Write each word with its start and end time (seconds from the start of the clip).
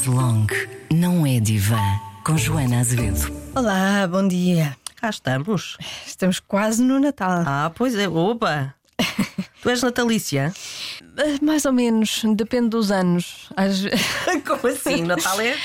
chaise 0.00 0.08
longue 0.08 0.68
não 0.90 1.26
é 1.26 1.38
divã. 1.40 1.78
Com 2.24 2.36
Joana 2.36 2.80
Azevedo. 2.80 3.30
Olá, 3.54 4.06
bom 4.06 4.26
dia. 4.26 4.76
Cá 4.96 5.10
estamos. 5.10 5.76
Estamos 6.06 6.40
quase 6.40 6.82
no 6.82 6.98
Natal. 6.98 7.42
Ah, 7.46 7.72
pois 7.74 7.94
é. 7.94 8.08
Opa! 8.08 8.74
Tu 9.62 9.68
és 9.70 9.82
natalícia? 9.82 10.52
Uh, 11.02 11.44
Mais 11.44 11.64
ou 11.64 11.72
menos, 11.72 12.22
depende 12.36 12.68
dos 12.70 12.90
anos. 12.90 13.48
Às- 13.56 13.82
Como 14.46 14.66
assim? 14.72 15.02
Natal 15.06 15.40
é. 15.40 15.56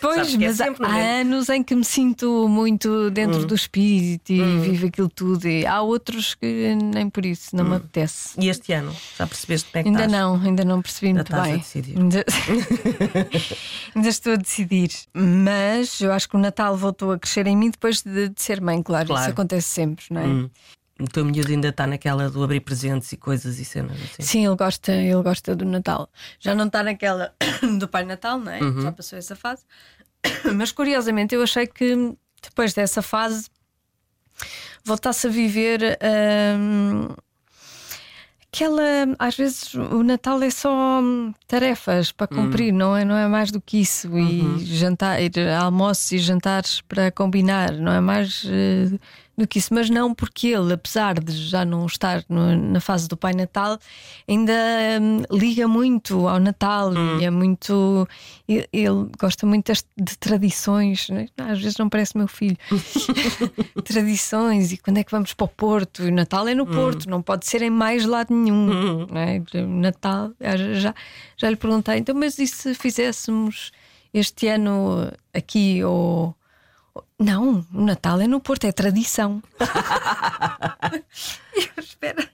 Pois, 0.00 0.34
é 0.34 0.38
mas 0.38 0.60
há, 0.60 0.64
sempre, 0.64 0.86
há 0.86 0.98
é? 0.98 1.20
anos 1.22 1.48
em 1.48 1.62
que 1.62 1.74
me 1.74 1.84
sinto 1.84 2.46
muito 2.48 3.10
dentro 3.10 3.44
do 3.46 3.54
espírito 3.54 4.32
e 4.32 4.58
vivo 4.60 4.86
aquilo 4.86 5.08
tudo. 5.08 5.48
E 5.48 5.66
há 5.66 5.80
outros 5.80 6.34
que 6.34 6.74
nem 6.76 7.08
por 7.10 7.24
isso, 7.26 7.56
não 7.56 7.64
me 7.64 7.76
apetece. 7.76 8.34
E 8.38 8.48
este 8.48 8.72
ano? 8.72 8.94
Já 9.18 9.26
percebeste 9.26 9.70
como 9.70 9.80
é 9.80 9.82
que 9.82 9.88
Ainda 9.88 10.04
estás? 10.04 10.12
não, 10.20 10.34
ainda 10.42 10.64
não 10.64 10.82
percebi 10.82 11.06
Ainda 11.08 11.18
muito 11.20 11.32
estás 11.32 11.42
a 11.42 11.50
bem. 11.50 11.58
decidir. 11.58 11.98
Ainda... 11.98 12.24
ainda 13.94 14.08
estou 14.08 14.32
a 14.34 14.36
decidir. 14.36 14.90
Mas 15.14 16.00
eu 16.00 16.12
acho 16.12 16.28
que 16.28 16.36
o 16.36 16.38
Natal 16.38 16.76
voltou 16.76 17.12
a 17.12 17.18
crescer 17.18 17.46
em 17.46 17.56
mim 17.56 17.70
depois 17.70 18.02
de, 18.02 18.28
de 18.28 18.40
ser 18.42 18.60
mãe, 18.60 18.82
claro. 18.82 19.06
Claro. 19.08 19.22
Isso 19.22 19.30
acontece 19.30 19.66
sempre, 19.68 20.04
não 20.10 20.20
é? 20.20 20.50
Hum. 21.00 21.04
O 21.04 21.08
teu 21.08 21.24
miúdo 21.24 21.50
ainda 21.50 21.68
está 21.68 21.86
naquela 21.86 22.28
do 22.30 22.42
abrir 22.42 22.60
presentes 22.60 23.10
e 23.12 23.16
coisas 23.16 23.58
e 23.58 23.64
cenas 23.64 23.96
assim. 24.02 24.22
Sim, 24.22 24.46
ele 24.46 24.56
gosta, 24.56 24.92
ele 24.92 25.22
gosta 25.22 25.56
do 25.56 25.64
Natal. 25.64 26.08
Já 26.38 26.54
não 26.54 26.66
está 26.66 26.82
naquela 26.82 27.32
do 27.78 27.88
Pai 27.88 28.04
Natal, 28.04 28.38
não 28.38 28.52
é? 28.52 28.60
Uhum. 28.60 28.82
Já 28.82 28.92
passou 28.92 29.18
essa 29.18 29.34
fase. 29.34 29.64
Mas 30.54 30.70
curiosamente 30.72 31.34
eu 31.34 31.42
achei 31.42 31.66
que 31.66 32.14
depois 32.42 32.72
dessa 32.74 33.02
fase 33.02 33.48
voltasse 34.84 35.26
a 35.26 35.30
viver 35.30 35.98
hum, 36.58 37.08
aquela. 38.52 38.82
Às 39.18 39.36
vezes 39.36 39.74
o 39.74 40.02
Natal 40.02 40.42
é 40.42 40.50
só 40.50 41.00
hum, 41.02 41.32
tarefas 41.46 42.12
para 42.12 42.26
cumprir, 42.26 42.72
não, 42.72 42.96
é, 42.96 43.04
não 43.04 43.16
é 43.16 43.28
mais 43.28 43.50
do 43.50 43.60
que 43.60 43.80
isso. 43.80 44.08
E 44.18 44.64
jantar, 44.64 45.18
almoços 45.62 46.12
e 46.12 46.18
jantares 46.18 46.80
para 46.82 47.10
combinar, 47.10 47.72
não 47.72 47.92
é 47.92 48.00
mais. 48.00 48.42
eh, 48.46 48.98
do 49.40 49.48
que 49.48 49.58
isso, 49.58 49.74
mas 49.74 49.90
não 49.90 50.14
porque 50.14 50.48
ele, 50.48 50.72
apesar 50.72 51.18
de 51.18 51.32
já 51.32 51.64
não 51.64 51.86
estar 51.86 52.24
no- 52.28 52.56
na 52.56 52.80
fase 52.80 53.08
do 53.08 53.16
Pai 53.16 53.32
Natal, 53.32 53.78
ainda 54.28 54.52
hum, 55.00 55.22
liga 55.30 55.66
muito 55.66 56.28
ao 56.28 56.38
Natal 56.38 56.92
e 57.20 57.24
é 57.24 57.30
muito. 57.30 58.06
Ele, 58.48 58.68
ele 58.72 59.08
gosta 59.18 59.46
muito 59.46 59.72
de 59.96 60.18
tradições, 60.18 61.08
né? 61.08 61.26
às 61.38 61.60
vezes 61.60 61.76
não 61.78 61.88
parece 61.88 62.16
meu 62.16 62.28
filho. 62.28 62.56
tradições 63.84 64.72
e 64.72 64.76
quando 64.76 64.98
é 64.98 65.04
que 65.04 65.10
vamos 65.10 65.32
para 65.34 65.44
o 65.44 65.48
Porto? 65.48 66.04
E 66.04 66.08
o 66.08 66.14
Natal 66.14 66.46
é 66.48 66.54
no 66.54 66.66
Porto, 66.66 67.08
não 67.08 67.22
pode 67.22 67.46
ser 67.46 67.62
em 67.62 67.70
mais 67.70 68.04
lado 68.04 68.34
nenhum. 68.34 69.06
é? 69.14 69.42
O 69.58 69.66
Natal, 69.66 70.32
já, 70.40 70.56
já, 70.74 70.94
já 71.36 71.50
lhe 71.50 71.56
perguntei, 71.56 71.98
então, 71.98 72.14
mas 72.14 72.38
e 72.38 72.46
se 72.46 72.74
fizéssemos 72.74 73.72
este 74.12 74.48
ano 74.48 75.10
aqui 75.32 75.82
ou. 75.84 76.34
Não, 77.20 77.66
o 77.72 77.84
Natal 77.84 78.20
é 78.20 78.26
no 78.26 78.40
Porto, 78.40 78.64
é 78.64 78.72
tradição. 78.72 79.42
E 81.54 81.60
eu 81.76 81.82
espero. 81.82 82.26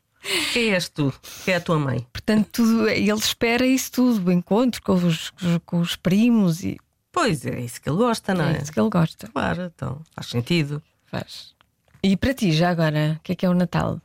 Quem 0.53 0.73
és 0.73 0.89
tu? 0.89 1.12
Quem 1.45 1.55
é 1.55 1.56
a 1.56 1.61
tua 1.61 1.79
mãe? 1.79 2.06
Portanto, 2.12 2.48
tudo, 2.53 2.89
ele 2.89 3.12
espera 3.12 3.67
isso 3.67 3.92
tudo, 3.92 4.29
o 4.29 4.33
encontro 4.33 4.81
com 4.83 4.95
os, 4.95 5.33
com 5.64 5.81
os 5.81 5.97
primos 5.97 6.64
e 6.64 6.79
Pois 7.17 7.47
é, 7.47 7.61
isso 7.61 7.81
que 7.81 7.89
ele 7.89 7.97
gosta, 7.97 8.34
não 8.34 8.45
é? 8.45 8.59
é 8.59 8.62
isso 8.62 8.70
que 8.70 8.79
ele 8.79 8.91
gosta. 8.91 9.27
Claro, 9.29 9.73
então 9.75 10.03
faz 10.14 10.29
sentido. 10.29 10.83
Faz. 11.07 11.55
E 12.03 12.14
para 12.14 12.34
ti, 12.34 12.53
já 12.53 12.69
agora, 12.69 13.17
o 13.19 13.23
que 13.23 13.33
é 13.33 13.34
que 13.34 13.47
é 13.47 13.48
o 13.48 13.55
Natal? 13.55 13.98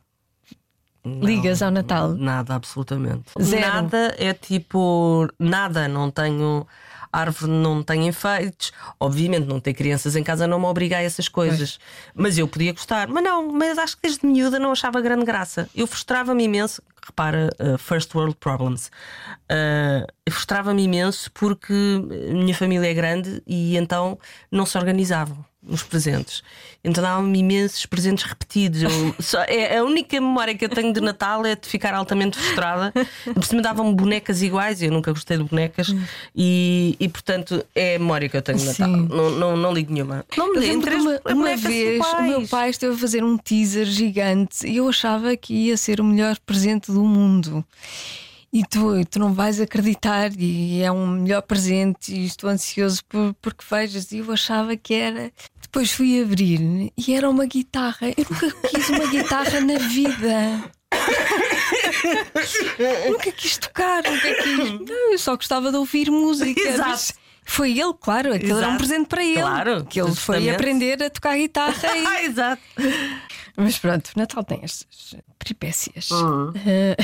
Ligas 1.04 1.60
ao 1.60 1.70
Natal? 1.70 2.14
Nada, 2.14 2.54
absolutamente. 2.54 3.30
Zero. 3.38 3.60
Nada 3.60 4.14
é 4.18 4.32
tipo. 4.32 5.28
Nada, 5.38 5.86
não 5.88 6.10
tenho. 6.10 6.66
Árvore 7.12 7.52
não 7.52 7.82
tem 7.82 8.08
enfeites. 8.08 8.72
Obviamente, 8.98 9.46
não 9.46 9.60
ter 9.60 9.74
crianças 9.74 10.16
em 10.16 10.22
casa 10.22 10.46
não 10.46 10.58
me 10.58 10.66
obriga 10.66 10.96
a 10.96 11.02
essas 11.02 11.28
coisas. 11.28 11.78
Mas 12.14 12.38
eu 12.38 12.48
podia 12.48 12.72
gostar. 12.72 13.08
Mas 13.08 13.22
não, 13.22 13.52
mas 13.52 13.78
acho 13.78 13.96
que 13.96 14.02
desde 14.02 14.26
miúda 14.26 14.58
não 14.58 14.72
achava 14.72 15.00
grande 15.00 15.24
graça. 15.24 15.68
Eu 15.74 15.86
frustrava-me 15.86 16.44
imenso. 16.44 16.82
Repara, 17.04 17.50
uh, 17.60 17.76
first 17.78 18.14
world 18.14 18.36
problems. 18.36 18.86
Uh, 19.50 20.06
eu 20.24 20.32
frustrava-me 20.32 20.84
imenso 20.84 21.30
porque 21.32 21.72
a 21.72 22.32
minha 22.32 22.54
família 22.54 22.88
é 22.88 22.94
grande 22.94 23.42
e 23.46 23.76
então 23.76 24.18
não 24.50 24.64
se 24.64 24.78
organizavam 24.78 25.44
os 25.66 25.82
presentes. 25.82 26.42
Então 26.82 27.02
davam-me 27.02 27.38
imensos 27.38 27.86
presentes 27.86 28.24
repetidos. 28.24 28.82
Eu, 28.82 29.14
só- 29.20 29.42
é, 29.46 29.78
a 29.78 29.84
única 29.84 30.20
memória 30.20 30.54
que 30.56 30.64
eu 30.64 30.68
tenho 30.68 30.92
de 30.92 31.00
Natal 31.00 31.46
é 31.46 31.54
de 31.54 31.68
ficar 31.68 31.94
altamente 31.94 32.36
frustrada. 32.36 32.92
Por 33.32 33.44
cima 33.44 33.62
davam-me 33.62 33.94
bonecas 33.94 34.42
iguais, 34.42 34.82
eu 34.82 34.90
nunca 34.90 35.12
gostei 35.12 35.36
de 35.38 35.44
bonecas, 35.44 35.94
e, 36.34 36.96
e 36.98 37.08
portanto 37.08 37.64
é 37.74 37.94
a 37.96 37.98
memória 37.98 38.28
que 38.28 38.36
eu 38.36 38.42
tenho 38.42 38.58
de 38.58 38.64
Natal. 38.66 38.88
Não, 38.88 39.30
não, 39.30 39.56
não 39.56 39.72
ligo 39.72 39.92
nenhuma. 39.92 40.24
Não 40.36 40.52
me 40.52 40.58
lembro 40.58 40.96
uma, 41.00 41.20
uma 41.32 41.56
vez 41.56 42.00
o 42.18 42.22
meu 42.22 42.48
pai 42.48 42.70
esteve 42.70 42.94
a 42.94 42.98
fazer 42.98 43.22
um 43.22 43.36
teaser 43.38 43.86
gigante 43.86 44.66
e 44.66 44.76
eu 44.78 44.88
achava 44.88 45.36
que 45.36 45.54
ia 45.54 45.76
ser 45.76 46.00
o 46.00 46.04
melhor 46.04 46.36
presente 46.44 46.90
do 46.90 47.04
mundo. 47.04 47.64
E 48.54 48.62
tu, 48.64 49.02
tu 49.06 49.18
não 49.18 49.32
vais 49.32 49.58
acreditar, 49.62 50.30
e 50.38 50.82
é 50.82 50.92
um 50.92 51.06
melhor 51.06 51.40
presente, 51.40 52.12
e 52.12 52.26
estou 52.26 52.50
ansioso 52.50 53.02
por, 53.08 53.34
porque 53.40 53.64
vejas. 53.70 54.12
E 54.12 54.18
eu 54.18 54.30
achava 54.30 54.76
que 54.76 54.92
era. 54.92 55.32
Depois 55.72 55.90
fui 55.90 56.20
abrir 56.22 56.92
e 56.98 57.14
era 57.14 57.30
uma 57.30 57.46
guitarra. 57.46 58.08
Eu 58.14 58.26
nunca 58.30 58.68
quis 58.68 58.90
uma 58.90 59.06
guitarra 59.06 59.58
na 59.62 59.78
vida. 59.78 60.70
nunca 63.08 63.32
quis 63.32 63.56
tocar, 63.56 64.02
nunca 64.04 64.34
quis. 64.42 64.58
Não, 64.88 65.12
eu 65.12 65.18
só 65.18 65.34
gostava 65.34 65.70
de 65.70 65.76
ouvir 65.78 66.10
música. 66.10 66.60
Exato. 66.60 67.14
Foi 67.44 67.70
ele, 67.78 67.92
claro, 68.00 68.32
aquilo 68.34 68.58
era 68.58 68.68
um 68.68 68.76
presente 68.76 69.06
para 69.08 69.24
ele. 69.24 69.40
Claro, 69.40 69.84
que 69.86 70.00
ele 70.00 70.14
foi 70.14 70.36
justamente. 70.36 70.50
aprender 70.54 71.02
a 71.02 71.10
tocar 71.10 71.36
guitarra. 71.36 71.96
e- 71.96 72.06
Ah, 72.06 72.22
exato. 72.24 72.62
Mas 73.56 73.78
pronto, 73.78 74.10
o 74.14 74.18
Natal 74.18 74.44
tem 74.44 74.60
estas 74.62 75.16
peripécias. 75.38 76.10
Hum. 76.12 76.52
Eh, 76.66 76.96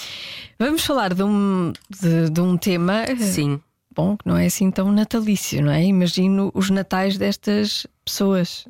vamos 0.58 0.84
falar 0.84 1.14
de 1.14 1.22
um, 1.22 1.72
de, 1.88 2.30
de 2.30 2.40
um 2.40 2.56
tema. 2.56 3.04
eh, 3.04 3.16
Sim. 3.16 3.60
Bom, 3.96 4.16
que 4.16 4.28
não 4.28 4.36
é 4.36 4.44
assim 4.46 4.70
tão 4.70 4.92
natalício, 4.92 5.62
não 5.64 5.72
é? 5.72 5.82
Imagino 5.84 6.50
os 6.54 6.68
natais 6.68 7.16
destas 7.16 7.86
pessoas. 8.04 8.66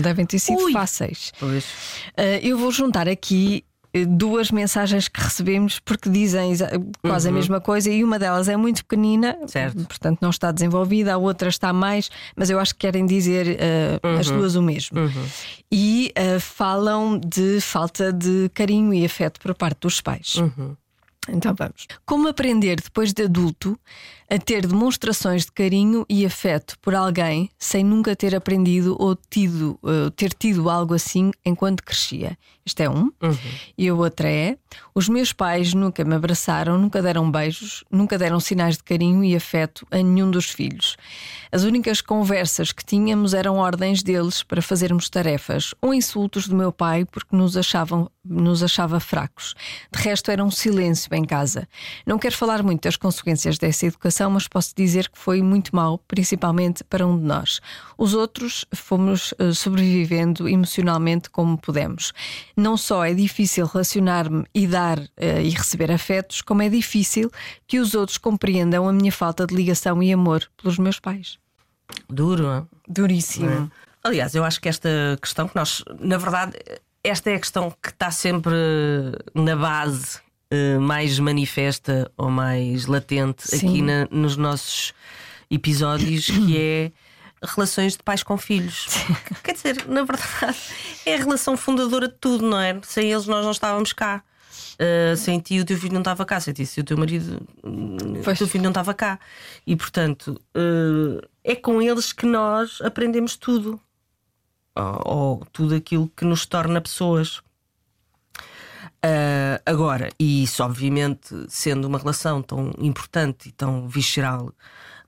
Devem 0.00 0.24
ter 0.24 0.38
sido 0.38 0.62
Ui. 0.62 0.72
fáceis. 0.72 1.32
Pois. 1.40 1.64
Uh, 2.16 2.38
eu 2.42 2.56
vou 2.56 2.70
juntar 2.70 3.08
aqui 3.08 3.64
uh, 3.94 4.06
duas 4.06 4.50
mensagens 4.52 5.08
que 5.08 5.20
recebemos 5.20 5.80
porque 5.80 6.08
dizem 6.08 6.52
quase 7.02 7.28
a 7.28 7.32
mesma 7.32 7.60
coisa 7.60 7.90
e 7.90 8.04
uma 8.04 8.18
delas 8.20 8.48
é 8.48 8.56
muito 8.56 8.84
pequenina, 8.84 9.36
Uhum. 9.40 9.48
Certo. 9.48 9.84
portanto 9.84 10.18
não 10.22 10.30
está 10.30 10.52
desenvolvida, 10.52 11.12
a 11.14 11.18
outra 11.18 11.48
está 11.48 11.72
mais, 11.72 12.08
mas 12.36 12.48
eu 12.48 12.58
acho 12.60 12.72
que 12.74 12.80
querem 12.86 13.04
dizer 13.04 13.58
uh, 14.04 14.18
as 14.20 14.28
Uhum. 14.28 14.38
duas 14.38 14.54
o 14.54 14.62
mesmo. 14.62 14.96
E 15.70 16.12
uh, 16.16 16.38
falam 16.38 17.18
de 17.18 17.60
falta 17.60 18.12
de 18.12 18.48
carinho 18.54 18.94
e 18.94 19.04
afeto 19.04 19.40
por 19.40 19.54
parte 19.54 19.80
dos 19.80 20.00
pais. 20.00 20.36
Uhum. 20.36 20.76
Então 21.28 21.54
vamos. 21.56 21.86
Como 22.04 22.26
aprender 22.26 22.80
depois 22.80 23.12
de 23.12 23.22
adulto 23.22 23.78
a 24.28 24.38
ter 24.38 24.66
demonstrações 24.66 25.44
de 25.44 25.52
carinho 25.52 26.04
e 26.08 26.26
afeto 26.26 26.76
por 26.80 26.94
alguém 26.94 27.48
sem 27.58 27.84
nunca 27.84 28.16
ter 28.16 28.34
aprendido 28.34 28.96
ou 28.98 29.16
tido, 29.30 29.78
eh, 29.84 30.10
ter 30.16 30.32
tido 30.34 30.68
algo 30.68 30.94
assim 30.94 31.30
enquanto 31.44 31.84
crescia? 31.84 32.36
Este 32.64 32.84
é 32.84 32.90
um. 32.90 33.10
E 33.76 33.88
a 33.88 33.94
outra 33.94 34.30
é: 34.30 34.56
os 34.94 35.08
meus 35.08 35.32
pais 35.32 35.74
nunca 35.74 36.04
me 36.04 36.14
abraçaram, 36.14 36.78
nunca 36.78 37.02
deram 37.02 37.30
beijos, 37.30 37.84
nunca 37.90 38.16
deram 38.16 38.38
sinais 38.38 38.76
de 38.76 38.84
carinho 38.84 39.24
e 39.24 39.34
afeto 39.34 39.86
a 39.90 39.96
nenhum 39.96 40.30
dos 40.30 40.46
filhos. 40.46 40.96
As 41.50 41.64
únicas 41.64 42.00
conversas 42.00 42.72
que 42.72 42.84
tínhamos 42.84 43.34
eram 43.34 43.56
ordens 43.56 44.02
deles 44.02 44.42
para 44.42 44.62
fazermos 44.62 45.10
tarefas 45.10 45.74
ou 45.80 45.92
insultos 45.92 46.46
do 46.46 46.56
meu 46.56 46.72
pai 46.72 47.04
porque 47.04 47.36
nos 47.36 47.56
achavam 47.56 48.10
nos 48.24 48.62
achava 48.62 49.00
fracos. 49.00 49.54
De 49.92 50.00
resto, 50.00 50.30
era 50.30 50.44
um 50.44 50.50
silêncio 50.50 51.12
em 51.12 51.24
casa. 51.24 51.68
Não 52.06 52.18
quero 52.18 52.36
falar 52.36 52.62
muito 52.62 52.82
das 52.82 52.96
consequências 52.96 53.58
dessa 53.58 53.86
educação, 53.86 54.30
mas 54.30 54.46
posso 54.46 54.72
dizer 54.76 55.08
que 55.08 55.18
foi 55.18 55.42
muito 55.42 55.74
mau, 55.74 55.98
principalmente 56.06 56.84
para 56.84 57.06
um 57.06 57.18
de 57.18 57.24
nós. 57.24 57.60
Os 57.98 58.14
outros 58.14 58.64
fomos 58.72 59.34
eh, 59.38 59.52
sobrevivendo 59.52 60.48
emocionalmente 60.48 61.30
como 61.30 61.58
pudemos. 61.58 62.12
Não 62.56 62.76
só 62.76 63.04
é 63.04 63.14
difícil 63.14 63.66
relacionar-me 63.66 64.44
e 64.54 64.66
dar 64.66 64.98
eh, 65.16 65.42
e 65.42 65.50
receber 65.50 65.90
afetos, 65.90 66.42
como 66.42 66.62
é 66.62 66.68
difícil 66.68 67.30
que 67.66 67.78
os 67.78 67.94
outros 67.94 68.18
compreendam 68.18 68.88
a 68.88 68.92
minha 68.92 69.12
falta 69.12 69.46
de 69.46 69.54
ligação 69.54 70.02
e 70.02 70.12
amor 70.12 70.48
pelos 70.60 70.78
meus 70.78 70.98
pais. 71.00 71.38
Duro, 72.08 72.42
não 72.44 72.54
é? 72.54 72.62
Duríssimo. 72.88 73.70
Aliás, 74.04 74.34
eu 74.34 74.44
acho 74.44 74.60
que 74.60 74.68
esta 74.68 74.88
questão 75.20 75.46
que 75.48 75.54
nós, 75.56 75.84
na 76.00 76.18
verdade, 76.18 76.52
esta 77.04 77.30
é 77.30 77.36
a 77.36 77.40
questão 77.40 77.70
que 77.82 77.88
está 77.90 78.10
sempre 78.10 78.54
na 79.34 79.54
base 79.56 80.18
eh, 80.50 80.78
mais 80.78 81.18
manifesta 81.18 82.10
ou 82.16 82.28
mais 82.30 82.86
latente 82.86 83.42
Sim. 83.48 83.68
aqui 83.68 83.82
na- 83.82 84.06
nos 84.10 84.36
nossos 84.36 84.92
episódios, 85.50 86.26
que 86.26 86.56
é 86.58 86.92
relações 87.42 87.96
de 87.96 88.02
pais 88.02 88.22
com 88.22 88.36
filhos. 88.36 88.86
Quer 89.42 89.52
dizer, 89.52 89.86
na 89.88 90.04
verdade, 90.04 90.58
é 91.04 91.14
a 91.14 91.18
relação 91.18 91.56
fundadora 91.56 92.08
de 92.08 92.14
tudo, 92.14 92.48
não 92.48 92.60
é? 92.60 92.78
Sem 92.82 93.10
eles 93.10 93.26
nós 93.26 93.44
não 93.44 93.52
estávamos 93.52 93.92
cá. 93.92 94.22
Uh, 94.74 95.16
sem 95.16 95.38
ti 95.38 95.60
o 95.60 95.64
teu 95.64 95.76
filho 95.78 95.92
não 95.92 96.00
estava 96.00 96.24
cá, 96.24 96.40
sem 96.40 96.52
ti 96.52 96.66
se 96.66 96.80
o 96.80 96.84
teu 96.84 96.96
marido 96.96 97.46
o 97.62 98.34
teu 98.36 98.48
filho 98.48 98.64
não 98.64 98.70
estava 98.70 98.94
cá. 98.94 99.18
E 99.66 99.76
portanto 99.76 100.40
uh, 100.56 101.26
é 101.44 101.54
com 101.54 101.80
eles 101.80 102.12
que 102.12 102.26
nós 102.26 102.80
aprendemos 102.80 103.36
tudo. 103.36 103.80
Ou, 104.74 105.02
ou 105.04 105.46
tudo 105.52 105.74
aquilo 105.74 106.10
que 106.16 106.24
nos 106.24 106.46
torna 106.46 106.80
pessoas. 106.80 107.38
Uh, 109.04 109.58
agora, 109.66 110.10
e 110.18 110.44
isso 110.44 110.62
obviamente 110.62 111.34
sendo 111.48 111.86
uma 111.86 111.98
relação 111.98 112.40
tão 112.40 112.72
importante 112.78 113.48
e 113.48 113.52
tão 113.52 113.88
visceral, 113.88 114.52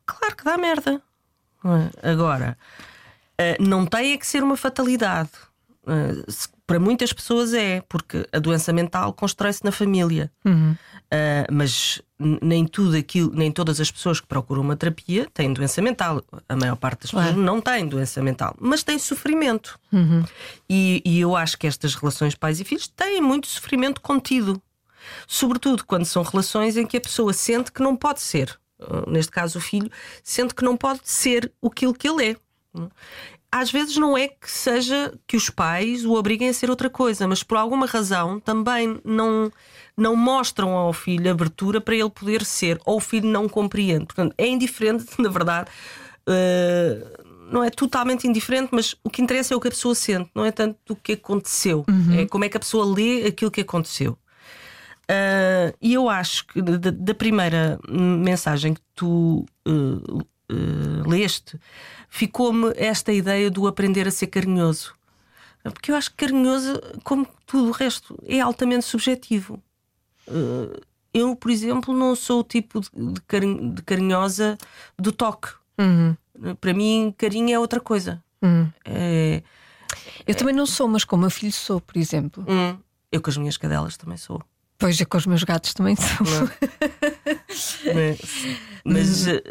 claro 0.05 0.37
que 0.37 0.45
dá 0.45 0.59
merda. 0.59 1.01
É? 1.65 2.11
Agora, 2.11 2.57
uh, 3.41 3.63
não 3.63 3.87
tem 3.87 4.13
é 4.13 4.17
que 4.17 4.27
ser 4.27 4.43
uma 4.43 4.57
fatalidade. 4.57 5.31
Se, 6.29 6.49
para 6.67 6.81
muitas 6.81 7.13
pessoas 7.13 7.53
é, 7.53 7.83
porque 7.89 8.27
a 8.33 8.39
doença 8.39 8.73
mental 8.73 9.13
constrói-se 9.13 9.63
na 9.65 9.71
família. 9.71 10.31
Uhum. 10.45 10.73
Uh, 10.73 11.53
mas 11.53 12.01
nem 12.19 12.67
tudo 12.67 12.97
aquilo, 12.97 13.31
nem 13.35 13.53
todas 13.53 13.81
as 13.81 13.91
pessoas 13.91 14.21
que 14.21 14.27
procuram 14.27 14.63
uma 14.63 14.77
terapia 14.77 15.29
têm 15.33 15.53
doença 15.53 15.83
mental. 15.83 16.23
A 16.49 16.57
maior 16.57 16.77
parte 16.77 17.03
das 17.03 17.11
claro. 17.11 17.29
pessoas 17.29 17.45
não 17.45 17.61
tem 17.61 17.87
doença 17.87 18.23
mental, 18.23 18.57
mas 18.59 18.83
tem 18.83 18.99
sofrimento. 18.99 19.79
Uhum. 19.93 20.25
E, 20.69 21.03
e 21.05 21.21
eu 21.21 21.37
acho 21.37 21.59
que 21.59 21.67
estas 21.67 21.95
relações 21.95 22.35
pais 22.35 22.61
e 22.61 22.65
filhos 22.65 22.89
têm 22.89 23.21
muito 23.21 23.47
sofrimento 23.47 24.01
contido. 24.01 24.61
Sobretudo 25.27 25.85
quando 25.85 26.07
são 26.07 26.23
relações 26.23 26.79
em 26.79 26.87
que 26.87 26.97
a 26.97 27.01
pessoa 27.01 27.33
sente 27.35 27.71
que 27.71 27.83
não 27.83 27.95
pode 27.95 28.21
ser. 28.21 28.59
Uh, 28.79 29.09
neste 29.11 29.31
caso, 29.31 29.59
o 29.59 29.63
filho 29.63 29.91
sente 30.23 30.55
que 30.55 30.65
não 30.65 30.77
pode 30.77 31.01
ser 31.05 31.53
aquilo 31.63 31.95
que 31.95 32.09
ele 32.09 32.31
é 32.31 32.37
às 33.55 33.71
vezes 33.71 33.97
não 33.97 34.19
é 34.19 34.27
que 34.27 34.51
seja 34.51 35.15
que 35.29 35.37
os 35.37 35.49
pais 35.49 36.05
o 36.05 36.15
obriguem 36.15 36.49
a 36.49 36.53
ser 36.53 36.71
outra 36.71 36.91
coisa, 36.91 37.29
mas 37.29 37.45
por 37.45 37.57
alguma 37.57 37.87
razão 37.87 38.41
também 38.41 39.01
não, 39.05 39.49
não 39.97 40.17
mostram 40.17 40.71
ao 40.73 40.93
filho 40.93 41.31
abertura 41.31 41.81
para 41.81 41.95
ele 41.95 42.11
poder 42.11 42.45
ser, 42.45 42.81
ou 42.85 42.97
o 42.97 43.01
filho 43.01 43.29
não 43.29 43.49
compreende. 43.49 44.07
Portanto, 44.07 44.35
é 44.37 44.49
indiferente, 44.49 45.07
na 45.23 45.29
verdade. 45.29 45.71
Uh, 46.29 47.25
não 47.53 47.63
é 47.63 47.71
totalmente 47.71 48.27
indiferente, 48.27 48.71
mas 48.73 48.97
o 49.05 49.11
que 49.11 49.23
interessa 49.23 49.55
é 49.55 49.57
o 49.57 49.61
que 49.61 49.69
a 49.69 49.71
pessoa 49.71 49.95
sente, 49.95 50.31
não 50.35 50.45
é 50.45 50.51
tanto 50.51 50.77
o 50.89 50.97
que 50.97 51.13
aconteceu, 51.13 51.85
uhum. 51.87 52.21
é 52.21 52.27
como 52.27 52.45
é 52.45 52.49
que 52.49 52.57
a 52.57 52.61
pessoa 52.61 52.85
lê 52.85 53.27
aquilo 53.27 53.51
que 53.51 53.61
aconteceu. 53.61 54.19
Uh, 55.05 55.77
e 55.81 55.95
eu 55.95 56.09
acho 56.09 56.47
que 56.47 56.63
da, 56.63 56.91
da, 56.91 57.15
primeira 57.15 57.79
mensagem 57.89 58.73
que 58.75 58.81
tu 58.95 59.45
uh, 59.69 60.19
uh, 60.19 61.09
leste, 61.09 61.61
ficou-me 62.09 62.73
esta 62.77 63.13
ideia 63.13 63.51
do 63.51 63.67
aprender 63.67 64.09
a 64.09 64.11
ser 64.11 64.29
carinhoso. 64.29 64.95
Porque 65.63 65.91
eu 65.91 65.97
acho 65.97 66.11
que 66.11 66.17
carinhoso, 66.17 66.81
como 67.03 67.27
tudo 67.47 67.69
o 67.69 67.73
resto, 67.73 68.19
é 68.27 68.41
altamente 68.41 68.85
subjetivo. 68.85 69.63
Eu, 71.13 71.35
por 71.37 71.51
exemplo, 71.51 71.97
não 71.97 72.15
sou 72.15 72.41
o 72.41 72.45
tipo 72.45 72.81
de, 72.81 73.21
carinho, 73.27 73.73
de 73.73 73.83
carinhosa 73.83 74.59
do 74.99 75.11
toque. 75.11 75.49
Uhum. 75.79 76.17
Para 76.61 76.75
mim, 76.75 77.15
carinho 77.17 77.55
é 77.55 77.59
outra 77.59 77.81
coisa. 77.81 78.23
Uhum. 78.43 78.71
É, 78.85 79.43
eu 80.27 80.35
também 80.35 80.55
não 80.55 80.67
sou, 80.67 80.89
mas 80.89 81.05
com 81.05 81.17
o 81.17 81.19
meu 81.19 81.31
filho 81.31 81.53
sou, 81.53 81.81
por 81.81 81.97
exemplo. 81.97 82.45
Hum, 82.49 82.77
eu 83.11 83.23
com 83.23 83.31
as 83.31 83.37
minhas 83.37 83.57
cadelas 83.57 83.97
também 83.97 84.19
sou. 84.19 84.43
Pois 84.79 85.01
é, 85.01 85.05
com 85.05 85.17
os 85.17 85.27
meus 85.27 85.45
gatos 85.45 85.73
também 85.73 85.97
sou. 85.97 86.27
Mas, 87.95 88.19
mas 88.85 89.27
eh, 89.29 89.43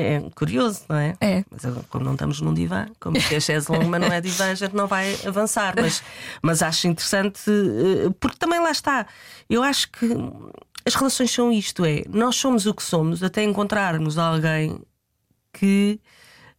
é 0.00 0.30
curioso, 0.34 0.82
não 0.88 0.96
é? 0.96 1.16
É. 1.20 1.44
Mas 1.50 1.62
como 1.88 2.04
não 2.04 2.12
estamos 2.12 2.40
num 2.40 2.54
divã, 2.54 2.86
como 3.00 3.20
que 3.20 3.34
a 3.34 3.40
chaise 3.40 3.70
longa 3.70 3.98
não 3.98 4.12
é 4.12 4.20
divã, 4.20 4.50
a 4.50 4.54
gente 4.54 4.74
não 4.74 4.86
vai 4.86 5.18
avançar. 5.26 5.74
Mas, 5.76 6.02
mas 6.40 6.62
acho 6.62 6.86
interessante, 6.86 7.42
eh, 7.50 8.10
porque 8.20 8.38
também 8.38 8.60
lá 8.60 8.70
está. 8.70 9.06
Eu 9.50 9.62
acho 9.62 9.90
que 9.90 10.06
as 10.86 10.94
relações 10.94 11.30
são 11.30 11.52
isto: 11.52 11.84
é 11.84 12.04
nós 12.08 12.36
somos 12.36 12.66
o 12.66 12.72
que 12.72 12.82
somos 12.82 13.22
até 13.22 13.42
encontrarmos 13.42 14.16
alguém 14.16 14.80
que 15.52 16.00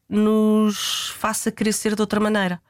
nos 0.09 1.09
faça 1.18 1.53
ser 1.71 1.95
de 1.95 2.01
outra 2.01 2.19
maneira. 2.19 2.62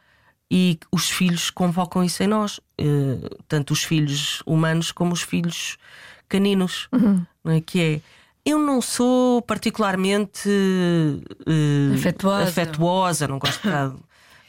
E 0.49 0.79
os 0.91 1.09
filhos 1.09 1.49
convocam 1.49 2.03
isso 2.03 2.21
em 2.21 2.27
nós, 2.27 2.59
uh, 2.79 3.43
tanto 3.47 3.73
os 3.73 3.83
filhos 3.83 4.43
humanos 4.45 4.91
como 4.91 5.11
os 5.11 5.21
filhos 5.21 5.77
caninos, 6.29 6.87
uhum. 6.91 7.25
é? 7.45 7.61
que 7.61 7.81
é 7.81 8.01
eu 8.45 8.59
não 8.59 8.79
sou 8.79 9.41
particularmente 9.41 10.47
uh, 10.47 11.95
afetuosa. 11.95 12.43
afetuosa. 12.43 13.27
não 13.27 13.39
gosto 13.39 13.67
de, 13.67 13.95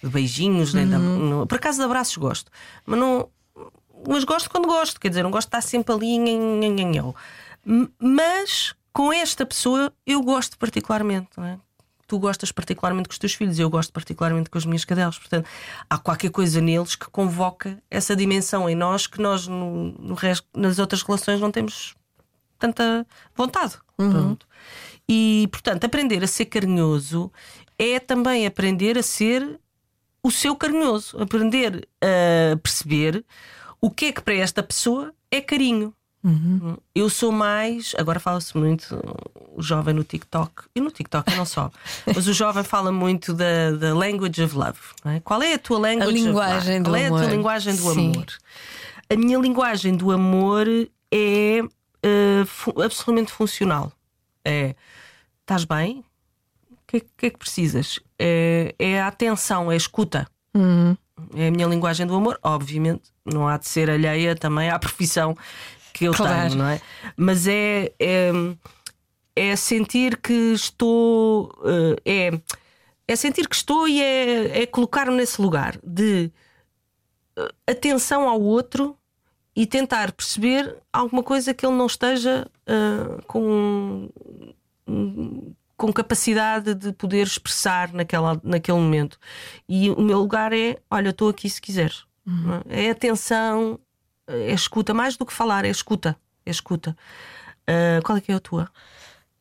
de 0.04 0.10
beijinhos, 0.10 0.74
nem 0.74 0.84
uhum. 0.84 1.40
de, 1.40 1.48
por 1.48 1.56
acaso 1.56 1.78
de 1.78 1.84
abraços 1.84 2.16
gosto, 2.18 2.50
mas 2.84 2.98
não. 2.98 3.28
Mas 4.06 4.24
gosto 4.24 4.50
quando 4.50 4.66
gosto, 4.66 5.00
quer 5.00 5.08
dizer, 5.08 5.22
não 5.22 5.30
gosto 5.30 5.48
de 5.48 5.56
estar 5.56 5.62
sempre 5.62 5.94
ali 5.94 6.06
em, 6.06 6.28
Mas 7.98 8.74
com 8.92 9.10
esta 9.12 9.46
pessoa 9.46 9.92
eu 10.06 10.22
gosto 10.22 10.58
particularmente, 10.58 11.30
não 11.36 11.44
é? 11.44 11.58
Tu 12.06 12.18
gostas 12.18 12.52
particularmente 12.52 13.08
com 13.08 13.12
os 13.12 13.18
teus 13.18 13.34
filhos, 13.34 13.58
eu 13.58 13.68
gosto 13.68 13.92
particularmente 13.92 14.48
com 14.48 14.58
as 14.58 14.64
minhas 14.64 14.84
cadelas. 14.84 15.18
Portanto, 15.18 15.48
há 15.88 15.98
qualquer 15.98 16.30
coisa 16.30 16.60
neles 16.60 16.94
que 16.94 17.08
convoca 17.10 17.82
essa 17.90 18.14
dimensão 18.14 18.68
em 18.68 18.74
nós 18.74 19.06
que 19.06 19.20
nós 19.20 19.46
no, 19.46 19.92
no 19.92 20.14
resto, 20.14 20.46
nas 20.54 20.78
outras 20.78 21.02
relações 21.02 21.40
não 21.40 21.50
temos 21.50 21.94
tanta 22.58 23.06
vontade. 23.34 23.78
Uhum. 23.98 24.36
E, 25.08 25.48
portanto, 25.50 25.84
aprender 25.84 26.22
a 26.22 26.26
ser 26.26 26.46
carinhoso 26.46 27.30
é 27.78 27.98
também 27.98 28.46
aprender 28.46 28.98
a 28.98 29.02
ser 29.02 29.58
o 30.22 30.30
seu 30.30 30.56
carinhoso, 30.56 31.20
aprender 31.20 31.88
a 32.00 32.56
perceber 32.56 33.24
o 33.80 33.90
que 33.90 34.06
é 34.06 34.12
que 34.12 34.20
para 34.20 34.34
esta 34.34 34.62
pessoa 34.62 35.14
é 35.30 35.40
carinho. 35.40 35.94
Uhum. 36.26 36.76
Eu 36.92 37.08
sou 37.08 37.30
mais. 37.30 37.94
Agora 37.96 38.18
fala-se 38.18 38.58
muito 38.58 39.00
o 39.54 39.62
jovem 39.62 39.94
no 39.94 40.02
TikTok, 40.02 40.64
e 40.74 40.80
no 40.80 40.90
TikTok 40.90 41.34
não 41.36 41.46
só, 41.46 41.70
mas 42.04 42.26
o 42.26 42.32
jovem 42.32 42.64
fala 42.64 42.90
muito 42.90 43.32
da, 43.32 43.70
da 43.70 43.94
language 43.94 44.42
of 44.42 44.54
love. 44.56 44.78
É? 45.04 45.20
Qual 45.20 45.40
é 45.40 45.54
a 45.54 45.58
tua 45.58 45.78
language 45.78 46.10
a 46.10 46.12
linguagem 46.12 46.82
do 46.82 46.90
Qual 46.90 46.96
amor? 46.96 47.04
é 47.04 47.06
a 47.06 47.22
tua 47.22 47.36
linguagem 47.36 47.76
do 47.76 47.94
Sim. 47.94 48.10
amor? 48.10 48.26
A 49.08 49.16
minha 49.16 49.38
linguagem 49.38 49.96
do 49.96 50.10
amor 50.10 50.66
é 51.12 51.60
uh, 51.62 52.46
fu 52.46 52.70
absolutamente 52.82 53.30
funcional. 53.30 53.92
É 54.44 54.74
estás 55.42 55.64
bem? 55.64 56.04
O 56.72 56.76
que, 56.88 57.00
que, 57.16 57.26
é 57.26 57.30
que 57.30 57.38
precisas? 57.38 58.00
É, 58.18 58.74
é 58.78 59.00
a 59.00 59.06
atenção, 59.06 59.70
é 59.70 59.74
a 59.74 59.76
escuta. 59.76 60.26
Uhum. 60.52 60.96
É 61.34 61.48
a 61.48 61.50
minha 61.50 61.66
linguagem 61.66 62.04
do 62.04 62.14
amor, 62.14 62.38
obviamente, 62.42 63.04
não 63.24 63.46
há 63.46 63.56
de 63.56 63.68
ser 63.68 63.88
alheia 63.88 64.34
também 64.34 64.70
à 64.70 64.78
profissão 64.78 65.36
que 65.96 66.04
eu 66.04 66.12
claro. 66.12 66.50
tenho, 66.50 66.56
não 66.56 66.68
é? 66.68 66.80
Mas 67.16 67.48
é, 67.48 67.90
é, 67.98 68.30
é 69.34 69.56
sentir 69.56 70.18
que 70.18 70.52
estou. 70.52 71.50
Eh, 72.04 72.30
é, 72.30 72.40
é 73.08 73.16
sentir 73.16 73.48
que 73.48 73.56
estou 73.56 73.88
e 73.88 74.02
é, 74.02 74.62
é 74.62 74.66
colocar-me 74.66 75.16
nesse 75.16 75.40
lugar 75.40 75.78
de 75.82 76.30
eh, 77.38 77.54
atenção 77.66 78.28
ao 78.28 78.42
outro 78.42 78.94
e 79.54 79.64
tentar 79.64 80.12
perceber 80.12 80.76
alguma 80.92 81.22
coisa 81.22 81.54
que 81.54 81.64
ele 81.64 81.74
não 81.74 81.86
esteja 81.86 82.46
uh, 82.68 83.22
com, 83.26 84.10
com 85.78 85.92
capacidade 85.94 86.74
de 86.74 86.92
poder 86.92 87.26
expressar 87.26 87.90
naquela, 87.94 88.38
naquele 88.44 88.76
momento. 88.76 89.18
E 89.66 89.88
o 89.88 90.02
meu 90.02 90.18
lugar 90.18 90.52
é: 90.52 90.76
olha, 90.90 91.08
estou 91.08 91.30
aqui 91.30 91.48
se 91.48 91.62
quiseres. 91.62 92.04
Uhum. 92.26 92.60
É 92.68 92.90
atenção, 92.90 93.80
é 94.26 94.52
escuta, 94.52 94.92
mais 94.94 95.16
do 95.16 95.24
que 95.26 95.32
falar, 95.32 95.64
é 95.64 95.68
escuta. 95.70 96.16
É 96.44 96.50
escuta. 96.50 96.96
Uh, 97.68 98.02
qual 98.04 98.18
é 98.18 98.20
que 98.20 98.30
é 98.30 98.34
a 98.34 98.40
tua? 98.40 98.70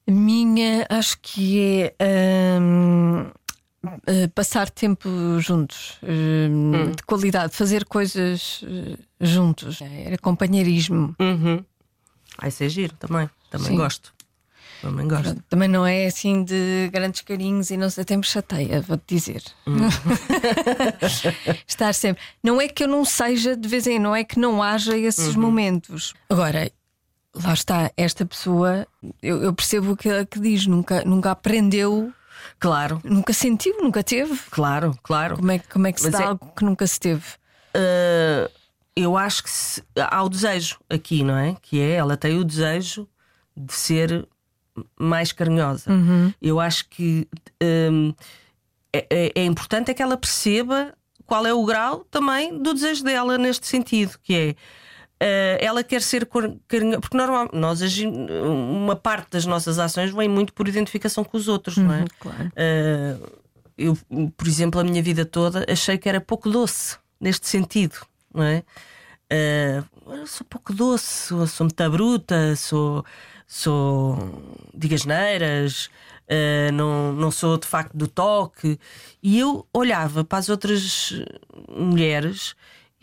A 0.08 0.12
minha, 0.12 0.86
acho 0.90 1.18
que 1.22 1.94
é. 2.00 2.58
Um, 2.60 3.22
uh, 3.86 4.30
passar 4.34 4.70
tempo 4.70 5.10
juntos, 5.40 6.00
um, 6.04 6.72
Hum. 6.76 6.92
de 6.92 7.04
qualidade, 7.04 7.56
fazer 7.56 7.86
coisas 7.86 8.62
uh, 8.64 8.98
juntos. 9.22 9.80
Era 9.82 10.18
companheirismo. 10.18 11.16
Uhum. 11.20 11.64
Ah, 12.38 12.48
isso 12.48 12.64
é 12.64 12.70
giro 12.70 12.94
também. 12.96 13.30
Também 13.50 13.68
Sim. 13.68 13.78
gosto. 13.78 14.14
Também 14.82 15.08
gosto. 15.08 15.24
Pronto, 15.24 15.44
Também 15.50 15.68
não 15.68 15.86
é 15.86 16.06
assim 16.06 16.44
de 16.44 16.90
grandes 16.92 17.22
carinhos 17.22 17.70
e 17.72 17.78
não 17.78 17.90
sei, 17.90 18.04
até 18.04 18.16
me 18.18 18.24
chateia, 18.24 18.82
vou-te 18.82 19.04
dizer. 19.16 19.44
Estar 21.68 21.94
sempre. 21.94 22.22
Não 22.44 22.60
é 22.62 22.68
que 22.68 22.84
eu 22.84 22.88
não 22.88 23.04
seja 23.06 23.56
de 23.56 23.68
vez 23.68 23.88
em 23.88 24.00
não 24.00 24.16
é 24.16 24.24
que 24.24 24.40
não 24.40 24.62
haja 24.62 24.98
esses 24.98 25.36
momentos. 25.36 26.14
Agora, 26.30 26.72
lá 27.34 27.54
está, 27.54 27.92
esta 27.98 28.26
pessoa, 28.26 28.88
eu, 29.22 29.42
eu 29.44 29.54
percebo 29.54 29.92
o 29.94 29.98
que 29.98 30.10
ela 30.10 30.26
que 30.26 30.40
diz, 30.40 30.66
nunca, 30.68 31.04
nunca 31.04 31.32
aprendeu, 31.32 32.12
Claro, 32.60 33.02
nunca 33.04 33.34
sentiu, 33.34 33.76
nunca 33.82 34.04
teve. 34.04 34.38
claro, 34.52 34.98
claro. 35.04 35.36
Como 35.36 35.52
é, 35.52 35.60
que- 35.60 35.68
como 35.68 35.88
é 35.88 35.92
que 35.92 36.00
se 36.00 36.10
Mas 36.10 36.14
dá 36.20 36.26
é- 36.26 36.28
algo 36.28 36.54
que 36.56 36.64
nunca 36.64 36.86
se 36.88 37.00
teve? 37.00 37.24
Uh, 37.76 38.50
eu 38.96 39.18
acho 39.18 39.44
que 39.44 39.50
se- 39.50 39.84
há 39.98 40.24
o 40.24 40.30
desejo 40.30 40.78
aqui, 40.90 41.24
não 41.24 41.36
é? 41.38 41.56
Que 41.62 41.82
é, 41.82 41.94
ela 41.96 42.16
tem 42.16 42.38
o 42.38 42.44
desejo 42.46 43.08
de 43.58 43.74
ser 43.74 44.28
mais 45.00 45.32
carinhosa. 45.32 45.92
Eu 46.42 46.60
acho 46.60 46.88
que 46.90 47.28
um, 47.92 48.14
é, 48.94 49.06
é- 49.10 49.32
é 49.36 49.46
importante 49.46 49.92
é 49.92 49.94
que 49.94 50.02
ela 50.02 50.18
perceba 50.18 50.94
qual 51.26 51.46
é 51.46 51.54
o 51.54 51.66
grau 51.66 52.06
também 52.12 52.58
do 52.62 52.74
desejo 52.74 53.04
dela 53.04 53.38
neste 53.38 53.68
sentido, 53.68 54.18
que 54.22 54.36
é 54.36 54.56
Uh, 55.16 55.56
ela 55.62 55.82
quer 55.82 56.02
ser 56.02 56.26
carinhosa, 56.26 56.60
porque 57.00 57.16
normal, 57.16 57.50
nós 57.54 57.80
uma 58.46 58.98
parte 58.98 59.30
das 59.32 59.46
nossas 59.46 59.80
ações 59.80 60.12
vem 60.12 60.28
muito 60.28 60.52
por 60.54 60.68
identificação 60.68 61.24
com 61.24 61.38
os 61.38 61.48
outros, 61.48 61.78
uhum, 61.78 61.86
não 61.86 61.94
é? 61.94 62.00
Uhum, 62.02 62.08
claro. 62.20 62.48
Uh, 62.50 63.40
eu, 63.78 63.98
por 64.36 64.46
exemplo, 64.46 64.78
a 64.78 64.84
minha 64.84 65.02
vida 65.02 65.26
toda 65.26 65.66
achei 65.72 65.98
que 65.98 66.10
era 66.10 66.20
pouco 66.20 66.50
doce 66.50 66.98
neste 67.18 67.48
sentido, 67.48 67.96
não 68.34 68.44
é? 68.44 68.62
Uh, 69.32 70.28
sou 70.28 70.46
pouco 70.50 70.74
doce, 70.74 71.28
sou, 71.30 71.48
sou 71.48 71.64
muito 71.66 71.90
bruta, 71.90 72.54
sou, 72.58 73.04
sou 73.48 74.18
digas 74.74 75.06
neiras, 75.06 75.90
uh, 76.30 76.72
não, 76.74 77.14
não 77.14 77.32
sou 77.32 77.58
de 77.58 77.68
facto 77.68 77.96
do 77.96 78.08
toque. 78.08 78.80
E 79.22 79.40
eu 79.40 79.68
olhava 79.74 80.24
para 80.24 80.40
as 80.40 80.50
outras 80.50 81.14
mulheres 81.70 82.56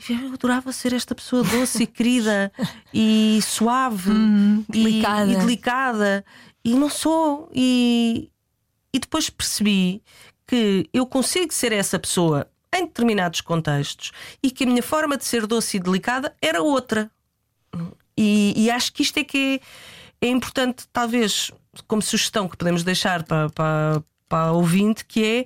e 0.09 0.13
eu 0.13 0.33
adorava 0.33 0.73
ser 0.73 0.93
esta 0.93 1.15
pessoa 1.15 1.45
doce 1.45 1.85
e 1.85 1.87
querida 1.87 2.53
e 2.93 3.39
suave 3.43 4.11
hum, 4.11 4.65
e, 4.69 4.73
delicada. 4.73 5.33
e 5.33 5.37
delicada. 5.37 6.25
E 6.65 6.75
não 6.75 6.89
sou. 6.89 7.49
E, 7.55 8.31
e 8.93 8.99
depois 8.99 9.31
percebi 9.31 10.03
que 10.47 10.89
eu 10.93 11.07
consigo 11.07 11.53
ser 11.53 11.73
essa 11.73 11.99
pessoa 11.99 12.49
em 12.75 12.87
determinados 12.87 13.41
contextos 13.41 14.13
e 14.43 14.51
que 14.51 14.65
a 14.65 14.67
minha 14.67 14.83
forma 14.83 15.17
de 15.17 15.25
ser 15.25 15.47
doce 15.47 15.77
e 15.77 15.81
delicada 15.81 16.35
era 16.41 16.63
outra. 16.63 17.11
E, 18.17 18.53
e 18.57 18.71
acho 18.71 18.93
que 18.93 19.03
isto 19.03 19.19
é 19.19 19.25
que 19.25 19.61
é, 19.61 19.61
é, 20.23 20.29
importante, 20.29 20.87
talvez, 20.93 21.51
como 21.87 22.01
sugestão 22.01 22.49
que 22.49 22.57
podemos 22.57 22.85
deixar 22.85 23.25
para, 23.25 23.51
para, 23.51 24.03
para 24.29 24.49
a 24.49 24.53
ouvinte, 24.53 25.05
que 25.05 25.25
é, 25.25 25.45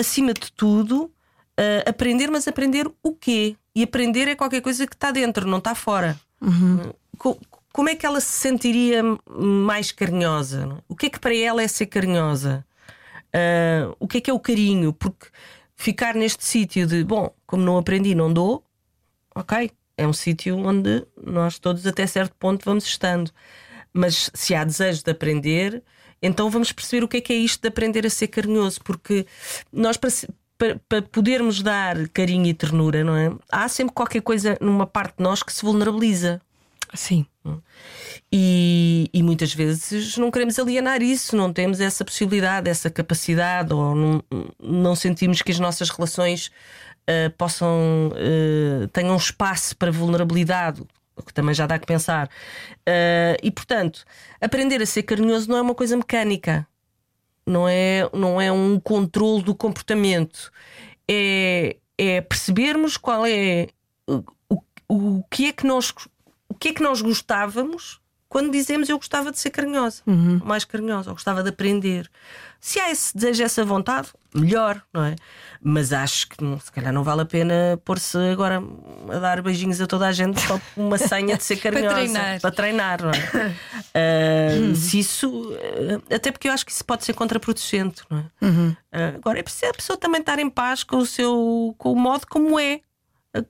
acima 0.00 0.32
de 0.32 0.52
tudo, 0.52 1.04
uh, 1.04 1.88
aprender, 1.88 2.30
mas 2.30 2.46
aprender 2.46 2.90
o 3.02 3.12
quê? 3.12 3.56
E 3.74 3.82
aprender 3.82 4.28
é 4.28 4.36
qualquer 4.36 4.60
coisa 4.60 4.86
que 4.86 4.94
está 4.94 5.10
dentro, 5.10 5.46
não 5.46 5.58
está 5.58 5.74
fora. 5.74 6.18
Uhum. 6.40 6.92
Como 7.72 7.88
é 7.88 7.96
que 7.96 8.06
ela 8.06 8.20
se 8.20 8.32
sentiria 8.32 9.02
mais 9.28 9.90
carinhosa? 9.90 10.78
O 10.88 10.94
que 10.94 11.06
é 11.06 11.10
que 11.10 11.18
para 11.18 11.34
ela 11.34 11.60
é 11.60 11.66
ser 11.66 11.86
carinhosa? 11.86 12.64
Uh, 13.34 13.96
o 13.98 14.06
que 14.06 14.18
é 14.18 14.20
que 14.20 14.30
é 14.30 14.34
o 14.34 14.38
carinho? 14.38 14.92
Porque 14.92 15.26
ficar 15.74 16.14
neste 16.14 16.44
sítio 16.44 16.86
de, 16.86 17.02
bom, 17.02 17.34
como 17.46 17.64
não 17.64 17.76
aprendi, 17.76 18.14
não 18.14 18.32
dou, 18.32 18.64
ok, 19.34 19.72
é 19.96 20.06
um 20.06 20.12
sítio 20.12 20.56
onde 20.56 21.04
nós 21.20 21.58
todos 21.58 21.84
até 21.86 22.06
certo 22.06 22.34
ponto 22.36 22.64
vamos 22.64 22.84
estando. 22.84 23.32
Mas 23.94 24.30
se 24.34 24.54
há 24.54 24.64
desejo 24.64 25.04
de 25.04 25.10
aprender, 25.10 25.82
então 26.20 26.50
vamos 26.50 26.72
perceber 26.72 27.04
o 27.04 27.08
que 27.08 27.18
é 27.18 27.20
que 27.20 27.32
é 27.32 27.36
isto 27.36 27.62
de 27.62 27.68
aprender 27.68 28.04
a 28.06 28.10
ser 28.10 28.28
carinhoso, 28.28 28.80
porque 28.82 29.26
nós 29.72 29.96
para, 29.96 30.10
para, 30.58 30.80
para 30.88 31.02
podermos 31.02 31.62
dar 31.62 32.08
carinho 32.08 32.46
e 32.46 32.54
ternura, 32.54 33.04
não 33.04 33.16
é? 33.16 33.32
Há 33.50 33.68
sempre 33.68 33.94
qualquer 33.94 34.22
coisa 34.22 34.58
numa 34.60 34.86
parte 34.86 35.18
de 35.18 35.22
nós 35.22 35.42
que 35.42 35.52
se 35.52 35.62
vulnerabiliza. 35.62 36.40
Sim. 36.94 37.26
E, 38.32 39.10
e, 39.12 39.22
muitas 39.22 39.52
vezes 39.52 40.16
não 40.16 40.30
queremos 40.30 40.58
alienar 40.58 41.02
isso, 41.02 41.36
não 41.36 41.52
temos 41.52 41.80
essa 41.80 42.04
possibilidade, 42.04 42.70
essa 42.70 42.88
capacidade, 42.88 43.72
ou 43.72 43.94
não, 43.94 44.24
não 44.60 44.96
sentimos 44.96 45.42
que 45.42 45.52
as 45.52 45.58
nossas 45.58 45.90
relações 45.90 46.50
uh, 47.08 47.30
possam 47.36 48.10
uh, 48.12 48.88
tenham 48.88 49.16
espaço 49.16 49.76
para 49.76 49.90
vulnerabilidade, 49.90 50.82
o 51.16 51.22
que 51.22 51.32
também 51.32 51.54
já 51.54 51.66
dá 51.66 51.78
que 51.78 51.86
pensar. 51.86 52.28
Uh, 52.80 53.36
e 53.42 53.50
portanto, 53.50 54.04
aprender 54.40 54.82
a 54.82 54.86
ser 54.86 55.02
carinhoso 55.02 55.48
não 55.48 55.56
é 55.56 55.62
uma 55.62 55.74
coisa 55.74 55.96
mecânica, 55.96 56.66
não 57.46 57.68
é, 57.68 58.08
não 58.12 58.40
é 58.40 58.50
um 58.50 58.80
controle 58.80 59.42
do 59.42 59.54
comportamento, 59.54 60.50
é, 61.08 61.76
é 61.98 62.20
percebermos 62.20 62.96
qual 62.96 63.26
é 63.26 63.68
o, 64.06 64.24
o, 64.88 65.22
que 65.30 65.46
é 65.46 65.52
que 65.52 65.66
nós 65.66 65.92
o 66.48 66.54
que 66.54 66.68
é 66.68 66.72
que 66.72 66.82
nós 66.82 67.02
gostávamos 67.02 68.00
quando 68.28 68.50
dizemos 68.50 68.88
eu 68.88 68.96
gostava 68.96 69.30
de 69.30 69.38
ser 69.38 69.50
carinhosa, 69.50 70.02
uhum. 70.06 70.40
mais 70.44 70.64
carinhosa, 70.64 71.10
ou 71.10 71.14
gostava 71.14 71.42
de 71.42 71.50
aprender. 71.50 72.10
Se 72.58 72.80
há 72.80 72.90
esse 72.90 73.14
desejo, 73.14 73.44
essa 73.44 73.64
vontade, 73.64 74.08
melhor, 74.34 74.82
não 74.92 75.04
é? 75.04 75.14
Mas 75.62 75.92
acho 75.92 76.28
que 76.28 76.36
se 76.60 76.72
calhar 76.72 76.92
não 76.92 77.04
vale 77.04 77.22
a 77.22 77.24
pena 77.24 77.80
pôr-se 77.84 78.18
agora 78.30 78.62
a 79.08 79.18
dar 79.18 79.40
beijinhos 79.40 79.80
a 79.80 79.86
toda 79.86 80.06
a 80.06 80.12
gente 80.12 80.40
só 80.40 80.60
uma 80.76 80.98
senha 80.98 81.36
de 81.36 81.44
ser 81.44 81.56
carinhosa. 81.62 81.88
para 81.88 81.94
treinar. 81.94 82.40
Para 82.40 82.50
treinar, 82.50 83.02
não 83.02 83.10
é? 83.10 84.70
uh, 84.72 84.74
se 84.76 84.98
isso. 84.98 85.52
Até 86.12 86.32
porque 86.32 86.48
eu 86.48 86.52
acho 86.52 86.66
que 86.66 86.72
isso 86.72 86.84
pode 86.84 87.04
ser 87.04 87.14
contraproducente, 87.14 88.02
não 88.10 88.18
é? 88.18 88.44
Uhum. 88.44 88.70
Uh, 88.70 89.16
agora 89.16 89.38
é 89.38 89.42
preciso 89.42 89.70
a 89.70 89.74
pessoa 89.74 89.96
também 89.96 90.20
estar 90.20 90.38
em 90.38 90.50
paz 90.50 90.82
com 90.82 90.98
o 90.98 91.06
seu 91.06 91.74
com 91.78 91.92
o 91.92 91.96
modo 91.96 92.26
como 92.26 92.58
é 92.58 92.80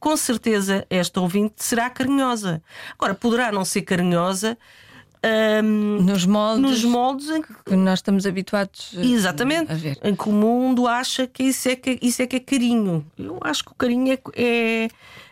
com 0.01 0.17
certeza 0.17 0.87
esta 0.89 1.21
ouvinte 1.21 1.55
será 1.59 1.91
carinhosa. 1.91 2.63
Agora, 2.95 3.15
poderá 3.15 3.53
não 3.53 3.65
ser 3.65 3.83
carinhosa. 3.83 4.57
Um, 5.25 6.03
nos 6.03 6.27
moldes, 6.27 6.61
nos 6.61 6.85
moldes 6.85 7.31
em 7.31 7.41
que, 7.41 7.55
que 7.65 7.77
nós 7.77 8.01
estamos 8.01 8.27
habituados 8.27 8.95
exatamente, 8.99 9.73
a 9.73 9.75
ver. 9.75 9.99
Em 10.03 10.15
que 10.15 10.29
o 10.29 10.33
mundo 10.33 10.87
acha 10.87 11.27
que 11.27 11.45
isso 11.45 11.67
é, 11.67 11.77
que, 11.77 11.99
isso 12.03 12.21
é 12.21 12.27
que 12.27 12.37
é 12.37 12.41
carinho. 12.41 13.07
Eu 13.19 13.39
acho 13.41 13.65
que 13.65 13.73
o 13.73 13.75
carinho 13.75 14.13
é, 14.13 14.19
é, 14.37 14.89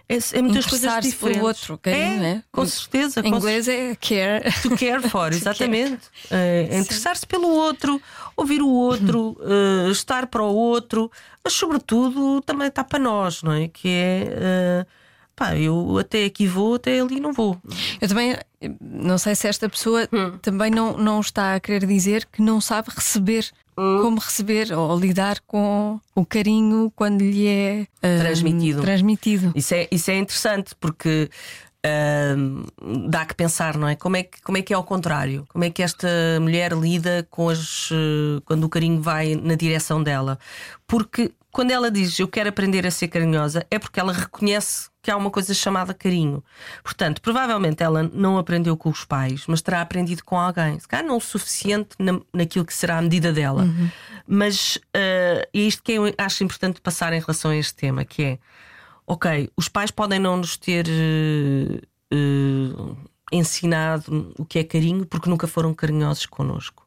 é, 0.09 0.19
é 0.33 0.43
muitas 0.43 0.65
coisas 0.65 0.91
diferentes. 1.03 1.15
pelo 1.15 1.47
outro, 1.47 1.77
carinho, 1.77 2.23
é, 2.23 2.31
é? 2.31 2.43
Com 2.51 2.65
certeza. 2.65 3.21
Em 3.21 3.29
inglês 3.29 3.69
é 3.69 3.95
care. 3.97 4.51
To 4.63 4.71
care 4.77 5.09
for, 5.11 5.31
exatamente. 5.35 6.01
É, 6.31 6.79
Interessar-se 6.79 7.27
pelo 7.27 7.49
outro, 7.49 8.01
ouvir 8.35 8.63
o 8.63 8.69
outro, 8.71 9.37
uh, 9.41 9.91
estar 9.91 10.27
para 10.27 10.43
o 10.43 10.55
outro, 10.55 11.11
mas 11.45 11.53
sobretudo 11.53 12.41
também 12.41 12.69
está 12.69 12.83
para 12.83 12.99
nós, 12.99 13.43
não 13.43 13.53
é? 13.53 13.69
Que 13.69 13.89
é. 13.89 14.87
Uh, 14.89 15.02
pá, 15.35 15.57
eu 15.57 15.99
até 15.99 16.25
aqui 16.25 16.47
vou, 16.47 16.75
até 16.75 17.01
ali 17.01 17.21
não 17.21 17.33
vou. 17.33 17.59
Eu 18.01 18.09
também 18.09 18.37
não 18.81 19.19
sei 19.19 19.35
se 19.35 19.49
esta 19.49 19.69
pessoa 19.69 20.09
hum. 20.13 20.39
também 20.41 20.71
não, 20.71 20.97
não 20.97 21.21
está 21.21 21.55
a 21.55 21.61
querer 21.61 21.87
dizer 21.87 22.27
que 22.31 22.43
não 22.43 22.61
sabe 22.61 22.89
receber. 22.95 23.51
Hum. 23.77 24.01
Como 24.03 24.21
receber 24.21 24.71
ou 24.73 24.99
lidar 24.99 25.41
com 25.47 25.99
o 26.15 26.27
carinho 26.27 26.93
quando 26.95 27.23
lhe 27.23 27.47
é 27.47 27.87
uh, 28.05 28.21
transmitido. 28.21 28.83
transmitido. 28.83 29.53
Isso, 29.55 29.75
é, 29.75 29.89
isso 29.91 30.11
é 30.11 30.19
interessante 30.19 30.75
porque 30.79 31.31
Uh, 31.85 33.09
dá 33.09 33.27
que 33.27 33.35
pensar, 33.35 33.77
não 33.77 33.89
é? 33.89 33.97
Como 33.97 34.17
é 34.17 34.23
que, 34.23 34.41
como 34.43 34.57
é 34.57 34.63
que 34.63 34.73
é 34.73 34.77
ao 34.77 34.85
contrário? 34.85 35.45
Como 35.49 35.65
é 35.65 35.71
que 35.71 35.83
esta 35.83 36.09
mulher 36.41 36.73
lida 36.75 37.27
com 37.29 37.49
as, 37.49 37.91
uh, 37.91 38.41
quando 38.45 38.63
o 38.63 38.69
carinho 38.69 39.03
vai 39.03 39.35
na 39.35 39.57
direção 39.57 40.01
dela? 40.01 40.39
Porque 40.87 41.33
quando 41.53 41.71
ela 41.71 41.91
diz 41.91 42.19
eu 42.19 42.27
quero 42.27 42.49
aprender 42.49 42.87
a 42.87 42.91
ser 42.91 43.09
carinhosa, 43.09 43.65
é 43.71 43.79
porque 43.79 44.01
ela 44.01 44.13
reconhece 44.13 44.91
que 45.03 45.11
há 45.11 45.17
uma 45.17 45.31
coisa 45.31 45.53
chamada 45.53 45.93
carinho. 45.93 46.43
Portanto, 46.83 47.21
provavelmente 47.21 47.83
ela 47.83 48.03
não 48.03 48.39
aprendeu 48.39 48.77
com 48.77 48.89
os 48.89 49.05
pais, 49.05 49.45
mas 49.47 49.61
terá 49.61 49.83
aprendido 49.83 50.25
com 50.25 50.39
alguém. 50.39 50.79
Se 50.81 50.89
calhar 50.89 51.05
não 51.05 51.19
o 51.19 51.21
suficiente 51.21 51.91
na, 51.99 52.19
naquilo 52.33 52.65
que 52.65 52.73
será 52.73 52.99
a 52.99 53.03
medida 53.03 53.33
dela. 53.33 53.65
Uhum. 53.65 53.91
Mas 54.27 54.77
uh, 54.77 54.81
é 54.95 55.49
isto 55.53 55.83
que 55.83 55.93
eu 55.93 56.05
acho 56.17 56.43
importante 56.43 56.81
passar 56.81 57.13
em 57.13 57.21
relação 57.21 57.51
a 57.51 57.57
este 57.57 57.75
tema, 57.75 58.05
que 58.05 58.23
é 58.23 58.39
ok, 59.07 59.51
os 59.57 59.69
pais 59.69 59.91
podem 59.91 60.19
não 60.19 60.39
nos 60.39 60.57
ter 60.57 60.87
uh, 60.87 62.17
uh, 62.17 62.97
ensinado 63.31 64.33
o 64.39 64.45
que 64.45 64.59
é 64.59 64.65
carinho 64.65 65.05
porque 65.05 65.29
nunca 65.29 65.47
foram 65.47 65.75
carinhosos 65.75 66.25
connosco. 66.27 66.82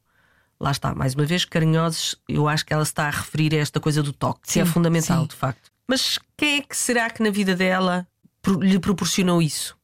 Lá 0.60 0.72
está, 0.72 0.96
mais 0.96 1.16
uma 1.16 1.26
vez, 1.26 1.44
carinhosos, 1.44 2.16
eu 2.30 2.48
acho 2.48 2.66
que 2.66 2.74
ela 2.74 2.84
está 2.84 3.08
a 3.08 3.10
referir 3.10 3.54
a 3.54 3.58
esta 3.58 3.80
coisa 3.80 4.02
do 4.02 4.14
toque, 4.14 4.42
sim, 4.44 4.54
que 4.54 4.60
é 4.60 4.66
fundamental, 4.66 5.22
sim. 5.22 5.28
de 5.28 5.36
facto. 5.36 5.72
Mas 5.88 6.18
quem 6.38 6.60
é 6.60 6.62
que 6.62 6.76
será 6.76 7.10
que 7.10 7.22
na 7.22 7.30
vida 7.30 7.56
dela 7.56 8.08
lhe 8.62 8.80
proporcionou 8.80 9.42
isso? 9.42 9.78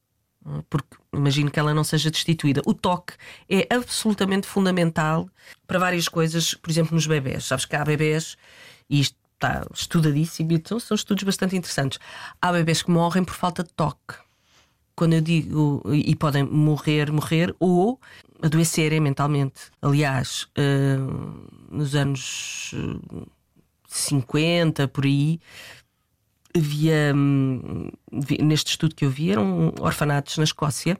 Porque 0.69 0.97
imagino 1.13 1.51
que 1.51 1.59
ela 1.59 1.73
não 1.73 1.83
seja 1.83 2.09
destituída. 2.09 2.61
O 2.65 2.73
toque 2.73 3.13
é 3.49 3.67
absolutamente 3.73 4.47
fundamental 4.47 5.29
para 5.67 5.77
várias 5.77 6.07
coisas, 6.07 6.53
por 6.53 6.71
exemplo, 6.71 6.95
nos 6.95 7.05
bebés. 7.05 7.45
Sabes 7.45 7.65
que 7.65 7.75
há 7.75 7.83
bebés, 7.83 8.37
e 8.89 9.01
isto 9.01 9.15
está 9.33 9.65
estudadíssimo, 9.73 10.51
então 10.53 10.79
são 10.79 10.95
estudos 10.95 11.23
bastante 11.23 11.55
interessantes. 11.55 11.99
Há 12.41 12.51
bebés 12.51 12.81
que 12.81 12.91
morrem 12.91 13.23
por 13.23 13.35
falta 13.35 13.63
de 13.63 13.69
toque. 13.73 14.15
Quando 15.01 15.13
eu 15.13 15.21
digo, 15.21 15.81
e 15.91 16.15
podem 16.15 16.43
morrer, 16.43 17.11
morrer, 17.11 17.55
ou 17.59 17.99
adoecerem 18.39 18.99
mentalmente. 18.99 19.71
Aliás, 19.81 20.47
uh, 20.55 21.75
nos 21.75 21.95
anos 21.95 22.71
50, 23.87 24.87
por 24.89 25.05
aí, 25.05 25.39
havia, 26.55 27.13
um, 27.15 27.89
neste 28.43 28.73
estudo 28.73 28.93
que 28.93 29.03
eu 29.03 29.09
vi, 29.09 29.31
eram 29.31 29.73
orfanatos 29.79 30.37
na 30.37 30.43
Escócia, 30.43 30.95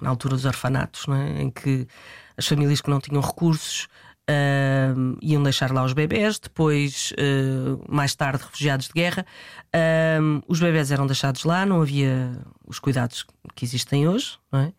na 0.00 0.10
altura 0.10 0.36
dos 0.36 0.44
orfanatos, 0.44 1.04
é? 1.08 1.42
em 1.42 1.50
que 1.50 1.88
as 2.36 2.46
famílias 2.46 2.80
que 2.80 2.90
não 2.90 3.00
tinham 3.00 3.20
recursos 3.20 3.88
Uh, 4.30 5.18
iam 5.20 5.42
deixar 5.42 5.72
lá 5.72 5.84
os 5.84 5.92
bebés, 5.92 6.38
depois, 6.38 7.12
uh, 7.12 7.82
mais 7.92 8.14
tarde, 8.14 8.44
refugiados 8.44 8.86
de 8.86 8.92
guerra. 8.92 9.26
Uh, 9.74 10.42
os 10.46 10.60
bebés 10.60 10.92
eram 10.92 11.06
deixados 11.06 11.44
lá, 11.44 11.66
não 11.66 11.82
havia 11.82 12.38
os 12.66 12.78
cuidados 12.78 13.26
que 13.54 13.64
existem 13.64 14.06
hoje, 14.06 14.38
é? 14.52 14.72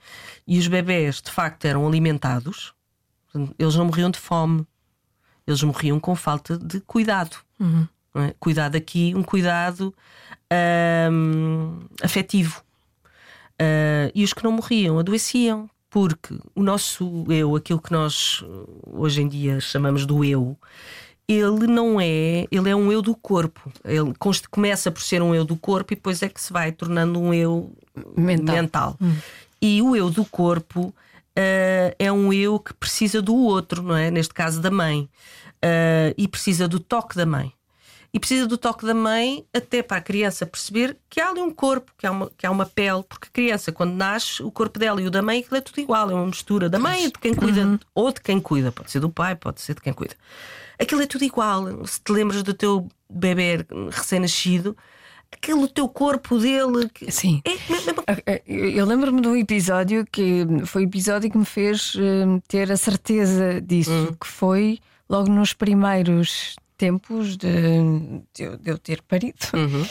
e 0.47 0.57
os 0.57 0.67
bebés 0.67 1.21
de 1.21 1.29
facto 1.29 1.65
eram 1.65 1.85
alimentados, 1.85 2.73
eles 3.59 3.75
não 3.75 3.85
morriam 3.85 4.09
de 4.09 4.19
fome, 4.19 4.65
eles 5.45 5.61
morriam 5.61 5.99
com 5.99 6.15
falta 6.15 6.57
de 6.57 6.79
cuidado. 6.81 7.37
Uhum. 7.59 7.87
É? 8.15 8.33
Cuidado 8.39 8.75
aqui, 8.75 9.13
um 9.15 9.23
cuidado 9.23 9.93
afetivo. 12.01 12.63
Uh, 13.53 14.09
e 14.15 14.23
os 14.23 14.33
que 14.33 14.43
não 14.43 14.51
morriam 14.51 14.99
adoeciam, 14.99 15.69
porque 15.93 16.35
o 16.55 16.63
nosso 16.63 17.23
eu, 17.29 17.55
aquilo 17.55 17.79
que 17.79 17.91
nós 17.91 18.41
uh, 18.41 18.67
hoje 18.93 19.21
em 19.21 19.27
dia 19.27 19.59
chamamos 19.59 20.07
do 20.07 20.25
eu, 20.25 20.57
ele 21.27 21.67
não 21.67 22.01
é, 22.01 22.47
ele 22.51 22.67
é 22.67 22.75
um 22.75 22.91
eu 22.91 22.99
do 22.99 23.15
corpo. 23.15 23.71
Ele 23.85 24.11
começa 24.49 24.91
por 24.91 25.03
ser 25.03 25.21
um 25.21 25.35
eu 25.35 25.45
do 25.45 25.55
corpo 25.55 25.93
e 25.93 25.95
depois 25.95 26.23
é 26.23 26.29
que 26.29 26.41
se 26.41 26.51
vai 26.51 26.71
tornando 26.71 27.21
um 27.21 27.31
eu 27.31 27.71
mental. 28.17 28.55
mental. 28.55 28.97
Hum. 28.99 29.15
E 29.61 29.83
o 29.83 29.95
eu 29.95 30.09
do 30.09 30.25
corpo 30.25 30.87
uh, 30.87 31.95
é 31.99 32.11
um 32.11 32.33
eu 32.33 32.57
que 32.57 32.73
precisa 32.73 33.21
do 33.21 33.35
outro, 33.35 33.83
não 33.83 33.95
é? 33.95 34.09
Neste 34.09 34.33
caso 34.33 34.59
da 34.59 34.71
mãe. 34.71 35.07
Uh, 35.63 36.09
e 36.17 36.27
precisa 36.27 36.67
do 36.67 36.79
toque 36.79 37.15
da 37.15 37.25
mãe 37.25 37.53
e 38.13 38.19
precisa 38.19 38.45
do 38.45 38.57
toque 38.57 38.85
da 38.85 38.93
mãe 38.93 39.43
até 39.51 39.81
para 39.81 39.97
a 39.97 40.01
criança 40.01 40.45
perceber 40.45 40.95
que 41.09 41.19
há 41.19 41.29
ali 41.29 41.41
um 41.41 41.49
corpo, 41.49 41.91
que 41.97 42.05
há 42.05 42.11
uma, 42.11 42.31
que 42.37 42.45
há 42.45 42.51
uma 42.51 42.65
pele, 42.65 43.03
porque 43.09 43.27
a 43.27 43.31
criança, 43.31 43.71
quando 43.71 43.93
nasce, 43.93 44.43
o 44.43 44.51
corpo 44.51 44.77
dela 44.77 45.01
e 45.01 45.07
o 45.07 45.11
da 45.11 45.21
mãe 45.21 45.39
aquilo 45.39 45.57
é 45.57 45.61
tudo 45.61 45.79
igual, 45.79 46.11
é 46.11 46.13
uma 46.13 46.27
mistura 46.27 46.69
da 46.69 46.77
mãe 46.77 47.05
e 47.05 47.07
de 47.07 47.19
quem 47.19 47.33
cuida, 47.33 47.61
uhum. 47.61 47.79
ou 47.95 48.11
de 48.11 48.21
quem 48.21 48.39
cuida, 48.39 48.71
pode 48.71 48.91
ser 48.91 48.99
do 48.99 49.09
pai, 49.09 49.35
pode 49.35 49.61
ser 49.61 49.73
de 49.73 49.81
quem 49.81 49.93
cuida. 49.93 50.15
Aquilo 50.79 51.01
é 51.01 51.07
tudo 51.07 51.23
igual. 51.23 51.85
Se 51.85 52.01
te 52.01 52.11
lembras 52.11 52.43
do 52.43 52.53
teu 52.53 52.87
bebê 53.09 53.65
recém-nascido, 53.89 54.75
aquele 55.31 55.67
teu 55.67 55.87
corpo 55.87 56.37
dele. 56.37 56.89
Sim. 57.09 57.41
É, 58.05 58.33
é, 58.33 58.43
eu 58.45 58.85
lembro-me 58.85 59.21
de 59.21 59.27
um 59.27 59.35
episódio 59.35 60.05
que 60.11 60.45
foi 60.65 60.83
o 60.83 60.87
episódio 60.87 61.31
que 61.31 61.37
me 61.37 61.45
fez 61.45 61.95
uh, 61.95 62.41
ter 62.47 62.71
a 62.71 62.77
certeza 62.77 63.61
disso, 63.61 63.91
uhum. 63.91 64.13
que 64.13 64.27
foi 64.27 64.79
logo 65.09 65.29
nos 65.29 65.53
primeiros 65.53 66.55
tempos 66.77 67.37
de, 67.37 67.51
de, 68.33 68.57
de 68.57 68.69
eu 68.69 68.77
ter 68.77 69.01
parido, 69.01 69.37
uhum. 69.53 69.85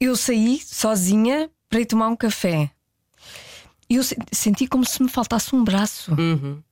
eu 0.00 0.16
saí 0.16 0.60
sozinha 0.64 1.50
para 1.68 1.80
ir 1.80 1.86
tomar 1.86 2.08
um 2.08 2.16
café. 2.16 2.70
Eu 3.88 4.02
senti 4.32 4.66
como 4.66 4.84
se 4.84 5.02
me 5.02 5.08
faltasse 5.08 5.54
um 5.54 5.62
braço. 5.62 6.14
Uhum. 6.14 6.62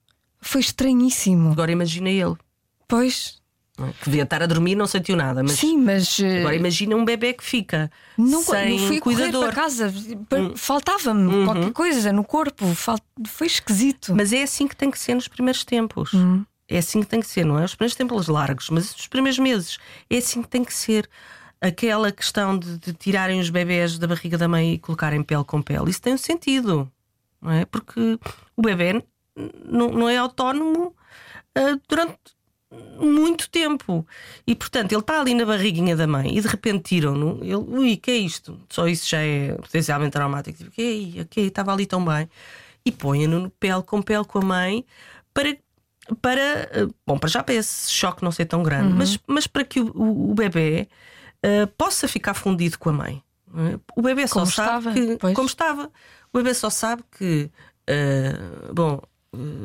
Foi 0.41 0.61
estranhíssimo. 0.61 1.53
Agora 1.53 1.71
imagina 1.71 2.09
ele. 2.09 2.37
Pois. 2.89 3.41
Que 4.01 4.07
devia 4.07 4.25
estar 4.25 4.43
a 4.43 4.47
dormir 4.47 4.75
não 4.75 4.87
sentiu 4.87 5.17
nada. 5.17 5.43
Mas 5.43 5.53
Sim, 5.53 5.79
mas. 5.79 6.19
Agora 6.41 6.55
imagina 6.55 6.95
um 6.97 7.05
bebê 7.05 7.33
que 7.33 7.43
fica 7.43 7.91
não, 8.17 8.43
sem 8.43 8.79
não 8.79 8.89
fui 8.89 9.01
cuidador. 9.01 9.45
para 9.45 9.53
casa. 9.55 9.89
Hum. 9.89 10.57
Faltava-me 10.57 11.35
uhum. 11.35 11.45
qualquer 11.45 11.73
coisa 11.73 12.13
no 12.13 12.25
corpo. 12.25 12.67
Foi 13.27 13.47
esquisito. 13.47 14.15
Mas 14.15 14.33
é 14.33 14.43
assim 14.43 14.67
que 14.67 14.77
tem 14.77 14.91
que 14.91 14.99
ser 14.99 15.15
nos 15.15 15.29
primeiros 15.29 15.65
tempos. 15.65 16.13
Uhum. 16.13 16.45
É 16.71 16.79
assim 16.79 17.01
que 17.01 17.09
tem 17.09 17.21
que 17.21 17.27
ser, 17.27 17.45
não 17.45 17.59
é? 17.59 17.65
Os 17.65 17.75
primeiros 17.75 17.97
tempos 17.97 18.29
largos, 18.29 18.71
mas 18.71 18.95
os 18.95 19.09
primeiros 19.09 19.39
meses 19.39 19.79
é 20.09 20.19
assim 20.19 20.41
que 20.41 20.49
tem 20.49 20.65
que 20.65 20.73
ser. 20.73 21.09
Aquela 21.61 22.11
questão 22.11 22.59
de, 22.59 22.79
de 22.79 22.95
tirarem 22.95 23.39
os 23.39 23.51
bebés 23.51 23.99
da 23.99 24.07
barriga 24.07 24.39
da 24.39 24.49
mãe 24.49 24.75
e 24.75 24.79
colocarem 24.79 25.23
pele 25.23 25.45
com 25.45 25.61
pele, 25.61 25.91
isso 25.91 26.01
tem 26.01 26.15
um 26.15 26.19
sentido, 26.19 26.91
não 27.39 27.51
é? 27.51 27.67
Porque 27.67 28.19
o 28.57 28.63
bebê 28.63 29.05
não, 29.67 30.09
é 30.09 30.17
autónomo 30.17 30.95
uh, 31.59 31.81
durante 31.87 32.19
muito 32.99 33.51
tempo. 33.51 34.07
E 34.47 34.55
portanto, 34.55 34.93
ele 34.93 35.01
está 35.01 35.21
ali 35.21 35.35
na 35.35 35.45
barriguinha 35.45 35.97
da 35.97 36.07
mãe 36.07 36.37
e 36.37 36.41
de 36.41 36.49
repente 36.49 36.85
tiram-no. 36.85 37.43
Ele, 37.43 37.55
ui, 37.55 37.97
que 37.97 38.11
é 38.11 38.17
isto? 38.17 38.61
Só 38.69 38.87
isso 38.87 39.09
já 39.09 39.21
é 39.21 39.53
potencialmente 39.55 40.13
traumático. 40.13 40.59
Tipo, 40.59 40.71
que 40.71 41.19
ok, 41.21 41.47
estava 41.47 41.73
ali 41.73 41.87
tão 41.87 42.05
bem. 42.05 42.29
E 42.85 42.93
põem-no 42.93 43.51
pele 43.51 43.83
com 43.83 44.01
pele 44.01 44.25
com 44.25 44.39
a 44.39 44.43
mãe 44.43 44.85
para 45.35 45.57
para, 46.17 46.41
eh, 46.41 46.89
bom, 47.07 47.19
para 47.19 47.29
já 47.29 47.43
para 47.43 47.55
esse 47.55 47.91
choque 47.91 48.23
não 48.23 48.33
ser 48.33 48.47
tão 48.47 48.63
grande, 48.63 48.93
uhum. 48.93 48.99
mas, 48.99 49.19
mas 49.27 49.47
para 49.47 49.65
que 49.65 49.81
o, 49.81 49.91
o, 49.95 50.31
o 50.31 50.35
bebê 50.35 50.89
uh, 51.45 51.67
possa 51.79 52.09
ficar 52.09 52.35
fundido 52.35 52.79
com 52.79 52.91
a 52.91 52.93
mãe. 52.93 53.23
É? 53.55 53.79
O 53.97 54.03
bebê 54.03 54.27
só 54.27 54.35
como 54.35 54.47
sabe 54.47 54.69
estava, 54.69 54.93
que, 54.93 55.17
pois. 55.17 55.35
como 55.35 55.49
estava, 55.49 55.91
o 56.33 56.39
bebê 56.39 56.55
só 56.55 56.71
sabe 56.71 57.03
que, 57.17 57.51
uh, 57.89 58.75
bom, 58.75 59.01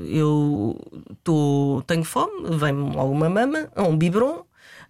eu 0.07 0.79
tô, 1.23 1.83
tenho 1.87 2.03
fome, 2.03 2.55
vem-me 2.57 2.97
alguma 2.97 3.29
mama, 3.29 3.69
um 3.77 3.97
biberon, 3.97 4.45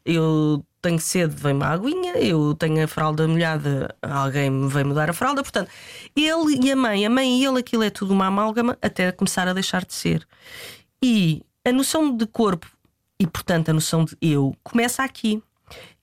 eu 0.05 0.63
tenho 0.81 0.99
sede, 0.99 1.33
vem-me 1.35 1.63
a 1.63 1.69
aguinha, 1.69 2.13
eu 2.17 2.53
tenho 2.53 2.83
a 2.83 2.87
fralda 2.87 3.27
molhada, 3.27 3.95
alguém 4.01 4.49
me 4.51 4.67
vem 4.67 4.83
mudar 4.83 5.09
a 5.09 5.13
fralda. 5.13 5.41
Portanto, 5.41 5.69
ele 6.15 6.59
e 6.61 6.71
a 6.71 6.75
mãe, 6.75 7.05
a 7.05 7.09
mãe 7.09 7.41
e 7.41 7.45
ele, 7.45 7.59
aquilo 7.59 7.83
é 7.83 7.89
tudo 7.89 8.13
uma 8.13 8.27
amálgama 8.27 8.77
até 8.81 9.11
começar 9.11 9.47
a 9.47 9.53
deixar 9.53 9.83
de 9.83 9.93
ser. 9.93 10.27
E 11.07 11.43
a 11.63 11.71
noção 11.71 12.17
de 12.17 12.25
corpo 12.25 12.65
e, 13.19 13.27
portanto, 13.27 13.69
a 13.69 13.73
noção 13.73 14.05
de 14.05 14.17
eu 14.19 14.55
começa 14.63 15.03
aqui, 15.03 15.39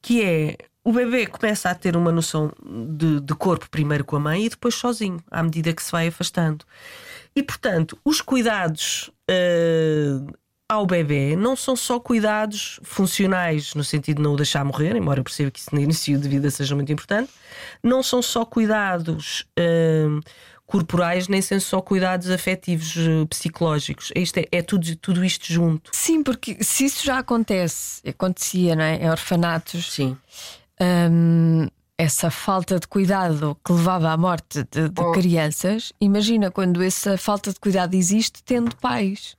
que 0.00 0.22
é 0.22 0.56
o 0.84 0.92
bebê 0.92 1.26
começa 1.26 1.68
a 1.68 1.74
ter 1.74 1.96
uma 1.96 2.12
noção 2.12 2.52
de, 2.96 3.20
de, 3.20 3.34
corpo 3.34 3.68
primeiro 3.68 4.04
com 4.04 4.14
a 4.14 4.20
mãe 4.20 4.44
e 4.44 4.48
depois 4.48 4.76
sozinho, 4.76 5.18
à 5.28 5.42
medida 5.42 5.72
que 5.72 5.82
se 5.82 5.90
vai 5.90 6.06
afastando. 6.06 6.64
E, 7.34 7.42
portanto, 7.42 7.98
os 8.04 8.20
cuidados 8.20 9.10
uh, 9.28 10.32
ao 10.68 10.86
bebê 10.86 11.34
não 11.34 11.56
são 11.56 11.74
só 11.74 11.98
cuidados 11.98 12.78
funcionais, 12.84 13.74
no 13.74 13.82
sentido 13.82 14.18
de 14.18 14.22
não 14.22 14.34
o 14.34 14.36
deixar 14.36 14.64
morrer, 14.64 14.94
embora 14.94 15.18
eu 15.18 15.24
perceba 15.24 15.50
que 15.50 15.58
isso 15.58 15.74
no 15.74 15.80
início 15.80 16.16
de 16.16 16.28
vida 16.28 16.48
seja 16.48 16.76
muito 16.76 16.92
importante, 16.92 17.32
não 17.82 18.04
são 18.04 18.22
só 18.22 18.44
cuidados. 18.44 19.44
Uh, 19.58 20.20
corporais, 20.72 21.28
nem 21.28 21.42
são 21.42 21.60
só 21.60 21.82
cuidados 21.82 22.30
afetivos 22.30 22.96
eh, 22.96 23.26
psicológicos. 23.28 24.10
Isto 24.16 24.38
é, 24.38 24.46
é, 24.50 24.62
tudo, 24.62 24.96
tudo 24.96 25.22
isto 25.22 25.52
junto. 25.52 25.90
Sim, 25.92 26.22
porque 26.22 26.64
se 26.64 26.86
isso 26.86 27.04
já 27.04 27.18
acontece, 27.18 28.00
acontecia 28.08 28.74
não 28.74 28.82
é? 28.82 28.96
em 28.96 29.10
orfanatos. 29.10 29.92
Sim. 29.92 30.16
Hum, 30.80 31.68
essa 31.98 32.30
falta 32.30 32.80
de 32.80 32.88
cuidado 32.88 33.54
que 33.62 33.70
levava 33.70 34.10
à 34.10 34.16
morte 34.16 34.64
de, 34.70 34.88
de 34.88 35.02
oh. 35.02 35.12
crianças, 35.12 35.92
imagina 36.00 36.50
quando 36.50 36.82
essa 36.82 37.18
falta 37.18 37.52
de 37.52 37.60
cuidado 37.60 37.94
existe 37.94 38.42
tendo 38.42 38.74
pais. 38.76 39.36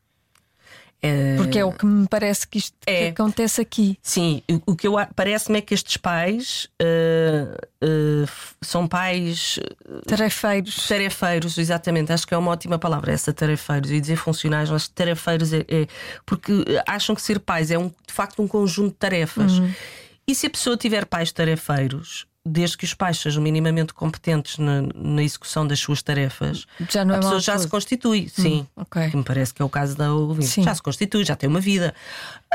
Porque 1.38 1.60
é 1.60 1.66
o 1.66 1.72
que 1.72 1.86
me 1.86 2.08
parece 2.08 2.48
que 2.48 2.58
isto 2.58 2.76
é. 2.86 3.12
que 3.12 3.22
acontece 3.22 3.60
aqui. 3.60 3.98
Sim, 4.02 4.42
o 4.66 4.76
que 4.76 4.88
eu 4.88 4.96
parece-me 5.16 5.58
é 5.58 5.62
que 5.62 5.74
estes 5.74 5.98
pais 5.98 6.70
uh, 6.82 7.56
uh, 7.84 8.30
são 8.62 8.88
pais 8.88 9.60
tarefeiros. 10.08 10.88
Tarefeiros, 10.88 11.58
exatamente. 11.58 12.13
Acho 12.13 12.26
que 12.26 12.34
é 12.34 12.38
uma 12.38 12.52
ótima 12.52 12.80
palavra 12.80 13.12
essa, 13.12 13.34
tarefeiros. 13.34 13.92
E 13.92 14.00
dizer 14.00 14.16
funcionais, 14.16 14.70
mas 14.70 14.88
tarefeiros 14.88 15.52
é, 15.52 15.66
é, 15.68 15.88
porque 16.26 16.54
acham 16.88 17.13
que 17.13 17.22
ser 17.22 17.39
pais 17.39 17.70
é 17.70 17.78
um, 17.78 17.89
de 17.89 18.13
facto 18.13 18.42
um 18.42 18.48
conjunto 18.48 18.92
de 18.92 18.98
tarefas. 18.98 19.60
Uhum. 19.60 19.74
E 20.26 20.34
se 20.34 20.48
a 20.48 20.50
pessoa 20.50 20.78
tiver 20.78 21.06
pais 21.06 21.34
tarefeiros, 21.34 22.26
desde 22.45 22.77
que 22.77 22.84
os 22.84 22.93
pais 22.93 23.17
sejam 23.19 23.41
minimamente 23.41 23.93
competentes 23.93 24.58
na, 24.58 24.82
na 24.93 25.23
execução 25.23 25.65
das 25.65 25.79
suas 25.79 26.03
tarefas, 26.03 26.65
já 26.89 27.06
não 27.06 27.15
é 27.15 27.17
a 27.17 27.21
pessoa 27.21 27.39
já 27.39 27.58
se 27.58 27.67
constitui, 27.69 28.25
hum, 28.25 28.41
sim. 28.41 28.67
Okay. 28.75 29.10
Que 29.10 29.17
me 29.17 29.23
parece 29.23 29.53
que 29.53 29.62
é 29.62 29.65
o 29.65 29.69
caso 29.69 29.95
da 29.95 30.13
ouvinte. 30.13 30.47
Sim. 30.47 30.63
Já 30.63 30.75
se 30.75 30.82
constitui, 30.82 31.23
já 31.23 31.36
tem 31.38 31.49
uma 31.49 31.62
vida. 31.62 31.95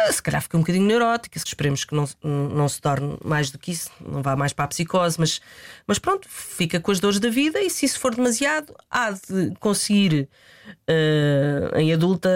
Ah, 0.07 0.13
se 0.13 0.23
calhar 0.23 0.41
fica 0.41 0.57
um 0.57 0.61
bocadinho 0.61 0.87
neurótica, 0.87 1.39
esperemos 1.39 1.85
que 1.85 1.95
não, 1.95 2.09
não 2.23 2.69
se 2.69 2.81
torne 2.81 3.17
mais 3.25 3.51
do 3.51 3.59
que 3.59 3.73
isso, 3.73 3.91
não 4.01 4.23
vá 4.23 4.37
mais 4.37 4.53
para 4.53 4.67
a 4.67 4.69
psicose, 4.69 5.19
mas, 5.19 5.41
mas 5.87 5.99
pronto, 5.99 6.29
fica 6.29 6.79
com 6.79 6.91
as 6.91 7.01
dores 7.01 7.19
da 7.19 7.29
vida 7.29 7.61
e 7.61 7.69
se 7.71 7.87
isso 7.87 7.99
for 7.99 8.15
demasiado, 8.15 8.75
há 8.91 9.11
de 9.11 9.55
conseguir 9.59 10.29
uh, 10.69 11.77
em 11.77 11.93
adulta 11.93 12.31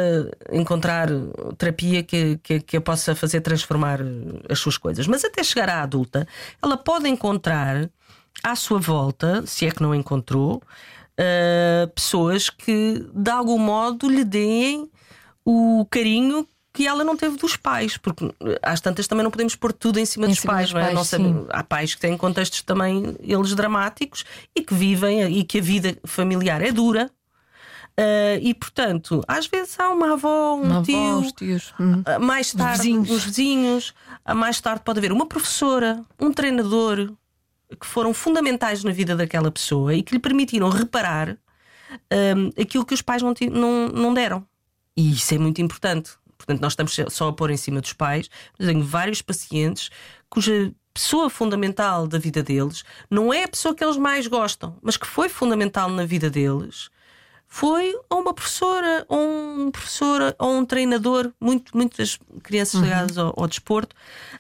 encontrar 0.51 1.09
terapia 1.57 2.03
que, 2.03 2.39
que, 2.43 2.61
que 2.61 2.77
a 2.77 2.81
possa 2.81 3.15
fazer 3.15 3.41
transformar 3.41 4.01
as 4.49 4.59
suas 4.59 4.77
coisas. 4.77 5.07
Mas 5.07 5.25
até 5.25 5.43
chegar 5.43 5.69
à 5.69 5.83
adulta, 5.83 6.27
ela 6.61 6.77
pode 6.77 7.09
encontrar 7.09 7.89
à 8.43 8.57
sua 8.57 8.79
volta, 8.79 9.47
se 9.47 9.67
é 9.67 9.71
que 9.71 9.83
não 9.83 9.95
encontrou, 9.95 10.57
uh, 10.57 11.89
pessoas 11.95 12.51
que 12.51 13.07
de 13.15 13.31
algum 13.31 13.59
modo 13.59 14.09
lhe 14.09 14.25
deem 14.25 14.91
o 15.45 15.87
carinho 15.91 16.47
que 16.73 16.87
ela 16.87 17.05
não 17.05 17.17
teve 17.17 17.37
dos 17.37 17.57
pais, 17.57 17.99
porque 17.99 18.33
às 18.63 18.81
tantas 18.81 19.07
também 19.07 19.23
não 19.23 19.31
podemos 19.31 19.55
pôr 19.55 19.73
tudo 19.73 19.99
em 19.99 20.07
cima 20.07 20.27
em 20.27 20.31
dos 20.31 20.41
cima 20.41 20.55
pais, 20.55 20.67
dos 20.67 20.73
não 20.73 20.81
é? 20.81 20.95
Pais, 20.95 21.13
não 21.13 21.47
há 21.51 21.63
pais 21.63 21.95
que 21.95 22.01
têm 22.01 22.17
contextos 22.17 22.63
também 22.63 23.15
eles 23.21 23.55
dramáticos 23.55 24.25
e 24.57 24.63
que 24.63 24.73
vivem 24.73 25.39
e 25.39 25.45
que 25.45 25.59
a 25.59 25.63
vida 25.63 25.97
familiar 26.05 26.63
é 26.63 26.73
dura, 26.73 27.11
Uh, 27.93 28.41
e 28.41 28.55
portanto, 28.55 29.23
às 29.29 29.47
vezes 29.47 29.79
há 29.79 29.91
uma 29.91 30.15
avó, 30.15 30.55
um 30.55 30.63
uma 30.63 30.83
tio, 30.83 31.19
avó, 31.19 31.31
tios. 31.37 31.75
Uhum. 31.79 32.01
Uh, 32.01 32.21
mais 32.21 32.51
tarde, 32.51 32.73
os 32.73 32.79
vizinhos. 32.79 33.11
os 33.11 33.25
vizinhos, 33.25 33.95
mais 34.35 34.59
tarde 34.63 34.81
pode 34.83 34.99
haver 34.99 35.13
uma 35.13 35.27
professora, 35.27 36.03
um 36.19 36.33
treinador 36.33 37.13
que 37.79 37.87
foram 37.87 38.15
fundamentais 38.15 38.83
na 38.83 38.93
vida 38.93 39.15
daquela 39.15 39.51
pessoa 39.51 39.95
e 39.95 40.03
que 40.03 40.15
lhe 40.15 40.19
permitiram 40.19 40.71
reparar 40.71 41.37
aquilo 42.59 42.87
que 42.87 42.95
os 42.95 43.03
pais 43.03 43.23
não, 43.23 43.35
não, 43.51 43.89
não 43.89 44.15
deram. 44.15 44.47
E 44.97 45.13
isso 45.13 45.35
é 45.35 45.39
muito 45.39 45.61
importante. 45.61 46.13
Portanto, 46.45 46.61
nós 46.61 46.73
estamos 46.73 46.97
só 47.09 47.29
a 47.29 47.33
pôr 47.33 47.51
em 47.51 47.57
cima 47.57 47.81
dos 47.81 47.93
pais. 47.93 48.29
Eu 48.59 48.67
tenho 48.67 48.85
vários 48.85 49.23
pacientes 49.23 49.91
cuja 50.29 50.73
pessoa 50.93 51.31
fundamental 51.31 52.07
da 52.07 52.19
vida 52.19 52.43
deles 52.43 52.85
não 53.09 53.33
é 53.33 53.45
a 53.45 53.49
pessoa 53.49 53.75
que 53.75 53.83
eles 53.83 53.97
mais 53.97 54.27
gostam, 54.27 54.77
mas 54.83 54.97
que 54.97 55.07
foi 55.07 55.29
fundamental 55.29 55.89
na 55.89 56.05
vida 56.05 56.29
deles 56.29 56.91
foi 57.55 57.95
a 58.09 58.15
uma 58.15 58.33
professora, 58.33 59.05
ou 59.11 59.21
um 59.21 59.71
professor, 59.71 60.35
ou 60.39 60.57
um 60.57 60.65
treinador, 60.65 61.31
muito, 61.39 61.77
muitas 61.77 62.19
crianças 62.43 62.77
uhum. 62.77 62.85
ligadas 62.85 63.19
ao, 63.19 63.35
ao 63.37 63.47
desporto, 63.47 63.95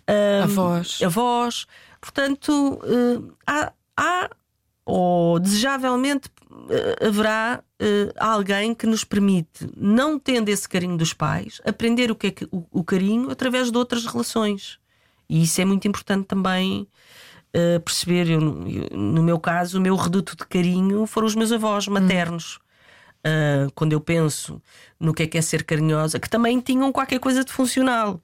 um, 0.09 0.43
avós. 0.45 0.99
avós. 1.03 1.67
Portanto, 2.01 2.81
uh, 2.83 3.37
há, 3.47 3.71
há 3.99 4.31
ou 4.85 5.38
desejavelmente 5.38 6.29
eh, 6.71 7.07
haverá 7.07 7.62
uh, 7.81 8.12
alguém 8.18 8.75
que 8.75 8.87
nos 8.87 9.05
permite, 9.05 9.68
não 9.77 10.18
tendo 10.18 10.49
esse 10.49 10.68
carinho 10.68 10.97
dos 10.97 11.12
pais, 11.12 11.61
aprender 11.64 12.11
o 12.11 12.14
que 12.14 12.27
é 12.29 12.31
que, 12.31 12.45
o, 12.51 12.64
o 12.71 12.85
carinho 12.85 13.31
através 13.31 13.71
de 13.71 13.79
outras 13.79 14.05
relações. 14.07 14.79
E 15.29 15.42
isso 15.42 15.61
é 15.61 15.64
muito 15.64 15.87
importante 15.88 16.27
também 16.27 16.87
uh, 17.55 17.81
perceber. 17.81 18.29
Eu, 18.29 18.40
eu, 18.40 18.97
no 18.97 19.23
meu 19.23 19.38
caso, 19.38 19.79
o 19.79 19.81
meu 19.81 19.97
reduto 19.97 20.37
de 20.37 20.47
carinho 20.47 21.07
foram 21.07 21.27
os 21.27 21.35
meus 21.35 21.53
avós 21.53 21.88
maternos. 21.88 22.59
Uh, 23.25 23.71
quando 23.77 23.93
eu 23.93 24.01
penso 24.01 24.61
no 24.99 25.15
que 25.15 25.23
é 25.23 25.27
que 25.29 25.39
é 25.39 25.43
ser 25.43 25.63
carinhosa, 25.63 26.19
que 26.19 26.29
também 26.29 26.59
tinham 26.61 26.91
qualquer 26.91 27.21
coisa 27.21 27.45
de 27.45 27.53
funcional, 27.53 28.21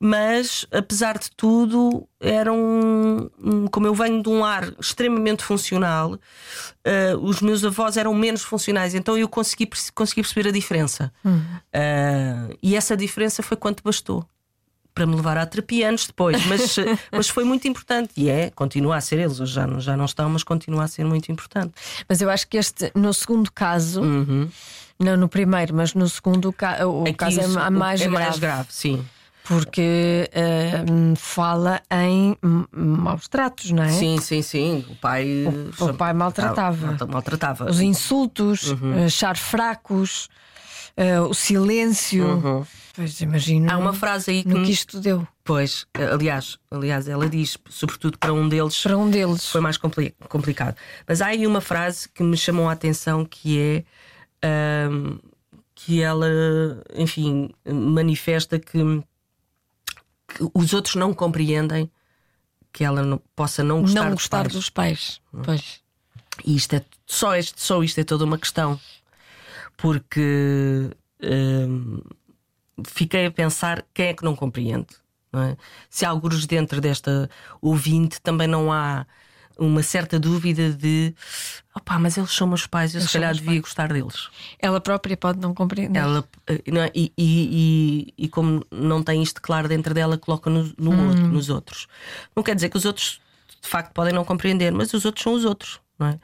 mas 0.00 0.66
apesar 0.70 1.18
de 1.18 1.30
tudo, 1.36 2.08
eram, 2.18 3.30
como 3.70 3.86
eu 3.86 3.94
venho 3.94 4.22
de 4.22 4.28
um 4.30 4.40
lar 4.40 4.72
extremamente 4.80 5.44
funcional, 5.44 6.14
uh, 6.14 7.18
os 7.20 7.42
meus 7.42 7.62
avós 7.62 7.98
eram 7.98 8.14
menos 8.14 8.42
funcionais, 8.42 8.94
então 8.94 9.18
eu 9.18 9.28
consegui, 9.28 9.68
consegui 9.94 10.22
perceber 10.22 10.48
a 10.48 10.52
diferença. 10.52 11.12
Hum. 11.22 11.40
Uh, 11.74 12.56
e 12.62 12.74
essa 12.74 12.96
diferença 12.96 13.42
foi 13.42 13.56
quanto 13.56 13.82
bastou 13.82 14.26
para 14.98 15.06
me 15.06 15.14
levar 15.14 15.38
à 15.38 15.46
terapia 15.46 15.90
anos 15.90 16.08
depois, 16.08 16.44
mas, 16.46 16.74
mas 17.12 17.28
foi 17.28 17.44
muito 17.44 17.68
importante 17.68 18.10
e 18.16 18.28
é, 18.28 18.50
continua 18.50 18.96
a 18.96 19.00
ser 19.00 19.20
eles, 19.20 19.36
já, 19.48 19.64
já 19.78 19.96
não 19.96 20.06
estão, 20.06 20.28
mas 20.28 20.42
continua 20.42 20.82
a 20.82 20.88
ser 20.88 21.04
muito 21.04 21.30
importante. 21.30 21.72
Mas 22.08 22.20
eu 22.20 22.28
acho 22.28 22.48
que 22.48 22.56
este, 22.56 22.90
no 22.96 23.14
segundo 23.14 23.52
caso, 23.52 24.02
uhum. 24.02 24.48
não 24.98 25.16
no 25.16 25.28
primeiro, 25.28 25.72
mas 25.72 25.94
no 25.94 26.08
segundo 26.08 26.48
o 26.48 27.02
Aqui 27.02 27.12
caso 27.14 27.40
isso, 27.40 27.58
é 27.60 27.70
mais 27.70 28.00
é 28.00 28.08
grave. 28.08 28.24
mais 28.24 28.38
grave, 28.40 28.66
sim. 28.70 29.04
Porque 29.44 30.28
uh, 30.34 31.16
fala 31.16 31.80
em 31.92 32.36
maus 32.72 33.28
tratos, 33.28 33.70
não 33.70 33.84
é? 33.84 33.90
Sim, 33.90 34.18
sim, 34.18 34.42
sim. 34.42 34.84
O 34.90 34.96
pai, 34.96 35.46
o, 35.80 35.84
o 35.84 35.94
pai 35.94 36.12
maltratava. 36.12 36.96
maltratava. 37.06 37.70
Os 37.70 37.80
insultos, 37.80 38.72
uhum. 38.72 39.06
achar 39.06 39.36
fracos, 39.36 40.28
uh, 40.98 41.28
o 41.28 41.34
silêncio. 41.34 42.26
Uhum. 42.26 42.66
Pois 42.94 43.20
imagino. 43.20 43.70
Há 43.70 43.78
uma 43.78 43.92
frase 43.92 44.32
aí 44.32 44.42
que, 44.42 44.48
no 44.48 44.64
que 44.64 44.72
isto 44.72 45.00
deu. 45.00 45.26
Pois, 45.44 45.86
aliás, 46.12 46.58
aliás, 46.68 47.08
ela 47.08 47.28
diz, 47.28 47.56
sobretudo 47.70 48.18
para 48.18 48.32
um 48.34 48.48
deles. 48.48 48.82
Para 48.82 48.98
um 48.98 49.08
deles. 49.08 49.46
Foi 49.46 49.60
mais 49.60 49.76
compli 49.76 50.12
complicado. 50.28 50.76
Mas 51.06 51.22
há 51.22 51.26
aí 51.26 51.46
uma 51.46 51.60
frase 51.60 52.08
que 52.08 52.22
me 52.22 52.36
chamou 52.36 52.68
a 52.68 52.72
atenção 52.72 53.24
que 53.24 53.86
é 54.42 54.88
um, 54.90 55.18
que 55.76 56.02
ela, 56.02 56.26
enfim, 56.92 57.50
manifesta 57.64 58.58
que, 58.58 58.78
que, 60.26 60.50
os 60.52 60.74
outros 60.74 60.96
não 60.96 61.14
compreendem 61.14 61.88
que 62.72 62.82
ela 62.82 63.02
não, 63.02 63.22
possa 63.34 63.62
não 63.62 63.82
gostar, 63.82 64.00
não 64.02 64.10
dos, 64.10 64.14
gostar 64.14 64.42
pais. 64.42 64.52
dos 64.52 64.70
pais. 64.70 65.20
Hum. 65.32 65.42
Pois. 65.44 65.80
E 66.44 66.56
isto 66.56 66.74
é 66.74 66.84
só, 67.06 67.34
este, 67.36 67.60
só 67.60 67.82
isto 67.82 68.00
é 68.00 68.04
toda 68.04 68.24
uma 68.24 68.38
questão. 68.38 68.78
Porque. 69.78 70.90
Um, 71.22 72.00
fiquei 72.86 73.26
a 73.26 73.30
pensar 73.30 73.84
quem 73.94 74.08
é 74.08 74.14
que 74.14 74.24
não 74.24 74.36
compreende. 74.36 74.86
Não 75.32 75.42
é? 75.42 75.56
Se 75.90 76.04
há 76.04 76.10
alguns 76.10 76.46
dentro 76.46 76.80
desta 76.80 77.28
ouvinte 77.60 78.20
também 78.20 78.46
não 78.46 78.72
há 78.72 79.06
uma 79.58 79.82
certa 79.82 80.20
dúvida 80.20 80.72
de 80.72 81.12
opá, 81.74 81.98
mas 81.98 82.16
eles 82.16 82.30
são 82.30 82.46
meus 82.46 82.66
pais, 82.66 82.94
eu 82.94 83.00
eles 83.00 83.10
se 83.10 83.18
calhar 83.18 83.34
devia 83.34 83.50
pais. 83.50 83.60
gostar 83.60 83.92
deles. 83.92 84.28
Ela 84.58 84.80
própria 84.80 85.16
pode 85.16 85.40
não 85.40 85.52
compreender. 85.52 85.98
Ela, 85.98 86.24
eh, 86.46 86.62
não 86.68 86.80
é? 86.82 86.90
e, 86.94 87.12
e, 87.18 88.12
e, 88.18 88.24
e, 88.24 88.28
como 88.28 88.64
não 88.70 89.02
tem 89.02 89.20
isto 89.20 89.42
claro 89.42 89.68
dentro 89.68 89.92
dela, 89.92 90.16
coloca 90.16 90.48
no, 90.48 90.72
no 90.78 90.92
hum. 90.92 91.08
outro, 91.08 91.26
nos 91.26 91.50
outros. 91.50 91.88
Não 92.36 92.42
quer 92.42 92.54
dizer 92.54 92.68
que 92.68 92.76
os 92.76 92.84
outros 92.84 93.20
de 93.60 93.68
facto 93.68 93.92
podem 93.92 94.14
não 94.14 94.24
compreender, 94.24 94.72
mas 94.72 94.94
os 94.94 95.04
outros 95.04 95.24
são 95.24 95.34
os 95.34 95.44
outros. 95.44 95.80
Não 95.98 96.06
é? 96.06 96.18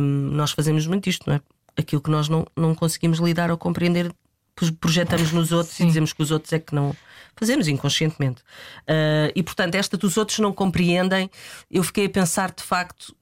Um, 0.00 0.30
nós 0.32 0.52
fazemos 0.52 0.86
muito 0.86 1.08
isto, 1.08 1.28
não 1.28 1.36
é? 1.36 1.40
Aquilo 1.78 2.02
que 2.02 2.10
nós 2.10 2.28
não, 2.28 2.44
não 2.56 2.74
conseguimos 2.74 3.18
lidar 3.18 3.50
ou 3.50 3.56
compreender 3.56 4.12
projetamos 4.80 5.32
nos 5.32 5.52
outros 5.52 5.76
Sim. 5.76 5.84
e 5.84 5.86
dizemos 5.86 6.12
que 6.12 6.22
os 6.22 6.30
outros 6.30 6.52
é 6.52 6.58
que 6.58 6.74
não. 6.74 6.94
Fazemos 7.36 7.68
inconscientemente. 7.68 8.42
Uh, 8.82 9.30
e 9.34 9.42
portanto, 9.42 9.76
esta 9.76 9.96
dos 9.96 10.16
outros 10.16 10.40
não 10.40 10.52
compreendem. 10.52 11.30
Eu 11.70 11.84
fiquei 11.84 12.06
a 12.06 12.10
pensar, 12.10 12.50
de 12.50 12.64
facto, 12.64 13.14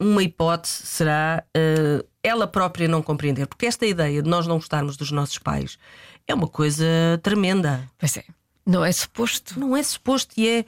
uma 0.00 0.22
hipótese 0.22 0.86
será 0.86 1.44
uh, 1.54 2.06
ela 2.22 2.46
própria 2.46 2.88
não 2.88 3.02
compreender. 3.02 3.46
Porque 3.46 3.66
esta 3.66 3.84
ideia 3.84 4.22
de 4.22 4.28
nós 4.28 4.46
não 4.46 4.56
gostarmos 4.56 4.96
dos 4.96 5.10
nossos 5.10 5.38
pais 5.38 5.78
é 6.26 6.34
uma 6.34 6.48
coisa 6.48 6.86
tremenda. 7.22 7.86
Pois 7.98 8.16
é. 8.16 8.24
Não 8.64 8.82
é 8.82 8.90
suposto. 8.90 9.60
Não 9.60 9.76
é 9.76 9.82
suposto 9.82 10.34
e 10.38 10.48
é. 10.48 10.64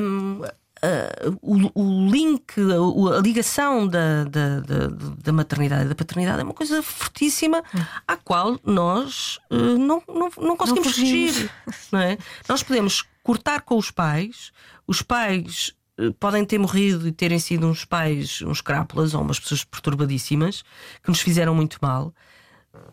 Um, 0.00 0.42
uh, 0.82 1.38
o, 1.40 1.70
o, 1.74 2.10
link, 2.10 2.54
a, 2.58 3.16
a 3.16 3.20
ligação 3.20 3.86
da, 3.86 4.24
da, 4.24 4.60
da, 4.60 4.86
da, 5.22 5.32
maternidade 5.32 5.84
e 5.84 5.88
da 5.88 5.94
paternidade 5.94 6.40
é 6.40 6.44
uma 6.44 6.54
coisa 6.54 6.82
fortíssima 6.82 7.62
à 8.06 8.16
qual 8.16 8.58
nós 8.64 9.38
uh, 9.50 9.78
não, 9.78 10.02
não, 10.08 10.30
não 10.36 10.56
conseguimos 10.56 10.86
não 10.86 10.92
fugir. 10.94 11.50
Não 11.90 12.00
é? 12.00 12.18
Nós 12.48 12.62
podemos 12.62 13.04
cortar 13.22 13.62
com 13.62 13.76
os 13.76 13.90
pais, 13.90 14.52
os 14.86 15.02
pais 15.02 15.72
uh, 15.98 16.12
podem 16.14 16.44
ter 16.44 16.58
morrido 16.58 17.06
e 17.06 17.12
terem 17.12 17.38
sido 17.38 17.66
uns 17.66 17.84
pais, 17.84 18.42
uns 18.42 18.60
crápulas 18.60 19.14
ou 19.14 19.22
umas 19.22 19.38
pessoas 19.38 19.64
perturbadíssimas 19.64 20.62
que 21.02 21.08
nos 21.08 21.20
fizeram 21.20 21.54
muito 21.54 21.78
mal 21.80 22.12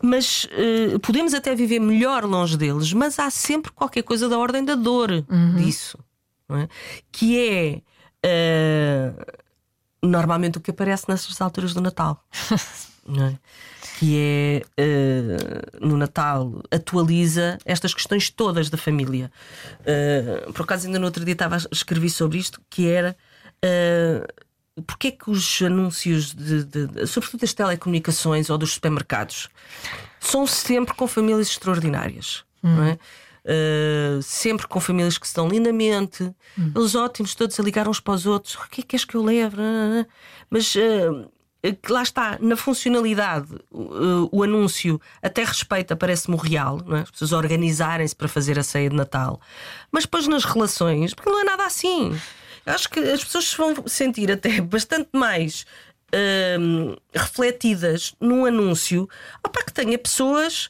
mas 0.02 0.44
uh, 0.44 1.00
podemos 1.00 1.32
até 1.32 1.54
viver 1.54 1.78
melhor 1.78 2.22
longe 2.24 2.54
deles, 2.54 2.92
mas 2.92 3.18
há 3.18 3.30
sempre 3.30 3.72
qualquer 3.72 4.02
coisa 4.02 4.28
da 4.28 4.38
ordem 4.38 4.62
da 4.62 4.74
dor 4.74 5.10
uhum. 5.10 5.56
disso 5.56 5.96
é? 6.58 6.68
que 7.10 7.82
é 8.22 9.12
uh, 9.12 9.40
normalmente 10.02 10.58
o 10.58 10.60
que 10.60 10.70
aparece 10.70 11.08
nessas 11.08 11.40
alturas 11.40 11.74
do 11.74 11.80
Natal. 11.80 12.22
é? 13.08 13.34
Que 13.98 14.62
é 14.78 14.82
uh, 14.82 15.86
no 15.86 15.96
Natal 15.96 16.62
atualiza 16.70 17.58
estas 17.64 17.94
questões 17.94 18.30
todas 18.30 18.70
da 18.70 18.78
família. 18.78 19.30
Uh, 19.80 20.52
por 20.52 20.62
acaso, 20.62 20.86
ainda 20.86 20.98
no 20.98 21.06
outro 21.06 21.24
dia 21.24 21.32
estava 21.32 21.56
a 21.56 21.60
escrever 21.72 22.10
sobre 22.10 22.38
isto, 22.38 22.60
que 22.70 22.88
era 22.88 23.16
uh, 23.64 24.82
porque 24.86 25.08
é 25.08 25.10
que 25.10 25.30
os 25.30 25.60
anúncios, 25.62 26.34
de, 26.34 26.64
de, 26.64 26.86
de, 26.86 27.06
sobretudo 27.06 27.40
das 27.40 27.52
telecomunicações 27.52 28.48
ou 28.50 28.56
dos 28.56 28.74
supermercados, 28.74 29.48
são 30.18 30.46
sempre 30.46 30.94
com 30.94 31.06
famílias 31.06 31.48
extraordinárias. 31.48 32.44
Hum. 32.62 32.76
Não 32.76 32.84
é? 32.84 32.98
Uh, 33.42 34.22
sempre 34.22 34.66
com 34.68 34.78
famílias 34.80 35.16
que 35.16 35.24
estão 35.24 35.48
lindamente, 35.48 36.24
hum. 36.58 36.72
eles 36.76 36.94
ótimos, 36.94 37.34
todos 37.34 37.58
a 37.58 37.62
ligar 37.62 37.88
uns 37.88 37.98
para 37.98 38.14
os 38.14 38.26
outros. 38.26 38.54
O 38.54 38.68
que 38.68 38.82
é 38.82 38.84
que 38.84 38.96
és 38.96 39.04
que 39.04 39.14
eu 39.14 39.22
levo? 39.22 39.56
Mas 40.50 40.74
uh, 40.74 41.30
lá 41.88 42.02
está, 42.02 42.38
na 42.40 42.56
funcionalidade, 42.56 43.48
uh, 43.70 44.28
o 44.30 44.42
anúncio 44.42 45.00
até 45.22 45.42
respeita, 45.42 45.96
parece-me 45.96 46.36
real, 46.36 46.80
é? 46.90 47.00
as 47.00 47.10
pessoas 47.10 47.32
organizarem-se 47.32 48.14
para 48.14 48.28
fazer 48.28 48.58
a 48.58 48.62
ceia 48.62 48.90
de 48.90 48.96
Natal, 48.96 49.40
mas 49.90 50.04
depois 50.04 50.26
nas 50.26 50.44
relações, 50.44 51.14
porque 51.14 51.30
não 51.30 51.40
é 51.40 51.44
nada 51.44 51.64
assim. 51.64 52.18
Eu 52.66 52.74
acho 52.74 52.90
que 52.90 53.00
as 53.00 53.24
pessoas 53.24 53.48
se 53.48 53.56
vão 53.56 53.74
sentir 53.86 54.30
até 54.30 54.60
bastante 54.60 55.08
mais 55.12 55.64
refletidas 57.14 58.16
num 58.20 58.44
anúncio 58.44 59.08
opa, 59.46 59.62
que 59.62 59.72
tenha 59.72 59.96
pessoas 59.96 60.68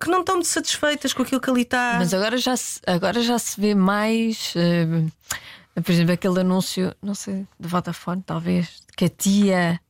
que 0.00 0.08
não 0.08 0.20
estão 0.20 0.36
muito 0.36 0.48
satisfeitas 0.48 1.12
com 1.12 1.22
aquilo 1.22 1.40
que 1.40 1.50
ali 1.50 1.62
está. 1.62 1.96
Mas 1.98 2.14
agora 2.14 2.38
já 2.38 2.56
se, 2.56 2.80
agora 2.86 3.20
já 3.20 3.38
se 3.38 3.60
vê 3.60 3.74
mais. 3.74 4.54
Uh, 4.54 5.10
por 5.82 5.92
exemplo, 5.92 6.12
aquele 6.12 6.40
anúncio, 6.40 6.94
não 7.02 7.14
sei, 7.14 7.46
de 7.60 7.68
Vodafone, 7.68 8.22
talvez, 8.24 8.82
que 8.96 9.04
a 9.04 9.08
tia. 9.08 9.80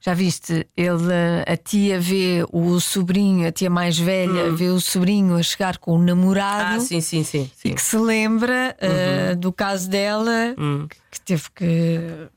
Já 0.00 0.12
viste? 0.12 0.66
Ele, 0.76 1.14
a 1.46 1.56
tia 1.56 1.98
vê 1.98 2.44
o 2.52 2.78
sobrinho, 2.78 3.48
a 3.48 3.50
tia 3.50 3.70
mais 3.70 3.98
velha, 3.98 4.50
hum. 4.50 4.54
vê 4.54 4.68
o 4.68 4.78
sobrinho 4.78 5.34
a 5.34 5.42
chegar 5.42 5.78
com 5.78 5.92
o 5.92 5.98
namorado. 5.98 6.76
Ah, 6.76 6.80
sim, 6.80 7.00
sim, 7.00 7.24
sim. 7.24 7.50
sim. 7.56 7.70
E 7.70 7.74
que 7.74 7.80
se 7.80 7.96
lembra 7.96 8.76
uhum. 8.82 9.32
uh, 9.32 9.36
do 9.36 9.50
caso 9.50 9.88
dela, 9.88 10.54
hum. 10.58 10.86
que 11.10 11.20
teve 11.22 11.44
que, 11.54 11.64
que 11.64 12.30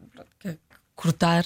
cortar 0.98 1.46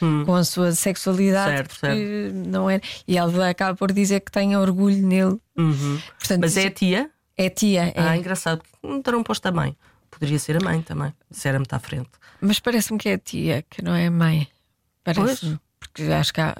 hum. 0.00 0.24
com 0.24 0.34
a 0.34 0.44
sua 0.44 0.72
sexualidade. 0.72 1.56
Certo, 1.56 1.74
certo. 1.74 2.34
Não 2.48 2.70
era. 2.70 2.80
E 3.06 3.18
ela 3.18 3.50
acaba 3.50 3.76
por 3.76 3.92
dizer 3.92 4.20
que 4.20 4.32
tem 4.32 4.56
orgulho 4.56 5.06
nele. 5.06 5.38
Uhum. 5.58 6.00
Portanto, 6.18 6.40
Mas 6.40 6.56
é 6.56 6.68
a 6.68 6.70
tia? 6.70 7.10
É 7.36 7.50
tia. 7.50 7.88
É. 7.88 7.94
Ah, 7.96 8.16
engraçado, 8.16 8.62
porque 8.62 8.86
não 8.86 9.02
terão 9.02 9.22
posto 9.22 9.44
a 9.46 9.52
mãe. 9.52 9.76
Poderia 10.10 10.38
ser 10.38 10.56
a 10.56 10.64
mãe 10.64 10.80
também, 10.80 11.12
se 11.30 11.48
era 11.48 11.58
muito 11.58 11.72
à 11.74 11.78
frente. 11.78 12.10
Mas 12.40 12.60
parece-me 12.60 12.98
que 12.98 13.08
é 13.08 13.14
a 13.14 13.18
tia, 13.18 13.64
que 13.68 13.82
não 13.82 13.94
é 13.94 14.06
a 14.06 14.10
mãe. 14.10 14.46
Parece-me. 15.02 15.58
Porque 15.78 16.04
acho 16.04 16.32
que 16.32 16.40
há, 16.40 16.54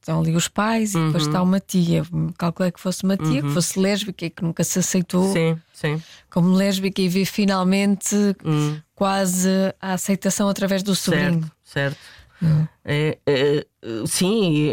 estão 0.00 0.20
ali 0.20 0.36
os 0.36 0.48
pais 0.48 0.94
e 0.94 0.98
depois 0.98 1.24
uhum. 1.24 1.28
está 1.30 1.42
uma 1.42 1.60
tia. 1.60 2.02
Calculei 2.38 2.70
que 2.70 2.80
fosse 2.80 3.02
uma 3.04 3.16
tia, 3.16 3.42
uhum. 3.42 3.48
que 3.48 3.54
fosse 3.54 3.78
lésbica 3.78 4.26
e 4.26 4.30
que 4.30 4.42
nunca 4.42 4.62
se 4.62 4.78
aceitou 4.78 5.32
sim, 5.32 5.58
sim. 5.72 6.02
como 6.30 6.52
lésbica 6.54 7.00
e 7.00 7.08
vê 7.08 7.24
finalmente 7.24 8.14
uhum. 8.44 8.80
quase 8.94 9.48
a 9.80 9.94
aceitação 9.94 10.48
através 10.48 10.82
do 10.82 10.94
sobrinho. 10.94 11.40
Certo, 11.40 11.55
certo. 11.76 11.98
É, 12.84 13.18
é, 13.26 13.66
sim, 14.06 14.70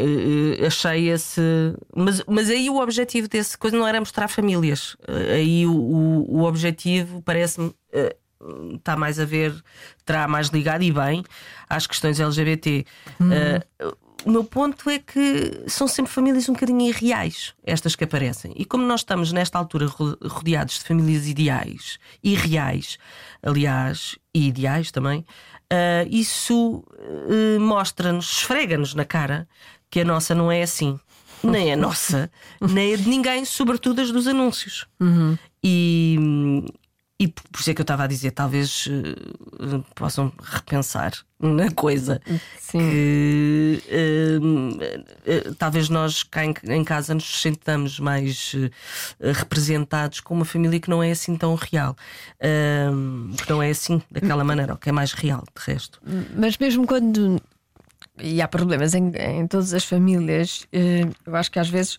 achei 0.66 1.10
esse. 1.10 1.42
Mas, 1.96 2.22
mas 2.28 2.50
aí 2.50 2.70
o 2.70 2.78
objetivo 2.80 3.28
desse 3.28 3.58
coisa 3.58 3.78
não 3.78 3.88
era 3.88 4.00
mostrar 4.00 4.28
famílias. 4.28 4.98
Aí 5.34 5.66
o, 5.66 5.74
o, 5.74 6.40
o 6.40 6.44
objetivo 6.44 7.22
parece-me. 7.22 7.74
está 8.76 8.98
mais 8.98 9.18
a 9.20 9.26
ver, 9.26 9.56
terá 10.06 10.28
mais 10.28 10.48
ligado 10.50 10.84
e 10.84 10.92
bem 10.92 11.24
às 11.70 11.88
questões 11.88 12.20
LGBT. 12.20 12.86
Uh, 13.22 13.98
o 14.26 14.32
meu 14.32 14.44
ponto 14.44 14.90
é 14.90 15.00
que 15.00 15.64
são 15.68 15.88
sempre 15.88 16.12
famílias 16.12 16.48
um 16.48 16.54
bocadinho 16.54 16.82
irreais, 16.82 17.54
estas 17.64 17.96
que 17.96 18.04
aparecem. 18.04 18.54
E 18.56 18.66
como 18.66 18.86
nós 18.86 19.02
estamos 19.02 19.32
nesta 19.32 19.58
altura 19.58 19.88
rodeados 19.88 20.80
de 20.80 20.86
famílias 20.86 21.28
ideais, 21.28 22.00
irreais, 22.24 22.98
aliás, 23.42 24.18
e 24.34 24.48
ideais 24.48 24.92
também, 24.92 25.20
uh, 25.20 26.08
isso 26.10 26.84
uh, 26.98 27.60
mostra-nos, 27.60 28.32
esfrega-nos 28.32 28.94
na 28.96 29.06
cara 29.06 29.48
que 29.90 30.02
a 30.02 30.06
nossa 30.06 30.34
não 30.34 30.52
é 30.52 30.62
assim. 30.62 31.00
Nem 31.44 31.74
a 31.74 31.76
nossa, 31.76 32.32
nem 32.62 32.94
a 32.94 32.98
de 32.98 33.10
ninguém, 33.10 33.46
sobretudo 33.46 34.02
as 34.02 34.12
dos 34.12 34.28
anúncios. 34.28 34.88
Uhum. 35.00 35.38
E, 35.64 36.18
e 37.20 37.28
por 37.28 37.60
isso 37.60 37.70
é 37.70 37.74
que 37.74 37.82
eu 37.82 37.84
estava 37.84 38.04
a 38.04 38.08
dizer, 38.08 38.32
talvez 38.32 38.88
uh, 38.88 39.86
possam 39.96 40.34
repensar 40.42 41.14
na 41.40 41.70
coisa. 41.72 42.20
Sim. 42.60 42.80
Que 42.80 43.84
uh, 44.42 45.50
uh, 45.50 45.56
talvez 45.56 45.90
nós 45.90 46.24
cá 46.24 46.44
em, 46.44 46.54
em, 46.68 46.84
casa 46.84 47.14
nos 47.14 47.42
sentamos 47.42 48.00
mais 48.00 48.56
representados 49.22 50.22
com 50.22 50.34
uma 50.34 50.46
família 50.46 50.80
que 50.80 50.90
não 50.90 51.04
é 51.04 51.12
assim 51.12 51.36
tão 51.36 51.54
real. 51.56 51.96
que 52.40 53.50
não 53.50 53.62
é 53.62 53.70
assim, 53.70 54.02
daquela 54.10 54.44
maneira, 54.44 54.76
que 54.76 54.90
é 54.90 54.92
mais 54.92 55.14
real, 55.14 55.44
de 55.56 55.72
resto. 55.72 56.02
Mas 56.36 56.58
mesmo 56.58 56.88
quando. 56.88 57.40
E 58.20 58.42
há 58.42 58.48
problemas 58.48 58.94
em, 58.94 59.12
em 59.16 59.48
todas 59.48 59.74
as 59.74 59.86
famílias. 59.86 60.68
Eu 61.26 61.36
acho 61.36 61.52
que 61.52 61.60
às 61.60 61.70
vezes 61.70 61.98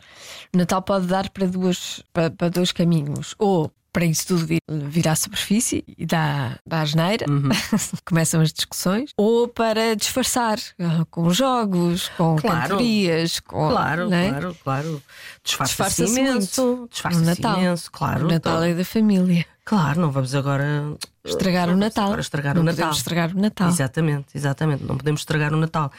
o 0.52 0.58
Natal 0.58 0.82
pode 0.82 1.06
dar 1.06 1.30
para, 1.30 1.46
duas, 1.46 2.02
para, 2.12 2.30
para 2.30 2.48
dois 2.48 2.72
caminhos. 2.72 3.34
Ou 3.38 3.72
para 3.94 4.04
isso 4.04 4.26
tudo 4.26 4.44
vir, 4.44 4.58
vir 4.68 5.06
à 5.06 5.14
superfície 5.14 5.84
e 5.96 6.04
dá, 6.04 6.58
dá 6.66 6.80
asneira, 6.80 7.24
uhum. 7.30 7.48
começam 8.04 8.40
as 8.40 8.52
discussões, 8.52 9.12
ou 9.16 9.46
para 9.46 9.94
disfarçar 9.94 10.58
ah, 10.80 11.06
com 11.08 11.30
jogos, 11.30 12.10
com 12.16 12.34
claro. 12.34 12.70
cantorias, 12.70 13.38
com. 13.38 13.70
Claro, 13.70 14.12
é? 14.12 14.30
claro, 14.30 14.56
claro. 14.64 15.02
Disfarça-se 15.44 16.02
disfarça 16.04 16.20
imenso. 16.20 16.88
Disfarça-se 16.90 17.40
imenso, 17.40 17.92
claro. 17.92 18.26
O 18.26 18.28
Natal 18.28 18.64
é 18.64 18.74
da 18.74 18.84
família. 18.84 19.46
Claro, 19.66 19.98
não 19.98 20.10
vamos 20.10 20.34
agora 20.34 20.94
estragar 21.24 21.70
o 21.70 21.76
Natal. 21.76 22.04
Agora 22.04 22.20
estragar 22.20 22.54
não 22.54 22.62
o 22.62 22.64
Natal. 22.66 22.90
estragar 22.90 23.34
o 23.34 23.40
Natal. 23.40 23.68
Exatamente, 23.68 24.26
exatamente. 24.34 24.84
Não 24.84 24.96
podemos 24.98 25.22
estragar 25.22 25.54
o 25.54 25.56
Natal. 25.56 25.90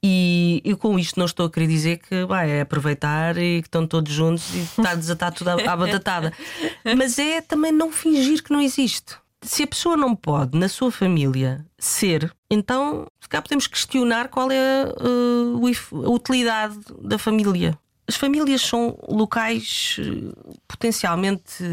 E 0.00 0.62
eu 0.64 0.76
com 0.76 0.96
isto 0.96 1.18
não 1.18 1.26
estou 1.26 1.46
a 1.46 1.50
querer 1.50 1.66
dizer 1.66 1.98
que 1.98 2.24
vai, 2.26 2.48
é 2.48 2.60
aproveitar 2.60 3.36
e 3.36 3.60
que 3.60 3.66
estão 3.66 3.84
todos 3.88 4.12
juntos 4.12 4.54
e 4.54 4.60
está 4.60 4.90
a 4.90 4.94
desatar 4.94 5.32
tudo 5.32 5.48
à, 5.48 5.54
à 5.54 5.76
batatada. 5.76 6.32
Mas 6.96 7.18
é 7.18 7.40
também 7.40 7.72
não 7.72 7.90
fingir 7.90 8.40
que 8.40 8.52
não 8.52 8.60
existe. 8.60 9.16
Se 9.42 9.64
a 9.64 9.66
pessoa 9.66 9.96
não 9.96 10.14
pode, 10.14 10.56
na 10.56 10.68
sua 10.68 10.92
família, 10.92 11.64
ser, 11.76 12.32
então 12.48 13.06
se 13.20 13.28
cá 13.28 13.42
podemos 13.42 13.66
questionar 13.66 14.28
qual 14.28 14.50
é 14.50 14.84
uh, 14.84 16.04
a 16.04 16.10
utilidade 16.10 16.78
da 17.02 17.18
família. 17.18 17.76
As 18.06 18.16
famílias 18.16 18.62
são 18.62 18.96
locais 19.08 19.96
uh, 19.98 20.58
potencialmente 20.68 21.64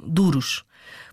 duros 0.00 0.64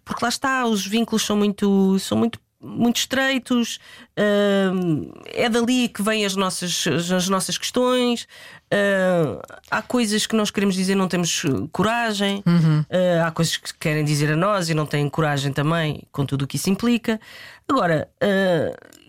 porque 0.06 0.24
lá 0.24 0.30
está, 0.30 0.66
os 0.66 0.86
vínculos 0.86 1.26
são 1.26 1.36
muito, 1.36 1.98
são 2.00 2.18
muito 2.18 2.40
muito 2.66 2.98
estreitos, 2.98 3.80
uh, 4.18 5.14
é 5.26 5.48
dali 5.48 5.88
que 5.88 6.02
vêm 6.02 6.26
as 6.26 6.36
nossas, 6.36 6.86
as 6.88 7.30
nossas 7.30 7.58
questões. 7.58 8.28
Uh, 8.74 9.40
há 9.70 9.82
coisas 9.82 10.26
que 10.26 10.36
nós 10.36 10.50
queremos 10.50 10.76
dizer 10.76 10.96
não 10.96 11.08
temos 11.08 11.44
coragem, 11.72 12.44
uhum. 12.46 12.80
uh, 12.80 13.26
há 13.26 13.32
coisas 13.32 13.56
que 13.58 13.72
querem 13.78 14.04
dizer 14.04 14.32
a 14.32 14.36
nós 14.36 14.70
e 14.70 14.74
não 14.74 14.86
têm 14.86 15.08
coragem 15.08 15.54
também, 15.54 16.02
com 16.12 16.26
tudo 16.26 16.44
o 16.44 16.48
que 16.48 16.56
isso 16.56 16.70
implica. 16.70 17.20
Agora, 17.68 18.10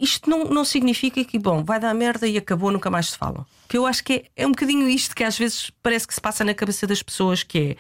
isto 0.01 0.31
não, 0.31 0.45
não 0.45 0.65
significa 0.65 1.23
que, 1.25 1.39
bom, 1.39 1.63
vai 1.63 1.79
dar 1.79 1.93
merda 1.95 2.27
e 2.27 2.39
acabou, 2.39 2.71
nunca 2.71 2.89
mais 2.89 3.11
se 3.11 3.19
fala. 3.19 3.47
Que 3.69 3.77
eu 3.77 3.87
acho 3.87 4.03
que 4.03 4.13
é, 4.15 4.43
é 4.43 4.47
um 4.47 4.51
bocadinho 4.51 4.89
isto 4.89 5.15
que 5.15 5.25
às 5.25 5.37
vezes 5.37 5.71
parece 5.83 6.07
que 6.07 6.15
se 6.15 6.21
passa 6.21 6.43
na 6.43 6.55
cabeça 6.55 6.87
das 6.87 7.03
pessoas, 7.03 7.43
que 7.43 7.59
é 7.59 7.77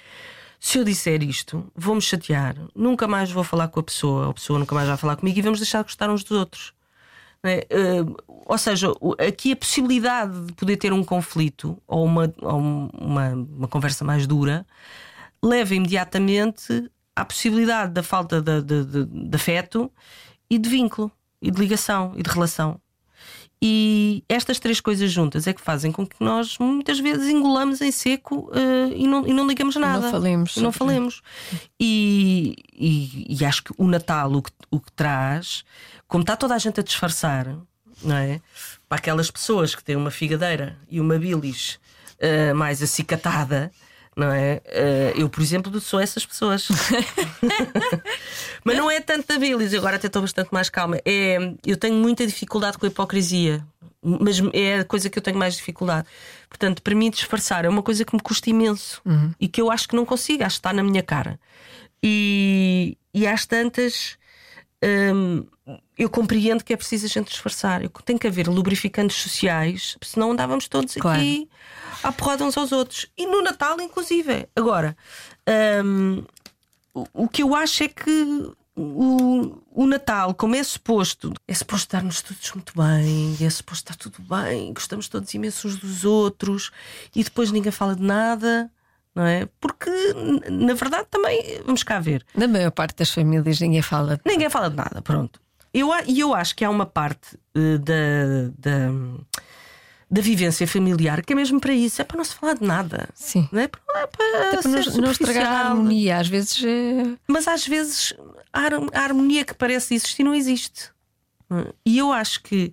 se 0.67 0.79
eu 0.79 0.85
disser 0.85 1.23
isto, 1.23 1.71
vou-me 1.77 2.03
chatear, 2.03 2.57
nunca 2.75 3.07
mais 3.07 3.31
vou 3.31 3.45
falar 3.45 3.69
com 3.69 3.79
a 3.79 3.83
pessoa, 3.85 4.31
a 4.31 4.35
pessoa 4.35 4.59
nunca 4.59 4.75
mais 4.75 4.89
vai 4.89 4.97
falar 4.97 5.15
comigo 5.15 5.39
e 5.39 5.41
vamos 5.41 5.61
deixar 5.61 5.79
de 5.79 5.85
gostar 5.85 6.11
uns 6.11 6.25
dos 6.25 6.37
outros. 6.37 6.75
É? 7.45 7.69
Uh, 7.71 8.17
ou 8.27 8.59
seja, 8.59 8.89
aqui 9.25 9.53
a 9.53 9.57
possibilidade 9.57 10.47
de 10.47 10.53
poder 10.55 10.77
ter 10.77 10.93
um 10.93 11.05
conflito 11.05 11.81
ou 11.87 12.05
uma, 12.05 12.35
ou 12.43 12.59
uma, 12.59 13.29
uma 13.29 13.69
conversa 13.69 14.05
mais 14.05 14.27
dura 14.27 14.67
leva 15.41 15.73
imediatamente 15.73 16.91
à 17.15 17.25
possibilidade 17.25 17.93
da 17.93 18.03
falta 18.03 18.43
de, 18.43 18.61
de, 18.61 18.85
de, 18.85 19.05
de 19.05 19.37
afeto 19.37 19.89
e 20.51 20.59
de 20.59 20.69
vínculo, 20.69 21.13
e 21.41 21.49
de 21.49 21.61
ligação 21.61 22.13
e 22.17 22.25
de 22.25 22.29
relação. 22.29 22.81
E 23.61 24.23
estas 24.29 24.59
três 24.59 24.81
coisas 24.81 25.11
juntas 25.11 25.47
é 25.47 25.53
que 25.53 25.61
fazem 25.63 25.91
com 25.91 26.07
que 26.07 26.17
nós 26.21 26.59
muitas 26.59 26.99
vezes 27.01 27.29
engolamos 27.29 27.81
em 27.81 27.91
seco 27.91 28.51
uh, 28.51 28.93
e, 28.95 29.07
não, 29.07 29.27
e 29.27 29.33
não 29.33 29.47
ligamos 29.47 29.77
nada. 29.77 30.05
Não 30.05 30.11
falemos. 30.11 30.57
Não 30.57 30.73
falemos. 30.73 31.23
E, 31.81 32.55
e, 32.75 33.37
e, 33.41 33.45
acho 33.45 33.65
que 33.65 33.73
o 33.79 33.87
Natal 33.87 34.31
o 34.33 34.43
que, 34.43 34.51
o 34.71 34.79
que 34.79 34.93
traz, 34.93 35.65
como 36.07 36.23
está 36.23 36.37
toda 36.37 36.55
a 36.55 36.59
gente 36.59 36.81
a 36.81 36.83
disfarçar, 36.83 37.57
não 38.03 38.17
é? 38.17 38.41
Para 38.89 38.99
aquelas 38.99 39.31
pessoas 39.31 39.75
que 39.75 39.83
têm 39.83 39.97
uma 39.97 40.11
figadeira 40.11 40.79
e 40.91 41.01
uma 41.01 41.19
bilis 41.19 41.79
uh, 42.21 42.55
mais 42.55 42.83
acicatada 42.83 43.73
não 44.17 44.33
é? 44.33 44.63
Uh, 44.67 45.21
eu, 45.21 45.29
por 45.29 45.43
exemplo, 45.43 45.79
sou 45.79 46.01
essas 46.01 46.25
pessoas. 46.25 46.67
Mas 48.65 48.77
não 48.77 48.91
é 48.91 49.01
tanto 49.01 49.29
da 49.29 49.39
bilis, 49.39 49.75
agora 49.75 49.97
até 49.97 50.07
estou 50.07 50.23
bastante 50.23 50.49
mais 50.51 50.71
calma. 50.71 50.99
É, 51.05 51.37
eu 51.65 51.77
tenho 51.77 51.95
muita 51.95 52.27
dificuldade 52.27 52.79
com 52.79 52.87
a 52.87 52.89
hipocrisia, 52.89 53.65
mas 54.03 54.41
é 54.53 54.81
a 54.81 54.85
coisa 54.85 55.11
que 55.11 55.19
eu 55.19 55.23
tenho 55.23 55.37
mais 55.37 55.57
dificuldade. 55.57 56.09
Portanto, 56.49 56.81
para 56.81 56.95
mim, 56.95 57.11
disfarçar 57.11 57.65
é 57.65 57.69
uma 57.69 57.83
coisa 57.83 58.05
que 58.05 58.15
me 58.15 58.23
custa 58.23 58.49
imenso 58.49 59.03
uhum. 59.05 59.33
e 59.39 59.49
que 59.49 59.61
eu 59.61 59.71
acho 59.71 59.89
que 59.89 59.97
não 59.97 60.07
consigo, 60.07 60.45
acho 60.45 60.57
que 60.57 60.61
está 60.61 60.73
na 60.73 60.83
minha 60.83 61.03
cara. 61.03 61.39
E, 62.03 62.97
e 63.13 63.27
às 63.27 63.45
tantas. 63.45 64.17
Hum, 64.83 65.47
eu 65.99 66.11
compreendo 66.11 66.63
que 66.63 66.73
é 66.73 66.77
preciso 66.77 67.07
a 67.07 67.09
gente 67.09 67.29
disfarçar. 67.29 67.81
Tem 68.05 68.19
que 68.19 68.27
haver 68.27 68.49
lubrificantes 68.49 69.17
sociais, 69.17 69.97
senão 70.03 70.33
andávamos 70.33 70.69
todos 70.69 70.95
claro. 70.95 71.19
aqui 71.19 71.49
à 72.03 72.13
porrada 72.13 72.45
uns 72.45 72.57
aos 72.57 72.73
outros. 72.73 73.07
E 73.17 73.27
no 73.27 73.43
Natal, 73.43 73.81
inclusive. 73.81 74.49
Agora, 74.55 74.97
um, 75.85 76.23
o 77.13 77.29
que 77.29 77.43
eu 77.43 77.55
acho 77.55 77.85
é 77.85 77.89
que 77.89 78.53
o, 78.77 79.63
o 79.73 79.87
Natal, 79.87 80.35
como 80.35 80.55
é 80.55 80.63
suposto, 80.63 81.33
é 81.49 81.55
suposto 81.55 81.87
estarmos 81.87 82.21
todos 82.21 82.53
muito 82.53 82.73
bem, 82.77 83.37
é 83.41 83.51
suposto 83.51 83.91
estar 83.91 83.97
tudo 83.97 84.23
bem, 84.23 84.73
gostamos 84.73 85.09
todos 85.09 85.33
imenso 85.33 85.67
uns 85.67 85.77
dos 85.77 86.05
outros 86.05 86.71
e 87.15 87.25
depois 87.25 87.51
ninguém 87.51 87.73
fala 87.73 87.97
de 87.97 88.03
nada. 88.03 88.71
Não 89.17 89.25
é? 89.25 89.49
Porque, 89.59 89.91
na 90.51 90.75
verdade, 90.75 91.07
também, 91.11 91.63
vamos 91.65 91.83
cá 91.83 91.99
ver. 91.99 92.23
Na 92.35 92.47
maior 92.47 92.71
parte 92.71 92.97
das 92.99 93.11
famílias 93.11 93.59
ninguém 93.59 93.81
fala 93.81 94.17
de 94.17 94.23
Ninguém 94.27 94.51
fala 94.51 94.69
de 94.69 94.77
nada, 94.77 95.01
pronto. 95.01 95.41
E 95.73 95.81
eu, 95.81 95.89
eu 96.07 96.35
acho 96.35 96.55
que 96.55 96.63
há 96.65 96.69
uma 96.69 96.85
parte 96.85 97.35
uh, 97.57 97.79
da, 97.79 98.51
da 98.59 98.91
da 100.09 100.21
vivência 100.21 100.69
familiar, 100.69 101.21
que 101.25 101.33
é 101.33 101.37
mesmo 101.37 101.61
para 101.61 101.73
isso, 101.73 102.01
é 102.01 102.05
para 102.05 102.17
não 102.17 102.25
se 102.25 102.35
falar 102.35 102.55
de 102.55 102.65
nada. 102.65 103.09
Sim. 103.13 103.49
Não 103.51 103.61
é 103.61 103.67
para, 103.67 103.81
é 103.97 104.07
para, 104.07 104.49
Até 104.49 104.63
para 104.63 104.71
não, 104.71 104.97
não 104.99 105.11
estragar 105.11 105.47
a 105.47 105.69
harmonia, 105.69 106.19
às 106.19 106.29
vezes. 106.29 106.63
É... 106.65 107.17
Mas 107.27 107.49
às 107.49 107.67
vezes 107.67 108.15
a 108.53 109.01
harmonia 109.01 109.45
que 109.45 109.55
parece 109.55 109.95
existir 109.95 110.23
não 110.23 110.35
existe. 110.35 110.91
E 111.85 111.99
eu 111.99 112.13
acho 112.13 112.43
que 112.43 112.73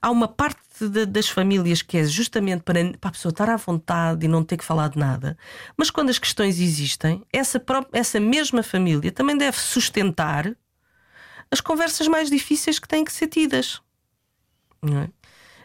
há 0.00 0.10
uma 0.10 0.26
parte 0.26 0.60
de, 0.88 1.06
das 1.06 1.28
famílias 1.28 1.82
que 1.82 1.98
é 1.98 2.04
justamente 2.04 2.62
para, 2.62 2.78
para, 2.98 3.08
a 3.08 3.12
pessoa 3.12 3.30
estar 3.30 3.48
à 3.48 3.56
vontade 3.56 4.24
e 4.24 4.28
não 4.28 4.44
ter 4.44 4.56
que 4.56 4.64
falar 4.64 4.88
de 4.88 4.98
nada. 4.98 5.36
Mas 5.76 5.90
quando 5.90 6.10
as 6.10 6.18
questões 6.18 6.60
existem, 6.60 7.22
essa, 7.32 7.58
própria, 7.58 7.98
essa 7.98 8.18
mesma 8.20 8.62
família 8.62 9.10
também 9.10 9.36
deve 9.36 9.58
sustentar 9.58 10.54
as 11.50 11.60
conversas 11.60 12.08
mais 12.08 12.30
difíceis 12.30 12.78
que 12.78 12.88
têm 12.88 13.04
que 13.04 13.12
ser 13.12 13.28
tidas. 13.28 13.80
Não 14.82 15.00
é? 15.00 15.08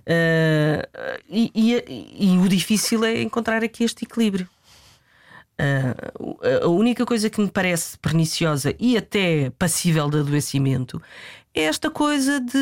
Uh, 0.08 1.20
e, 1.28 1.52
e, 1.54 2.34
e, 2.34 2.38
o 2.38 2.48
difícil 2.48 3.04
é 3.04 3.22
encontrar 3.22 3.64
aqui 3.64 3.84
este 3.84 4.06
equilíbrio. 4.06 4.48
Uh, 5.60 6.64
a 6.64 6.68
única 6.68 7.06
coisa 7.06 7.30
que 7.30 7.42
me 7.42 7.50
parece 7.50 7.98
perniciosa 7.98 8.74
e 8.80 8.96
até 8.96 9.50
passível 9.52 10.10
de 10.10 10.20
adoecimento 10.20 11.02
é 11.54 11.64
esta 11.64 11.90
coisa 11.90 12.40
de 12.40 12.58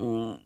hum, 0.00 0.38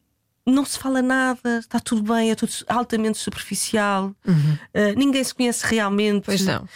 não 0.47 0.65
se 0.65 0.79
fala 0.79 1.01
nada, 1.01 1.59
está 1.59 1.81
tudo 1.81 2.03
bem, 2.15 2.31
é 2.31 2.35
tudo 2.35 2.53
altamente 2.69 3.19
superficial, 3.19 4.15
uhum. 4.27 4.59
uh, 4.75 4.95
ninguém 4.97 5.25
se 5.25 5.35
conhece 5.35 5.65
realmente. 5.67 6.25
Pois 6.27 6.45
não. 6.45 6.69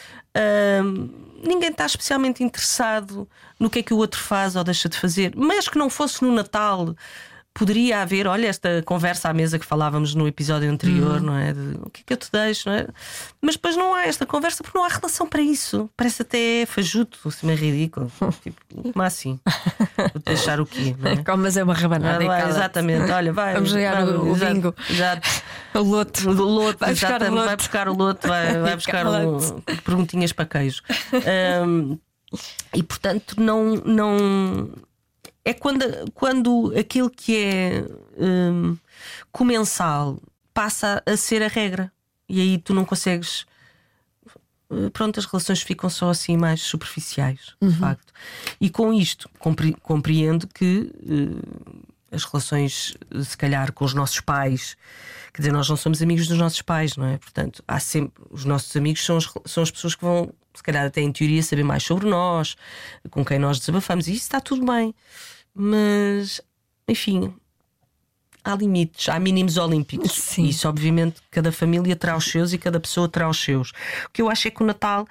ninguém 1.44 1.70
está 1.70 1.87
especialmente 1.87 2.42
interessado 2.42 3.28
no 3.59 3.68
que 3.68 3.81
é 3.81 3.83
que 3.83 3.92
o 3.92 3.98
outro 3.98 4.20
faz 4.20 4.57
ou 4.57 4.64
deixa 4.64 4.88
de 4.88 4.96
fazer, 4.96 5.33
mas 5.37 5.68
que 5.68 5.78
não 5.78 5.90
fosse 5.90 6.22
no 6.22 6.33
Natal 6.33 6.94
poderia 7.54 8.02
haver, 8.02 8.26
olha, 8.28 8.46
esta 8.46 8.82
conversa 8.84 9.28
à 9.28 9.34
mesa 9.34 9.58
que 9.58 9.66
falávamos 9.66 10.14
no 10.14 10.28
episódio 10.28 10.70
anterior, 10.70 11.20
não 11.20 11.37
é? 11.37 11.52
De, 11.52 11.76
o 11.82 11.90
que 11.90 12.02
é 12.02 12.04
que 12.06 12.12
eu 12.12 12.16
te 12.16 12.30
deixo, 12.30 12.68
não 12.68 12.76
é? 12.76 12.87
Mas 13.42 13.56
depois 13.56 13.76
não 13.76 13.94
há 13.94 14.04
esta 14.06 14.24
conversa 14.24 14.62
porque 14.62 14.78
não 14.78 14.84
há 14.84 14.88
relação 14.88 15.26
para 15.26 15.42
isso. 15.42 15.90
Parece 15.96 16.22
até 16.22 16.64
fajuto, 16.66 17.18
assim, 17.26 17.46
meio 17.46 17.58
ridículo. 17.58 18.12
tipo, 18.42 18.61
como 18.92 19.02
assim? 19.02 19.40
Vou 19.96 20.22
deixar 20.24 20.61
o 20.61 20.66
quê? 20.66 20.94
Não 20.98 21.11
é? 21.11 21.16
Comas 21.24 21.56
é 21.56 21.64
uma 21.64 21.74
rabanada. 21.74 22.24
Ah, 22.32 22.48
exatamente, 22.48 23.11
olha, 23.11 23.32
vai. 23.32 23.54
Vamos 23.54 23.70
jogar 23.70 24.04
vai, 24.04 24.14
o- 24.14 24.22
o 24.22 24.37
exato, 24.37 24.54
bingo. 24.54 24.74
Exato. 24.88 25.28
O 25.74 25.80
loto. 25.80 26.28
O 26.30 26.32
loto, 26.32 26.78
Vai 26.78 26.90
buscar 26.92 27.22
o 27.22 27.30
loto. 27.34 27.46
vai 27.46 27.56
buscar 27.56 27.88
o 27.88 27.94
loto, 27.94 28.28
vai, 28.28 28.58
vai 28.62 28.76
buscar 28.76 29.06
o, 29.06 29.62
perguntinhas 29.84 30.32
para 30.32 30.46
queijo. 30.46 30.82
Ahm, 31.12 31.98
e 32.74 32.82
portanto, 32.82 33.34
não. 33.40 33.74
não 33.84 34.70
é 35.44 35.55
quando, 35.55 35.85
quando 36.14 36.72
aquilo 36.79 37.09
que 37.11 37.37
é 37.37 37.85
hum, 38.18 38.77
comensal 39.33 40.20
passa 40.53 41.03
a 41.07 41.16
ser 41.16 41.42
a 41.42 41.48
regra. 41.48 41.90
E 42.29 42.40
aí 42.40 42.59
tu 42.59 42.74
não 42.74 42.85
consegues. 42.85 43.46
eh, 44.70 44.90
Pronto, 44.92 45.18
as 45.18 45.27
relações 45.27 45.62
ficam 45.62 45.88
só 45.88 46.11
assim 46.11 46.37
mais 46.37 46.61
superficiais, 46.62 47.55
de 47.62 47.74
facto. 47.74 48.12
E 48.61 48.68
com 48.68 48.92
isto, 48.92 49.29
compre- 49.38 49.77
compreendo 49.83 50.46
que 50.46 50.90
eh, 51.09 52.14
as 52.14 52.24
relações, 52.24 52.94
se 53.22 53.37
calhar, 53.37 53.72
com 53.72 53.85
os 53.85 53.94
nossos 53.94 54.20
pais, 54.20 54.77
quer 55.33 55.42
dizer, 55.42 55.53
nós 55.53 55.68
não 55.68 55.77
somos 55.77 56.01
amigos 56.03 56.27
dos 56.27 56.38
nossos 56.38 56.61
pais, 56.62 56.96
não 56.96 57.07
é? 57.07 57.18
Portanto, 57.18 57.62
há 57.66 57.79
sempre. 57.81 58.22
Os 58.31 58.44
nossos 58.44 58.74
amigos 58.77 59.05
são 59.05 59.16
as, 59.18 59.29
são 59.46 59.62
as 59.62 59.70
pessoas 59.70 59.94
que 59.94 60.03
vão, 60.03 60.33
se 60.59 60.62
calhar, 60.62 60.87
até 60.87 61.01
em 61.01 61.11
teoria, 61.11 61.42
saber 61.42 61.64
mais 61.64 61.83
sobre 61.83 62.07
nós, 62.09 62.57
com 63.11 63.25
quem 63.25 63.38
nós 63.38 63.59
desabafamos, 63.59 64.07
e 64.07 64.12
isso 64.12 64.23
está 64.23 64.40
tudo 64.40 64.64
bem. 64.64 64.94
Mas, 65.55 66.40
enfim, 66.87 67.35
há 68.44 68.55
limites, 68.55 69.09
há 69.09 69.18
mínimos 69.18 69.57
olímpicos. 69.57 70.12
Sim. 70.12 70.47
Isso, 70.47 70.68
obviamente, 70.68 71.21
cada 71.31 71.51
família 71.51 71.97
terá 71.97 72.16
os 72.16 72.25
seus 72.25 72.53
e 72.53 72.59
cada 72.59 72.79
pessoa 72.79 73.09
terá 73.09 73.29
os 73.29 73.42
seus. 73.42 73.71
O 74.07 74.11
que 74.12 74.23
eu 74.23 74.31
acho 74.31 74.49
é 74.49 74.51
que 74.51 74.62
o 74.62 74.66
Natal 74.66 75.07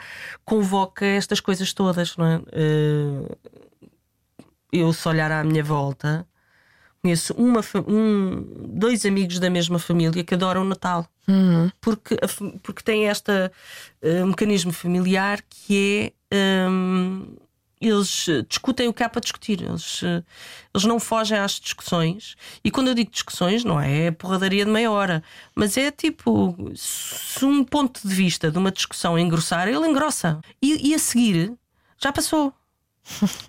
convoca 0.45 1.05
estas 1.05 1.39
coisas 1.39 1.73
todas, 1.73 2.15
não 2.15 2.25
é? 2.25 2.41
Eh, 2.51 3.37
Eu, 4.71 4.91
se 4.91 5.07
olhar 5.07 5.31
à 5.31 5.43
minha 5.43 5.63
volta, 5.63 6.27
conheço 7.01 7.33
uma, 7.33 7.61
um, 7.87 8.45
dois 8.69 9.05
amigos 9.05 9.39
da 9.39 9.49
mesma 9.49 9.79
família 9.79 10.23
que 10.23 10.33
adoram 10.33 10.61
o 10.61 10.65
Natal. 10.65 11.07
Porque, 11.81 12.17
a 12.21 12.27
fa- 12.27 12.51
porque 12.63 12.81
tem 12.83 13.05
este 13.07 13.31
mecanismo 14.25 14.71
familiar 14.71 15.41
que 15.49 16.13
é. 16.31 16.67
hum, 16.69 17.35
eles 17.79 18.27
eh, 18.27 18.41
discutem 18.49 18.87
o 18.87 18.93
que 18.93 19.03
há 19.03 19.09
para 19.09 19.21
discutir, 19.21 19.61
eles, 19.61 20.01
eh, 20.01 20.23
eles 20.73 20.83
não 20.85 20.99
fogem 20.99 21.37
às 21.37 21.59
discussões. 21.59 22.35
E 22.63 22.71
quando 22.71 22.87
eu 22.87 22.95
digo 22.95 23.11
discussões, 23.11 23.63
não 23.63 23.79
é 23.79 24.09
porradaria 24.09 24.65
de 24.65 24.71
meia 24.71 24.89
hora, 24.89 25.21
mas 25.53 25.77
é 25.77 25.91
tipo: 25.91 26.57
se 26.75 27.45
um 27.45 27.63
ponto 27.63 28.01
de 28.07 28.11
vista 28.15 28.49
de 28.49 28.57
uma 28.57 28.71
discussão 28.71 29.17
engrossar, 29.19 29.67
ele 29.67 29.87
engrossa. 29.87 30.39
E, 30.59 30.89
e 30.89 30.95
a 30.95 30.97
seguir, 30.99 31.53
já 32.01 32.11
passou. 32.11 32.51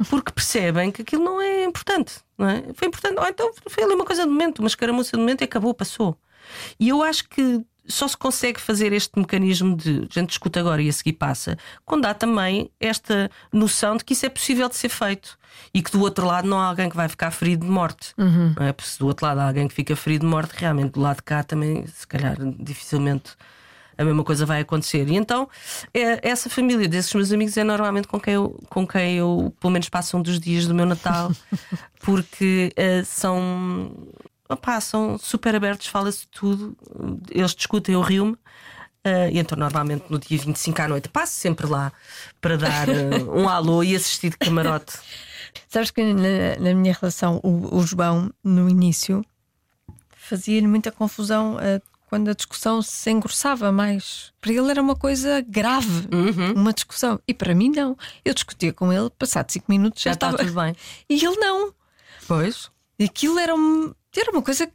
Porque 0.09 0.33
percebem 0.33 0.91
que 0.91 1.03
aquilo 1.03 1.25
não 1.25 1.41
é 1.41 1.65
importante, 1.65 2.15
não 2.37 2.49
é? 2.49 2.63
Foi 2.75 2.89
importante, 2.89 3.19
ou 3.19 3.27
então 3.27 3.51
foi 3.69 3.85
ali 3.85 3.95
uma 3.95 4.05
coisa 4.05 4.23
de 4.23 4.29
momento, 4.29 4.61
uma 4.61 4.69
escaramuça 4.69 5.13
de 5.13 5.19
momento 5.19 5.43
e 5.43 5.45
acabou, 5.45 5.75
passou. 5.75 6.17
E 6.79 6.89
eu 6.89 7.03
acho 7.03 7.29
que 7.29 7.65
só 7.89 8.07
se 8.07 8.17
consegue 8.17 8.61
fazer 8.61 8.93
este 8.93 9.19
mecanismo 9.19 9.75
de 9.75 10.07
a 10.11 10.21
gente 10.21 10.29
discute 10.29 10.59
agora 10.59 10.81
e 10.83 10.89
a 10.89 10.93
seguir 10.93 11.15
passa, 11.15 11.57
quando 11.85 12.05
há 12.05 12.15
também 12.15 12.71
esta 12.79 13.31
noção 13.53 13.97
de 13.97 14.05
que 14.05 14.13
isso 14.13 14.27
é 14.27 14.29
possível 14.29 14.69
de 14.69 14.77
ser 14.77 14.91
feito 14.91 15.39
e 15.73 15.83
que 15.83 15.91
do 15.91 16.01
outro 16.03 16.27
lado 16.27 16.47
não 16.47 16.61
há 16.61 16.67
alguém 16.67 16.91
que 16.91 16.97
vai 16.97 17.09
ficar 17.09 17.31
ferido 17.31 17.65
de 17.65 17.73
morte. 17.73 18.13
Não 18.57 18.67
é? 18.67 18.73
Porque 18.73 18.91
se 18.91 18.99
do 18.99 19.07
outro 19.07 19.27
lado 19.27 19.39
há 19.39 19.47
alguém 19.47 19.67
que 19.67 19.75
fica 19.75 19.97
ferido 19.97 20.27
de 20.27 20.31
morte, 20.31 20.53
realmente 20.55 20.93
do 20.93 21.01
lado 21.01 21.17
de 21.17 21.23
cá 21.23 21.43
também, 21.43 21.87
se 21.87 22.07
calhar, 22.07 22.37
dificilmente 22.59 23.33
a 23.99 24.05
mesma 24.05 24.23
coisa 24.25 24.47
vai 24.47 24.61
acontecer. 24.61 25.07
E 25.09 25.17
então, 25.17 25.49
é- 25.93 26.21
essa 26.27 26.49
família 26.49 26.89
desses 26.89 27.13
meus 27.13 27.33
amigos 27.33 27.57
é 27.57 27.65
normalmente 27.65 28.07
com 28.09 28.19
quem 28.21 28.35
eu, 28.35 28.59
com 28.71 28.87
quem 28.87 29.17
eu 29.17 29.53
pelo 29.61 29.73
menos 29.73 29.89
passo 29.89 30.17
um 30.17 30.23
dos 30.23 30.39
dias 30.41 30.67
do 30.67 30.75
meu 30.75 30.87
Natal, 30.87 31.31
porque 32.01 32.73
eh, 32.77 33.03
são. 33.05 33.93
opá, 34.49 34.81
são 34.81 35.19
super 35.19 35.55
abertos, 35.55 35.89
fala-se 35.89 36.21
de 36.21 36.29
tudo, 36.29 36.77
eles 37.31 37.55
discutem, 37.55 37.95
eu 37.95 38.01
rio-me. 38.01 38.37
eh, 39.05 39.31
e 39.33 39.39
então, 39.39 39.59
normalmente 39.59 40.05
no 40.09 40.19
dia 40.19 40.39
25 40.39 40.81
à 40.83 40.89
noite, 40.89 41.09
passo 41.09 41.33
sempre 41.35 41.67
lá 41.67 41.93
para 42.41 42.57
dar 42.57 42.89
eh, 42.89 43.23
um 43.35 43.49
alô 43.49 43.83
e 43.83 43.95
assistir 43.97 44.31
de 44.31 44.37
camarote. 44.39 44.95
Sabes 45.69 45.91
que 45.91 46.03
na, 46.15 46.57
na 46.61 46.75
minha 46.75 46.97
relação, 46.99 47.41
o, 47.43 47.77
o 47.77 47.87
João, 47.87 48.31
no 48.45 48.69
início, 48.69 49.25
fazia-lhe 50.17 50.67
muita 50.67 50.91
confusão 50.93 51.59
eh, 51.61 51.81
quando 52.09 52.29
a 52.31 52.35
discussão 52.35 52.81
se 52.83 53.11
engrossava 53.11 53.71
mais. 53.71 54.33
Para 54.41 54.53
ele 54.53 54.71
era 54.71 54.81
uma 54.83 54.97
coisa 54.97 55.41
grave, 55.47 56.09
Uhum. 56.13 56.53
uma 56.55 56.73
discussão. 56.73 57.21
E 57.29 57.35
para 57.35 57.55
mim, 57.55 57.71
não. 57.71 57.97
Eu 58.25 58.33
discutia 58.35 58.73
com 58.73 58.93
ele, 58.93 59.11
passado 59.11 59.51
cinco 59.51 59.67
minutos 59.69 60.03
já, 60.03 60.11
Já 60.11 60.15
está 60.15 60.31
estava. 60.31 60.45
tudo 60.49 60.61
bem. 60.61 60.75
E 61.09 61.15
ele 61.25 61.37
não. 61.37 61.73
Pois. 62.27 62.71
E 62.99 63.05
Aquilo 63.05 63.39
era, 63.39 63.55
um- 63.55 63.93
era 64.17 64.31
uma 64.33 64.43
coisa 64.43 64.67
que 64.67 64.73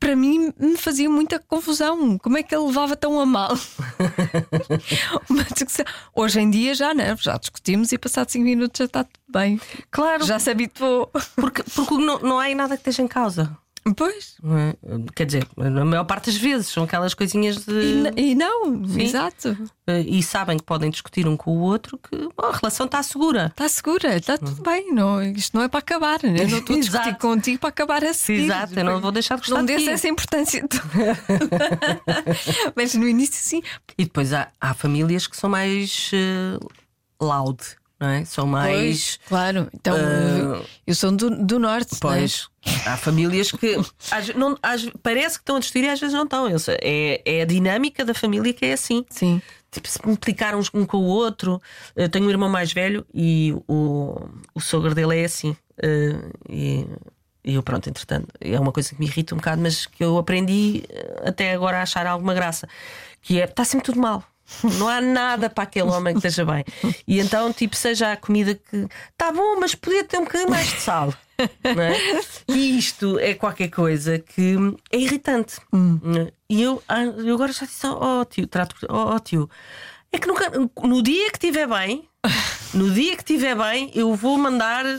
para 0.00 0.16
mim 0.16 0.52
me 0.58 0.76
fazia 0.76 1.08
muita 1.10 1.38
confusão. 1.38 2.16
Como 2.18 2.38
é 2.38 2.42
que 2.42 2.54
ele 2.54 2.64
levava 2.66 2.96
tão 2.96 3.20
a 3.20 3.26
mal? 3.26 3.52
uma 5.28 5.44
discussão. 5.44 5.84
Hoje 6.14 6.40
em 6.40 6.50
dia 6.50 6.74
já 6.74 6.94
não, 6.94 7.16
já 7.16 7.36
discutimos 7.36 7.92
e 7.92 7.98
passado 7.98 8.30
cinco 8.30 8.44
minutos 8.44 8.78
já 8.78 8.84
está 8.86 9.04
tudo 9.04 9.20
bem. 9.28 9.60
Claro, 9.90 10.24
Já 10.24 10.38
se 10.38 10.50
habituou. 10.50 11.10
porque, 11.34 11.62
porque 11.62 11.94
não, 11.94 12.18
não 12.20 12.38
há 12.38 12.54
nada 12.54 12.76
que 12.76 12.80
esteja 12.88 13.02
em 13.02 13.08
causa. 13.08 13.56
Pois. 13.94 14.36
é? 14.44 14.76
Quer 15.14 15.26
dizer, 15.26 15.48
na 15.56 15.84
maior 15.84 16.04
parte 16.04 16.26
das 16.26 16.36
vezes 16.36 16.68
são 16.68 16.84
aquelas 16.84 17.14
coisinhas 17.14 17.64
de. 17.64 18.12
E, 18.16 18.30
e 18.30 18.34
não, 18.34 18.84
Sim. 18.86 19.02
exato. 19.02 19.56
Eh, 19.86 20.00
e 20.00 20.22
sabem 20.22 20.56
que 20.56 20.64
podem 20.64 20.90
discutir 20.90 21.28
um 21.28 21.36
com 21.36 21.56
o 21.56 21.60
outro 21.60 21.98
que 21.98 22.16
bom, 22.16 22.46
a 22.46 22.56
relação 22.56 22.86
está 22.86 23.02
segura. 23.02 23.46
Está 23.46 23.68
segura, 23.68 24.16
está 24.16 24.36
tudo 24.38 24.60
bem. 24.62 24.92
Não, 24.92 25.22
isto 25.22 25.56
não 25.56 25.62
é 25.62 25.68
para 25.68 25.78
acabar. 25.78 26.18
Eu 26.24 26.48
não 26.48 26.58
estou 26.58 26.76
a 26.76 26.80
discutir 26.80 27.16
contigo 27.18 27.58
para 27.60 27.68
acabar 27.68 28.04
a 28.04 28.12
seguir. 28.12 28.44
Exato, 28.44 28.78
eu 28.78 28.84
não 28.84 29.00
vou 29.00 29.12
deixar 29.12 29.36
de 29.36 29.42
gostar 29.42 29.56
Não 29.56 29.64
de 29.64 29.74
desse 29.76 29.90
essa 29.90 30.08
importância. 30.08 30.64
Mas 32.74 32.94
no 32.94 33.06
início, 33.06 33.34
sim. 33.36 33.62
E 33.96 34.04
depois 34.04 34.32
há, 34.32 34.48
há 34.60 34.74
famílias 34.74 35.26
que 35.26 35.36
são 35.36 35.48
mais 35.48 36.10
eh, 36.12 36.58
loud, 37.20 37.58
não 37.98 38.08
é? 38.08 38.24
São 38.24 38.46
mais. 38.46 38.72
Pois, 38.74 39.20
claro. 39.28 39.68
Então, 39.72 39.96
eu, 39.96 40.66
eu 40.86 40.94
sou 40.94 41.10
do, 41.12 41.30
do 41.30 41.58
norte. 41.58 41.94
é? 41.94 41.98
Pois, 42.00 42.48
há 42.86 42.96
famílias 42.96 43.50
que 43.52 43.76
às- 44.10 44.34
não- 44.34 44.56
às- 44.62 44.88
parece 45.02 45.36
que 45.36 45.42
estão 45.42 45.56
a 45.56 45.60
discutir 45.60 45.84
e 45.84 45.88
às 45.88 45.98
vezes 46.00 46.14
não 46.14 46.24
estão. 46.24 46.58
Sei, 46.58 46.76
É, 46.82 47.22
é 47.24 47.42
a 47.42 47.44
dinâmica 47.46 48.04
da 48.04 48.14
família 48.14 48.52
que 48.52 48.66
é 48.66 48.72
assim. 48.74 49.04
Sim. 49.10 49.40
Tipo, 49.70 49.88
se 49.88 49.98
uns 50.56 50.70
um 50.72 50.86
com 50.86 50.98
o 50.98 51.04
outro. 51.04 51.60
Eu 51.94 52.08
tenho 52.08 52.26
um 52.26 52.30
irmão 52.30 52.48
mais 52.48 52.72
velho 52.72 53.04
e 53.12 53.54
o, 53.68 54.28
o 54.54 54.60
sogro 54.60 54.94
dele 54.94 55.18
é 55.20 55.24
assim. 55.24 55.54
Eh, 55.82 56.16
e, 56.48 56.86
e 57.44 57.54
eu, 57.54 57.62
pronto, 57.62 57.88
entretanto, 57.88 58.28
é 58.40 58.58
uma 58.58 58.72
coisa 58.72 58.90
que 58.90 58.98
me 58.98 59.06
irrita 59.06 59.34
um 59.34 59.38
bocado, 59.38 59.60
mas 59.60 59.84
que 59.84 60.02
eu 60.02 60.16
aprendi 60.16 60.82
eh, 60.88 61.22
até 61.26 61.52
agora 61.52 61.78
a 61.78 61.82
achar 61.82 62.06
alguma 62.06 62.32
graça. 62.32 62.66
Que 63.20 63.40
é, 63.40 63.44
está 63.44 63.64
sempre 63.64 63.84
tudo 63.86 64.00
mal. 64.00 64.24
Não 64.78 64.88
há 64.88 65.00
nada 65.00 65.50
para 65.50 65.64
aquele 65.64 65.88
homem 65.90 66.14
que 66.14 66.26
esteja 66.26 66.44
bem. 66.44 66.64
E 67.06 67.18
então, 67.20 67.52
tipo, 67.52 67.74
seja 67.76 68.12
a 68.12 68.16
comida 68.16 68.54
que 68.54 68.86
está 69.12 69.32
bom, 69.32 69.58
mas 69.58 69.74
podia 69.74 70.04
ter 70.04 70.18
um 70.18 70.24
bocadinho 70.24 70.50
mais 70.50 70.68
de 70.68 70.80
sal. 70.80 71.12
é? 71.38 72.22
E 72.48 72.78
isto 72.78 73.18
é 73.18 73.34
qualquer 73.34 73.68
coisa 73.68 74.18
que 74.18 74.56
é 74.90 74.98
irritante. 74.98 75.56
é? 76.18 76.32
E 76.48 76.62
eu, 76.62 76.82
ah, 76.88 77.02
eu 77.02 77.34
agora 77.34 77.52
já 77.52 77.66
disse, 77.66 77.86
ó 77.86 78.24
tio, 78.24 78.46
trato, 78.46 78.74
ó, 78.88 79.18
tio, 79.18 79.50
é 80.12 80.18
que 80.18 80.26
nunca, 80.26 80.50
no 80.82 81.02
dia 81.02 81.30
que 81.30 81.36
estiver 81.36 81.66
bem, 81.66 82.08
no 82.72 82.90
dia 82.90 83.16
que 83.16 83.22
estiver 83.22 83.54
bem, 83.56 83.90
eu 83.94 84.14
vou 84.14 84.38
mandar 84.38 84.84
eh, 84.86 84.98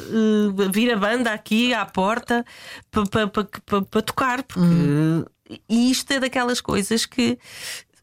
vir 0.72 0.92
a 0.94 0.98
banda 0.98 1.32
aqui 1.32 1.74
à 1.74 1.86
porta 1.86 2.46
para 2.92 4.02
tocar, 4.02 4.44
porque 4.44 5.26
e 5.70 5.92
isto 5.92 6.12
é 6.12 6.20
daquelas 6.20 6.60
coisas 6.60 7.06
que 7.06 7.38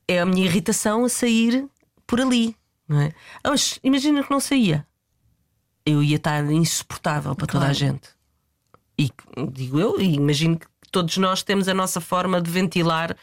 é 0.08 0.20
a 0.20 0.26
minha 0.26 0.44
irritação 0.44 1.04
a 1.04 1.08
sair 1.08 1.66
por 2.06 2.20
ali. 2.20 2.56
Não 2.88 3.00
é? 3.00 3.12
Ah, 3.42 3.50
Mas 3.50 3.78
imagina 3.82 4.22
que 4.22 4.30
não 4.30 4.40
saía. 4.40 4.86
Eu 5.86 6.02
ia 6.02 6.16
estar 6.16 6.44
insuportável 6.50 7.34
para 7.34 7.46
toda 7.46 7.58
a 7.64 7.68
Claro. 7.68 7.74
gente. 7.74 8.08
E 8.98 9.10
digo 9.52 9.78
eu, 9.80 10.00
e 10.00 10.14
imagino 10.14 10.58
que 10.58 10.66
todos 10.90 11.16
nós 11.16 11.42
temos 11.42 11.68
a 11.68 11.74
nossa 11.74 12.00
forma 12.00 12.40
de 12.40 12.50
ventilar 12.50 13.16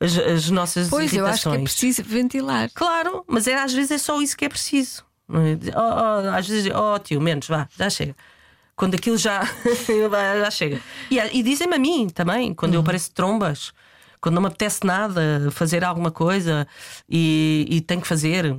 as, 0.00 0.18
as 0.18 0.50
nossas 0.50 0.88
Pois, 0.88 1.12
eu 1.14 1.24
acho 1.26 1.42
que 1.42 1.48
é 1.48 1.50
irritações. 1.52 1.62
preciso 1.72 2.02
ventilar. 2.02 2.70
Claro, 2.74 3.24
mas 3.28 3.46
é, 3.46 3.54
às 3.54 3.72
vezes 3.72 3.92
é 3.92 3.98
só 3.98 4.20
isso 4.20 4.36
que 4.36 4.44
é 4.44 4.48
preciso. 4.48 5.04
é? 5.30 5.78
Oh, 5.78 6.26
oh, 6.26 6.36
às 6.36 6.48
vezes, 6.48 6.70
oh 6.74 6.98
tio, 6.98 7.20
menos, 7.20 7.46
vá, 7.46 7.68
já 7.78 7.88
chega. 7.88 8.16
Quando 8.74 8.94
aquilo 8.94 9.16
já, 9.16 9.42
já 10.40 10.50
chega. 10.50 10.80
E, 11.10 11.18
e 11.18 11.42
dizem-me 11.42 11.76
a 11.76 11.78
mim 11.78 12.08
também, 12.08 12.52
quando 12.52 12.74
eu 12.74 12.80
apareço 12.80 13.12
trombas, 13.12 13.72
quando 14.22 14.36
não 14.36 14.42
me 14.42 14.48
apetece 14.48 14.86
nada 14.86 15.50
fazer 15.50 15.84
alguma 15.84 16.10
coisa 16.10 16.66
e, 17.06 17.66
e 17.68 17.80
tenho 17.82 18.00
que 18.00 18.08
fazer, 18.08 18.56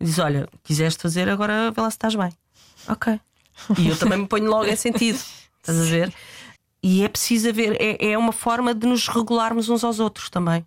diz: 0.00 0.18
Olha, 0.18 0.48
quiseste 0.64 1.00
fazer, 1.00 1.28
agora 1.28 1.70
vê 1.70 1.80
lá 1.80 1.90
se 1.90 1.96
estás 1.96 2.16
bem. 2.16 2.32
Ok. 2.88 3.20
E 3.78 3.88
eu 3.88 3.96
também 3.96 4.18
me 4.18 4.26
ponho 4.26 4.50
logo 4.50 4.64
em 4.64 4.74
sentido, 4.74 5.20
estás 5.62 5.80
a 5.80 5.84
ver? 5.84 6.12
e 6.84 7.02
é 7.02 7.08
preciso 7.08 7.48
haver, 7.48 7.80
é, 7.80 8.12
é 8.12 8.18
uma 8.18 8.30
forma 8.30 8.74
de 8.74 8.86
nos 8.86 9.08
regularmos 9.08 9.70
uns 9.70 9.82
aos 9.82 10.00
outros 10.00 10.28
também, 10.28 10.66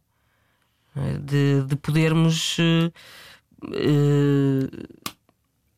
é? 0.96 1.18
de, 1.20 1.62
de 1.62 1.76
podermos. 1.76 2.58
Uh, 2.58 2.92
uh, 3.66 5.08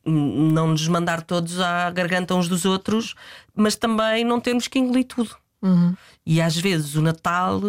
não 0.02 0.68
nos 0.68 0.88
mandar 0.88 1.20
todos 1.20 1.60
à 1.60 1.90
garganta 1.90 2.34
uns 2.34 2.48
dos 2.48 2.64
outros, 2.64 3.14
mas 3.54 3.76
também 3.76 4.24
não 4.24 4.40
termos 4.40 4.66
que 4.66 4.78
engolir 4.78 5.04
tudo. 5.04 5.36
Uhum. 5.60 5.94
E 6.24 6.40
às 6.40 6.56
vezes 6.56 6.94
o 6.94 7.02
Natal, 7.02 7.60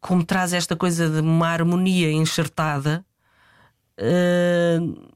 como 0.00 0.24
traz 0.24 0.52
esta 0.52 0.74
coisa 0.74 1.08
de 1.08 1.20
uma 1.20 1.48
harmonia 1.48 2.10
enxertada, 2.10 3.04
uh, 3.98 5.10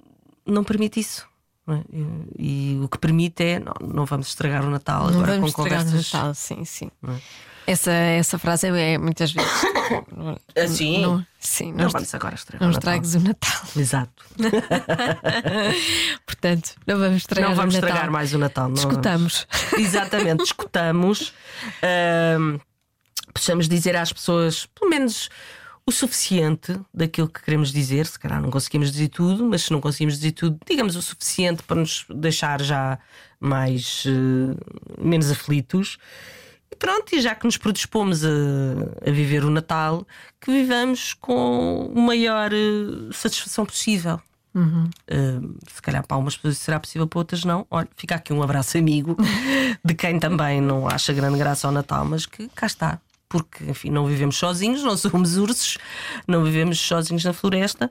não 0.46 0.62
permite 0.64 1.00
isso. 1.00 1.26
Não 1.66 1.76
é? 1.76 1.84
e, 1.90 2.76
e, 2.76 2.80
o 2.84 2.88
que 2.88 2.98
permite 2.98 3.42
é 3.42 3.58
não, 3.58 3.72
não 3.80 4.04
vamos 4.04 4.28
estragar 4.28 4.62
o 4.66 4.68
Natal 4.68 5.04
não 5.04 5.14
agora 5.14 5.32
vamos 5.32 5.54
com 5.54 5.62
estragar 5.62 5.86
conversas. 5.86 6.12
o 6.12 6.16
Natal, 6.16 6.34
sim, 6.34 6.62
sim. 6.66 6.90
É? 7.08 7.16
Essa, 7.66 7.90
essa 7.90 8.38
frase 8.38 8.66
é 8.66 8.98
muitas 8.98 9.32
vezes. 9.32 9.50
Assim? 10.54 11.00
Não, 11.00 11.26
sim, 11.40 11.72
Não 11.72 11.84
não, 11.84 11.90
vamos 11.90 12.14
agora 12.14 12.34
estragar 12.34 12.62
não 12.62 12.68
o 12.68 12.78
estragues 12.78 13.14
o 13.14 13.20
Natal. 13.20 13.62
Exato. 13.74 14.24
Portanto, 16.26 16.74
não 16.86 16.98
vamos 16.98 17.16
estragar 17.16 17.48
não 17.48 17.56
vamos 17.56 17.74
estragar 17.74 18.10
mais 18.10 18.34
o 18.34 18.38
Natal. 18.38 18.68
não 18.68 18.74
Discutamos. 18.74 19.46
vamos. 19.50 19.72
Exatamente, 19.78 20.42
discutamos. 20.42 21.32
Ahm, 21.82 22.58
possamos 23.34 23.68
dizer 23.68 23.96
às 23.96 24.12
pessoas, 24.12 24.64
pelo 24.66 24.88
menos, 24.88 25.28
o 25.86 25.92
suficiente 25.92 26.78
daquilo 26.92 27.28
que 27.28 27.42
queremos 27.42 27.70
dizer. 27.70 28.06
Se 28.06 28.18
calhar 28.18 28.40
não 28.40 28.50
conseguimos 28.50 28.90
dizer 28.90 29.08
tudo, 29.08 29.44
mas 29.44 29.62
se 29.62 29.72
não 29.72 29.80
conseguimos 29.80 30.14
dizer 30.14 30.32
tudo, 30.32 30.58
digamos 30.66 30.96
o 30.96 31.02
suficiente 31.02 31.62
para 31.62 31.76
nos 31.76 32.06
deixar 32.08 32.62
já 32.62 32.98
mais 33.38 34.04
eh, 34.06 35.02
menos 35.02 35.30
aflitos. 35.30 35.98
E 36.70 36.76
pronto, 36.76 37.14
e 37.14 37.20
já 37.20 37.34
que 37.34 37.44
nos 37.44 37.58
predispomos 37.58 38.24
a, 38.24 38.28
a 39.06 39.10
viver 39.10 39.44
o 39.44 39.50
Natal, 39.50 40.06
que 40.40 40.50
vivamos 40.50 41.12
com 41.14 41.92
a 41.94 42.00
maior 42.00 42.52
eh, 42.52 43.12
satisfação 43.12 43.66
possível. 43.66 44.20
Uh, 44.56 45.58
se 45.68 45.82
calhar 45.82 46.06
para 46.06 46.16
umas 46.16 46.36
pessoas 46.36 46.58
será 46.58 46.78
possível, 46.78 47.08
para 47.08 47.18
outras 47.18 47.44
não. 47.44 47.66
Olha, 47.68 47.88
fica 47.96 48.14
aqui 48.14 48.32
um 48.32 48.40
abraço 48.40 48.78
amigo 48.78 49.16
de 49.84 49.94
quem 49.94 50.16
também 50.20 50.60
não 50.60 50.86
acha 50.88 51.12
grande 51.12 51.36
graça 51.38 51.66
ao 51.66 51.72
Natal, 51.72 52.04
mas 52.04 52.24
que 52.24 52.48
cá 52.54 52.66
está. 52.66 53.00
Porque, 53.34 53.64
enfim, 53.68 53.90
não 53.90 54.06
vivemos 54.06 54.36
sozinhos, 54.36 54.84
não 54.84 54.96
somos 54.96 55.36
ursos, 55.36 55.76
não 56.24 56.44
vivemos 56.44 56.78
sozinhos 56.78 57.24
na 57.24 57.32
floresta. 57.32 57.90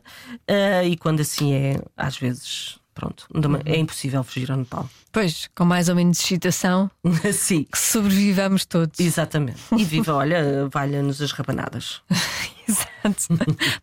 uh, 0.50 0.88
e 0.88 0.96
quando 0.96 1.20
assim 1.20 1.54
é, 1.54 1.82
às 1.98 2.16
vezes, 2.18 2.80
pronto, 2.94 3.28
é 3.66 3.78
impossível 3.78 4.24
fugir 4.24 4.50
ao 4.50 4.56
Natal. 4.56 4.90
Pois, 5.12 5.50
com 5.54 5.66
mais 5.66 5.90
ou 5.90 5.96
menos 5.96 6.18
excitação, 6.22 6.90
Sim, 7.34 7.66
que 7.70 7.78
sobrevivamos 7.78 8.64
todos. 8.64 8.98
exatamente. 9.02 9.60
E 9.78 9.84
viva, 9.84 10.14
olha, 10.16 10.70
valha-nos 10.72 11.22
as 11.22 11.34
rabanadas. 11.34 12.02
Exato. 12.66 13.28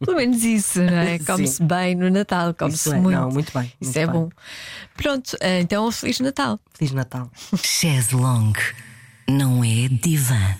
Pelo 0.03 0.17
menos 0.17 0.43
isso, 0.43 0.81
não 0.81 0.97
é? 0.97 1.19
Come-se 1.19 1.63
bem 1.63 1.95
no 1.95 2.09
Natal, 2.09 2.55
come-se 2.55 2.91
é, 2.91 2.97
muito. 2.99 3.21
não, 3.21 3.29
muito 3.29 3.53
bem. 3.53 3.71
Isso 3.79 3.93
muito 3.93 3.99
é 3.99 4.07
bem. 4.07 4.15
bom. 4.15 4.31
Pronto, 4.97 5.37
eh, 5.41 5.61
então 5.61 5.93
Feliz 5.93 6.19
Natal. 6.21 6.59
Feliz 6.73 6.95
Natal. 6.95 7.31
Chaise 7.63 8.15
Longue. 8.17 8.63
Não 9.29 9.63
é 9.63 9.87
divã. 9.89 10.57